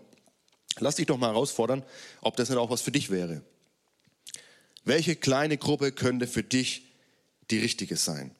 Lass 0.79 0.95
dich 0.95 1.07
doch 1.07 1.17
mal 1.17 1.31
herausfordern, 1.31 1.83
ob 2.21 2.37
das 2.37 2.47
nicht 2.47 2.57
auch 2.57 2.69
was 2.69 2.79
für 2.79 2.93
dich 2.93 3.09
wäre. 3.09 3.41
Welche 4.85 5.17
kleine 5.17 5.57
Gruppe 5.57 5.91
könnte 5.91 6.27
für 6.27 6.43
dich 6.43 6.93
die 7.49 7.59
richtige 7.59 7.97
sein? 7.97 8.33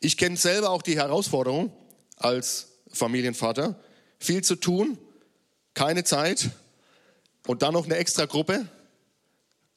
Ich 0.00 0.16
kenne 0.16 0.36
selber 0.36 0.70
auch 0.70 0.82
die 0.82 0.96
Herausforderung 0.96 1.72
als 2.18 2.68
Familienvater. 2.92 3.82
Viel 4.20 4.44
zu 4.44 4.54
tun, 4.54 4.98
keine 5.74 6.04
Zeit 6.04 6.50
und 7.46 7.62
dann 7.62 7.72
noch 7.72 7.86
eine 7.86 7.96
extra 7.96 8.26
Gruppe. 8.26 8.68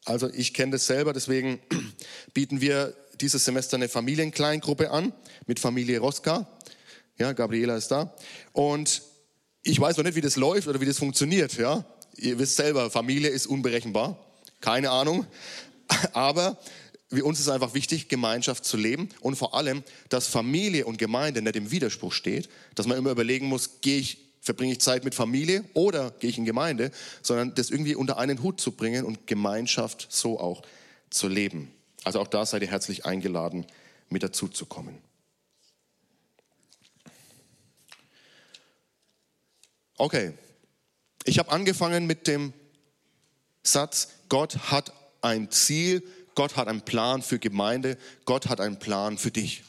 Also 0.05 0.29
ich 0.29 0.53
kenne 0.53 0.73
das 0.73 0.85
selber, 0.85 1.13
deswegen 1.13 1.59
bieten 2.33 2.59
wir 2.59 2.93
dieses 3.21 3.45
Semester 3.45 3.77
eine 3.77 3.87
Familienkleingruppe 3.87 4.91
an 4.91 5.13
mit 5.47 5.59
Familie 5.59 5.99
Roska. 5.99 6.45
Ja, 7.17 7.31
Gabriela 7.31 7.77
ist 7.77 7.87
da. 7.87 8.13
Und 8.51 9.01
ich 9.61 9.79
weiß 9.79 9.95
noch 9.95 10.03
nicht, 10.03 10.15
wie 10.15 10.21
das 10.21 10.35
läuft 10.35 10.67
oder 10.67 10.81
wie 10.81 10.85
das 10.85 10.97
funktioniert. 10.97 11.53
Ja, 11.57 11.85
ihr 12.17 12.37
wisst 12.37 12.57
selber, 12.57 12.91
Familie 12.91 13.29
ist 13.29 13.47
unberechenbar. 13.47 14.19
Keine 14.59 14.91
Ahnung. 14.91 15.25
Aber 16.13 16.57
uns 17.21 17.39
ist 17.39 17.49
einfach 17.49 17.75
wichtig, 17.75 18.09
Gemeinschaft 18.09 18.65
zu 18.65 18.75
leben 18.75 19.09
und 19.21 19.35
vor 19.35 19.53
allem, 19.53 19.83
dass 20.09 20.27
Familie 20.27 20.85
und 20.85 20.97
Gemeinde 20.97 21.41
nicht 21.41 21.55
im 21.55 21.69
Widerspruch 21.69 22.11
steht, 22.11 22.49
dass 22.75 22.87
man 22.87 22.97
immer 22.97 23.11
überlegen 23.11 23.45
muss, 23.45 23.81
gehe 23.81 23.99
ich 23.99 24.22
verbringe 24.43 24.73
ich 24.73 24.81
Zeit 24.81 25.05
mit 25.05 25.15
Familie 25.15 25.63
oder 25.73 26.11
gehe 26.19 26.29
ich 26.29 26.37
in 26.37 26.45
Gemeinde, 26.45 26.91
sondern 27.21 27.55
das 27.55 27.69
irgendwie 27.69 27.95
unter 27.95 28.17
einen 28.17 28.43
Hut 28.43 28.59
zu 28.59 28.73
bringen 28.73 29.05
und 29.05 29.25
Gemeinschaft 29.25 30.07
so 30.09 30.39
auch 30.39 30.61
zu 31.09 31.29
leben. 31.29 31.71
Also 32.03 32.19
auch 32.19 32.27
da 32.27 32.45
seid 32.45 32.61
ihr 32.61 32.67
herzlich 32.67 33.05
eingeladen, 33.05 33.65
mit 34.09 34.21
dazu 34.21 34.49
zu 34.49 34.65
kommen. 34.65 34.97
Okay, 39.97 40.33
ich 41.23 41.39
habe 41.39 41.51
angefangen 41.51 42.05
mit 42.05 42.27
dem 42.27 42.51
Satz, 43.63 44.09
Gott 44.27 44.71
hat 44.71 44.91
ein 45.21 45.51
Ziel, 45.51 46.03
Gott 46.35 46.57
hat 46.57 46.67
einen 46.67 46.81
Plan 46.81 47.21
für 47.21 47.39
Gemeinde, 47.39 47.97
Gott 48.25 48.49
hat 48.49 48.59
einen 48.59 48.79
Plan 48.79 49.17
für 49.17 49.31
dich. 49.31 49.63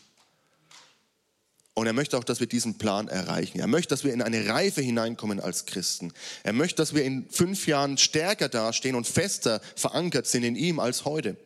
Und 1.75 1.89
er 1.89 1.93
möchte 1.93 2.17
auch, 2.17 2.25
dass 2.25 2.39
wir 2.39 2.47
diesen 2.47 2.79
Plan 2.79 3.09
erreichen. 3.09 3.59
Er 3.59 3.67
möchte, 3.67 3.89
dass 3.91 4.05
wir 4.05 4.13
in 4.13 4.23
eine 4.23 4.49
Reife 4.49 4.81
hineinkommen 4.81 5.41
als 5.41 5.67
Christen. 5.67 6.13
Er 6.45 6.53
möchte, 6.53 6.77
dass 6.77 6.95
wir 6.95 7.05
in 7.05 7.29
fünf 7.29 7.67
Jahren 7.67 7.99
stärker 7.99 8.49
dastehen 8.49 8.95
und 8.95 9.09
fester 9.09 9.61
verankert 9.75 10.29
sind 10.29 10.45
in 10.45 10.55
ihm 10.55 10.79
als 10.79 11.05
heute. 11.05 11.37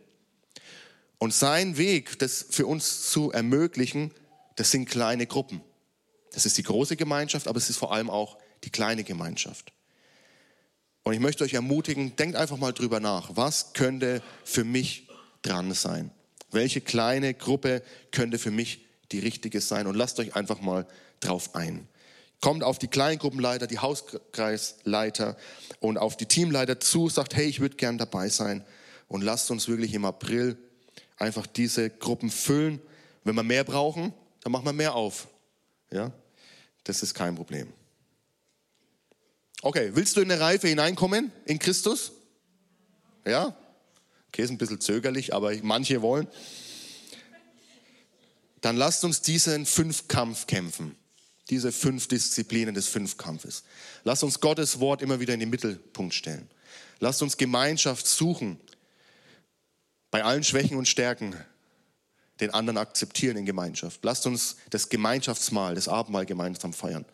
Und 1.17 1.33
sein 1.33 1.79
Weg, 1.79 2.19
das 2.19 2.45
für 2.51 2.67
uns 2.67 3.11
zu 3.11 3.33
ermöglichen, 3.33 4.13
das 4.57 4.71
sind 4.71 4.85
kleine 4.85 5.27
Gruppen. 5.27 5.63
Das 6.33 6.45
ist 6.45 6.59
die 6.59 6.63
große 6.63 6.97
Gemeinschaft, 6.97 7.49
aber 7.49 7.57
es 7.57 7.71
ist 7.71 7.79
vor 7.79 7.93
allem 7.93 8.11
auch 8.11 8.37
die 8.65 8.71
kleine 8.71 9.05
Gemeinschaft. 9.05 9.73
Und 11.05 11.15
ich 11.15 11.21
möchte 11.21 11.43
euch 11.43 11.55
ermutigen, 11.55 12.17
denkt 12.17 12.37
einfach 12.37 12.59
mal 12.59 12.73
drüber 12.73 13.01
nach. 13.01 13.31
Was 13.35 13.73
könnte 13.73 14.23
für 14.45 14.65
mich 14.65 15.09
dran 15.41 15.73
sein? 15.73 16.11
Welche 16.51 16.83
kleine 16.83 17.33
Gruppe 17.33 17.83
könnte 18.11 18.39
für 18.39 18.51
mich 18.51 18.88
die 19.13 19.19
richtige 19.21 19.61
sein 19.61 19.87
und 19.87 19.95
lasst 19.95 20.19
euch 20.21 20.37
einfach 20.37 20.61
mal 20.61 20.87
drauf 21.21 21.55
ein. 21.55 21.89
Kommt 22.41 22.63
auf 22.63 22.79
die 22.79 22.89
Kleingruppenleiter, 22.89 23.67
die 23.67 23.79
Hauskreisleiter 23.79 25.37
und 25.81 25.99
auf 25.99 26.17
die 26.17 26.27
Teamleiter 26.27 26.79
zu, 26.79 27.09
sagt, 27.09 27.35
hey, 27.35 27.47
ich 27.47 27.61
würde 27.61 27.77
gern 27.77 27.99
dabei 27.99 28.29
sein 28.29 28.65
und 29.09 29.23
lasst 29.23 29.51
uns 29.51 29.67
wirklich 29.67 29.95
im 29.95 30.05
April 30.05 30.57
einfach 31.17 31.47
diese 31.47 31.91
Gruppen 31.91 32.31
füllen. 32.31 32.81
Wenn 33.25 33.35
wir 33.35 33.43
mehr 33.43 33.65
brauchen, 33.65 34.15
dann 34.43 34.53
machen 34.53 34.67
wir 34.67 34.73
mehr 34.73 34.95
auf. 34.95 35.27
Ja, 35.91 36.13
das 36.85 37.03
ist 37.03 37.15
kein 37.15 37.35
Problem. 37.35 37.73
Okay, 39.63 39.91
willst 39.95 40.17
du 40.17 40.21
in 40.21 40.31
eine 40.31 40.41
Reife 40.41 40.69
hineinkommen 40.69 41.33
in 41.45 41.59
Christus? 41.59 42.13
Ja? 43.27 43.57
Okay, 44.29 44.43
ist 44.43 44.51
ein 44.51 44.59
bisschen 44.59 44.81
zögerlich, 44.81 45.35
aber 45.35 45.53
manche 45.63 46.01
wollen 46.03 46.29
dann 48.61 48.77
lasst 48.77 49.05
uns 49.05 49.21
diesen 49.21 49.67
Fünfkampf 49.67 50.47
kämpfen. 50.47 50.97
Diese 51.51 51.73
fünf 51.73 52.09
Disziplinen 52.09 52.75
des 52.75 52.89
Fünfkampfes. 52.89 53.63
Lasst 54.05 54.23
uns 54.23 54.41
Gottes 54.41 54.81
Wort 54.81 55.01
immer 55.01 55.19
wieder 55.21 55.35
in 55.35 55.41
den 55.41 55.51
Mittelpunkt 55.51 56.15
stellen. 56.15 56.51
Lasst 57.01 57.23
uns 57.23 57.37
Gemeinschaft 57.37 58.07
suchen. 58.07 58.61
Bei 60.11 60.25
allen 60.25 60.45
Schwächen 60.45 60.77
und 60.77 60.89
Stärken 60.89 61.35
den 62.41 62.51
anderen 62.51 62.79
akzeptieren 62.79 63.37
in 63.37 63.47
Gemeinschaft. 63.47 64.05
Lasst 64.05 64.27
uns 64.27 64.57
das 64.71 64.89
Gemeinschaftsmahl, 64.89 65.75
das 65.75 65.89
Abendmahl 65.89 66.27
gemeinsam 66.27 66.73
feiern. 66.73 67.05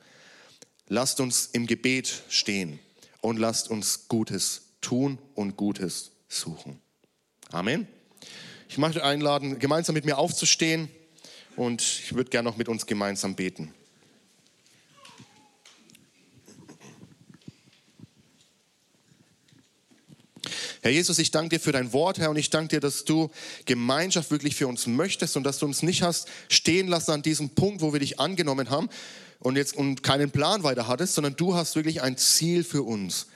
Lasst 0.89 1.21
uns 1.21 1.47
im 1.53 1.67
Gebet 1.67 2.25
stehen 2.29 2.79
und 3.21 3.39
lasst 3.39 3.71
uns 3.71 4.09
Gutes 4.09 4.63
tun 4.81 5.19
und 5.35 5.57
Gutes 5.57 6.11
suchen. 6.29 6.81
Amen. 7.51 7.87
Ich 8.69 8.79
möchte 8.79 9.05
einladen, 9.05 9.59
gemeinsam 9.59 9.95
mit 9.95 10.05
mir 10.05 10.19
aufzustehen 10.19 10.91
und 11.57 11.83
ich 11.83 12.15
würde 12.15 12.31
gerne 12.31 12.49
noch 12.49 12.57
mit 12.57 12.69
uns 12.69 12.87
gemeinsam 12.87 13.35
beten. 13.35 13.73
Herr 20.83 20.91
Jesus, 20.91 21.19
ich 21.19 21.31
danke 21.31 21.57
dir 21.57 21.61
für 21.61 21.73
dein 21.73 21.95
Wort, 21.95 22.19
Herr, 22.19 22.29
und 22.29 22.37
ich 22.37 22.51
danke 22.51 22.77
dir, 22.77 22.81
dass 22.81 23.07
du 23.07 23.31
Gemeinschaft 23.65 24.31
wirklich 24.31 24.55
für 24.55 24.67
uns 24.67 24.87
möchtest 24.87 25.35
und 25.37 25.45
dass 25.45 25.59
du 25.59 25.65
uns 25.65 25.83
nicht 25.83 26.03
hast 26.03 26.29
stehen 26.51 26.89
lassen 26.89 27.13
an 27.13 27.23
diesem 27.23 27.49
Punkt, 27.51 27.81
wo 27.81 27.95
wir 27.95 28.01
dich 28.01 28.21
angenommen 28.21 28.69
haben 28.69 28.91
und 29.39 29.57
jetzt 29.57 29.75
und 29.75 30.03
keinen 30.03 30.31
Plan 30.31 30.63
weiter 30.63 30.87
hattest, 30.87 31.15
sondern 31.15 31.37
du 31.37 31.55
hast 31.55 31.75
wirklich 31.75 32.03
ein 32.03 32.19
Ziel 32.19 32.65
für 32.65 32.83
uns 32.83 33.29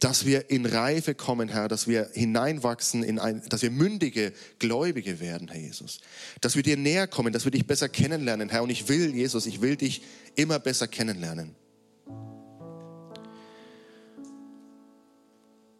dass 0.00 0.24
wir 0.24 0.50
in 0.50 0.64
Reife 0.64 1.14
kommen, 1.14 1.48
Herr, 1.48 1.66
dass 1.66 1.88
wir 1.88 2.10
hineinwachsen 2.12 3.02
in 3.02 3.18
ein, 3.18 3.42
dass 3.48 3.62
wir 3.62 3.70
mündige 3.70 4.32
Gläubige 4.58 5.18
werden, 5.18 5.48
Herr 5.48 5.60
Jesus. 5.60 5.98
Dass 6.40 6.54
wir 6.54 6.62
dir 6.62 6.76
näher 6.76 7.08
kommen, 7.08 7.32
dass 7.32 7.44
wir 7.44 7.50
dich 7.50 7.66
besser 7.66 7.88
kennenlernen, 7.88 8.48
Herr. 8.48 8.62
Und 8.62 8.70
ich 8.70 8.88
will, 8.88 9.14
Jesus, 9.14 9.46
ich 9.46 9.60
will 9.60 9.76
dich 9.76 10.02
immer 10.36 10.60
besser 10.60 10.86
kennenlernen. 10.86 11.56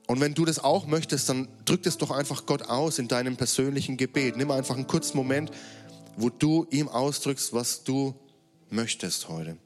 Und 0.08 0.20
wenn 0.20 0.34
du 0.34 0.46
das 0.46 0.58
auch 0.58 0.86
möchtest, 0.86 1.28
dann 1.28 1.48
drück 1.66 1.86
es 1.86 1.98
doch 1.98 2.10
einfach 2.10 2.46
Gott 2.46 2.62
aus 2.62 2.98
in 2.98 3.08
deinem 3.08 3.36
persönlichen 3.36 3.98
Gebet. 3.98 4.36
Nimm 4.36 4.50
einfach 4.50 4.74
einen 4.74 4.86
kurzen 4.86 5.18
Moment, 5.18 5.52
wo 6.16 6.30
du 6.30 6.66
ihm 6.70 6.88
ausdrückst, 6.88 7.52
was 7.52 7.84
du 7.84 8.14
möchtest 8.70 9.28
heute. 9.28 9.58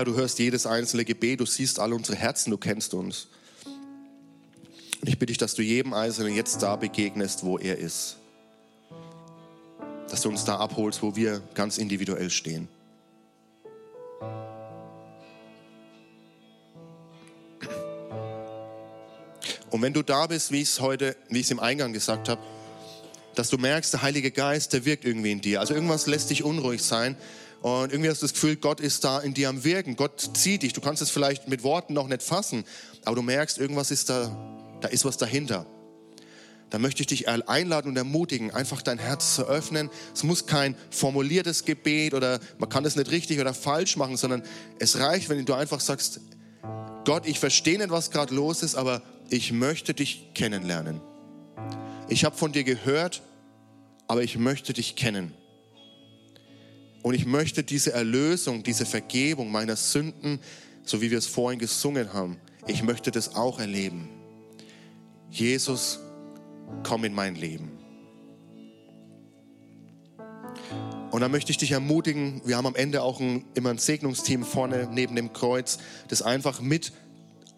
Herr, 0.00 0.06
du 0.06 0.14
hörst 0.14 0.38
jedes 0.38 0.64
einzelne 0.64 1.04
Gebet, 1.04 1.40
du 1.40 1.44
siehst 1.44 1.78
alle 1.78 1.94
unsere 1.94 2.16
Herzen, 2.16 2.50
du 2.50 2.56
kennst 2.56 2.94
uns. 2.94 3.28
Und 3.66 5.08
ich 5.10 5.18
bitte 5.18 5.26
dich, 5.26 5.36
dass 5.36 5.54
du 5.54 5.60
jedem 5.60 5.92
Einzelnen 5.92 6.34
jetzt 6.34 6.62
da 6.62 6.76
begegnest, 6.76 7.44
wo 7.44 7.58
er 7.58 7.76
ist. 7.76 8.16
Dass 10.08 10.22
du 10.22 10.30
uns 10.30 10.46
da 10.46 10.56
abholst, 10.56 11.02
wo 11.02 11.16
wir 11.16 11.42
ganz 11.52 11.76
individuell 11.76 12.30
stehen. 12.30 12.66
Und 19.68 19.82
wenn 19.82 19.92
du 19.92 20.02
da 20.02 20.28
bist, 20.28 20.50
wie 20.50 20.62
ich 20.62 20.70
es 20.70 20.80
heute, 20.80 21.14
wie 21.28 21.40
ich 21.40 21.44
es 21.44 21.50
im 21.50 21.60
Eingang 21.60 21.92
gesagt 21.92 22.30
habe, 22.30 22.40
dass 23.34 23.50
du 23.50 23.58
merkst, 23.58 23.92
der 23.92 24.00
Heilige 24.00 24.30
Geist, 24.30 24.72
der 24.72 24.86
wirkt 24.86 25.04
irgendwie 25.04 25.32
in 25.32 25.42
dir. 25.42 25.60
Also 25.60 25.74
irgendwas 25.74 26.06
lässt 26.06 26.30
dich 26.30 26.42
unruhig 26.42 26.82
sein 26.82 27.18
und 27.62 27.92
irgendwie 27.92 28.08
hast 28.08 28.22
du 28.22 28.24
das 28.26 28.32
Gefühl, 28.32 28.56
Gott 28.56 28.80
ist 28.80 29.04
da 29.04 29.18
in 29.20 29.34
dir 29.34 29.48
am 29.50 29.64
Wirken. 29.64 29.96
Gott 29.96 30.30
zieht 30.34 30.62
dich. 30.62 30.72
Du 30.72 30.80
kannst 30.80 31.02
es 31.02 31.10
vielleicht 31.10 31.48
mit 31.48 31.62
Worten 31.62 31.92
noch 31.92 32.08
nicht 32.08 32.22
fassen, 32.22 32.64
aber 33.04 33.16
du 33.16 33.22
merkst, 33.22 33.58
irgendwas 33.58 33.90
ist 33.90 34.08
da, 34.08 34.34
da 34.80 34.88
ist 34.88 35.04
was 35.04 35.18
dahinter. 35.18 35.66
Da 36.70 36.78
möchte 36.78 37.02
ich 37.02 37.08
dich 37.08 37.28
einladen 37.28 37.88
und 37.88 37.96
ermutigen, 37.96 38.52
einfach 38.52 38.80
dein 38.80 38.98
Herz 38.98 39.34
zu 39.34 39.42
öffnen. 39.46 39.90
Es 40.14 40.22
muss 40.22 40.46
kein 40.46 40.76
formuliertes 40.90 41.64
Gebet 41.64 42.14
oder 42.14 42.38
man 42.58 42.68
kann 42.68 42.84
das 42.84 42.94
nicht 42.96 43.10
richtig 43.10 43.40
oder 43.40 43.52
falsch 43.52 43.96
machen, 43.96 44.16
sondern 44.16 44.44
es 44.78 44.98
reicht, 44.98 45.28
wenn 45.28 45.44
du 45.44 45.54
einfach 45.54 45.80
sagst, 45.80 46.20
Gott, 47.04 47.26
ich 47.26 47.40
verstehe 47.40 47.78
nicht, 47.78 47.90
was 47.90 48.12
gerade 48.12 48.34
los 48.34 48.62
ist, 48.62 48.76
aber 48.76 49.02
ich 49.30 49.52
möchte 49.52 49.94
dich 49.94 50.28
kennenlernen. 50.34 51.00
Ich 52.08 52.24
habe 52.24 52.36
von 52.36 52.52
dir 52.52 52.64
gehört, 52.64 53.22
aber 54.06 54.22
ich 54.22 54.38
möchte 54.38 54.72
dich 54.72 54.96
kennen. 54.96 55.34
Und 57.02 57.14
ich 57.14 57.26
möchte 57.26 57.62
diese 57.62 57.92
Erlösung, 57.92 58.62
diese 58.62 58.84
Vergebung 58.84 59.50
meiner 59.50 59.76
Sünden, 59.76 60.38
so 60.84 61.00
wie 61.00 61.10
wir 61.10 61.18
es 61.18 61.26
vorhin 61.26 61.58
gesungen 61.58 62.12
haben, 62.12 62.36
ich 62.66 62.82
möchte 62.82 63.10
das 63.10 63.34
auch 63.34 63.58
erleben. 63.58 64.08
Jesus, 65.30 66.00
komm 66.82 67.04
in 67.04 67.14
mein 67.14 67.34
Leben. 67.36 67.70
Und 71.10 71.22
dann 71.22 71.30
möchte 71.30 71.50
ich 71.50 71.58
dich 71.58 71.72
ermutigen, 71.72 72.40
wir 72.44 72.56
haben 72.56 72.66
am 72.66 72.74
Ende 72.76 73.02
auch 73.02 73.20
ein, 73.20 73.44
immer 73.54 73.70
ein 73.70 73.78
Segnungsteam 73.78 74.44
vorne 74.44 74.88
neben 74.92 75.16
dem 75.16 75.32
Kreuz, 75.32 75.78
das 76.08 76.22
einfach 76.22 76.60
mit 76.60 76.92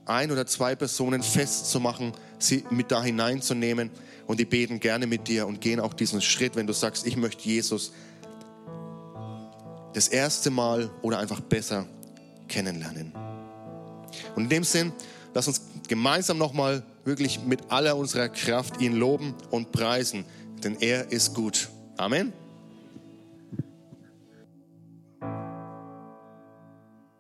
ein 0.06 0.30
oder 0.30 0.46
zwei 0.46 0.74
Personen 0.74 1.22
festzumachen, 1.22 2.12
sie 2.38 2.64
mit 2.70 2.90
da 2.90 3.02
hineinzunehmen 3.02 3.90
und 4.26 4.40
die 4.40 4.44
beten 4.44 4.80
gerne 4.80 5.06
mit 5.06 5.28
dir 5.28 5.46
und 5.46 5.60
gehen 5.60 5.80
auch 5.80 5.94
diesen 5.94 6.22
Schritt, 6.22 6.56
wenn 6.56 6.66
du 6.66 6.72
sagst, 6.72 7.06
ich 7.06 7.16
möchte 7.16 7.48
Jesus 7.48 7.92
das 9.94 10.08
erste 10.08 10.50
Mal 10.50 10.90
oder 11.02 11.18
einfach 11.18 11.40
besser 11.40 11.86
kennenlernen. 12.48 13.12
Und 14.34 14.44
in 14.44 14.48
dem 14.48 14.64
Sinn, 14.64 14.92
lass 15.34 15.48
uns 15.48 15.62
gemeinsam 15.88 16.38
nochmal 16.38 16.82
wirklich 17.04 17.40
mit 17.42 17.70
aller 17.70 17.96
unserer 17.96 18.28
Kraft 18.28 18.80
ihn 18.80 18.94
loben 18.94 19.34
und 19.50 19.72
preisen, 19.72 20.24
denn 20.62 20.76
er 20.80 21.10
ist 21.10 21.34
gut. 21.34 21.68
Amen. 21.96 22.32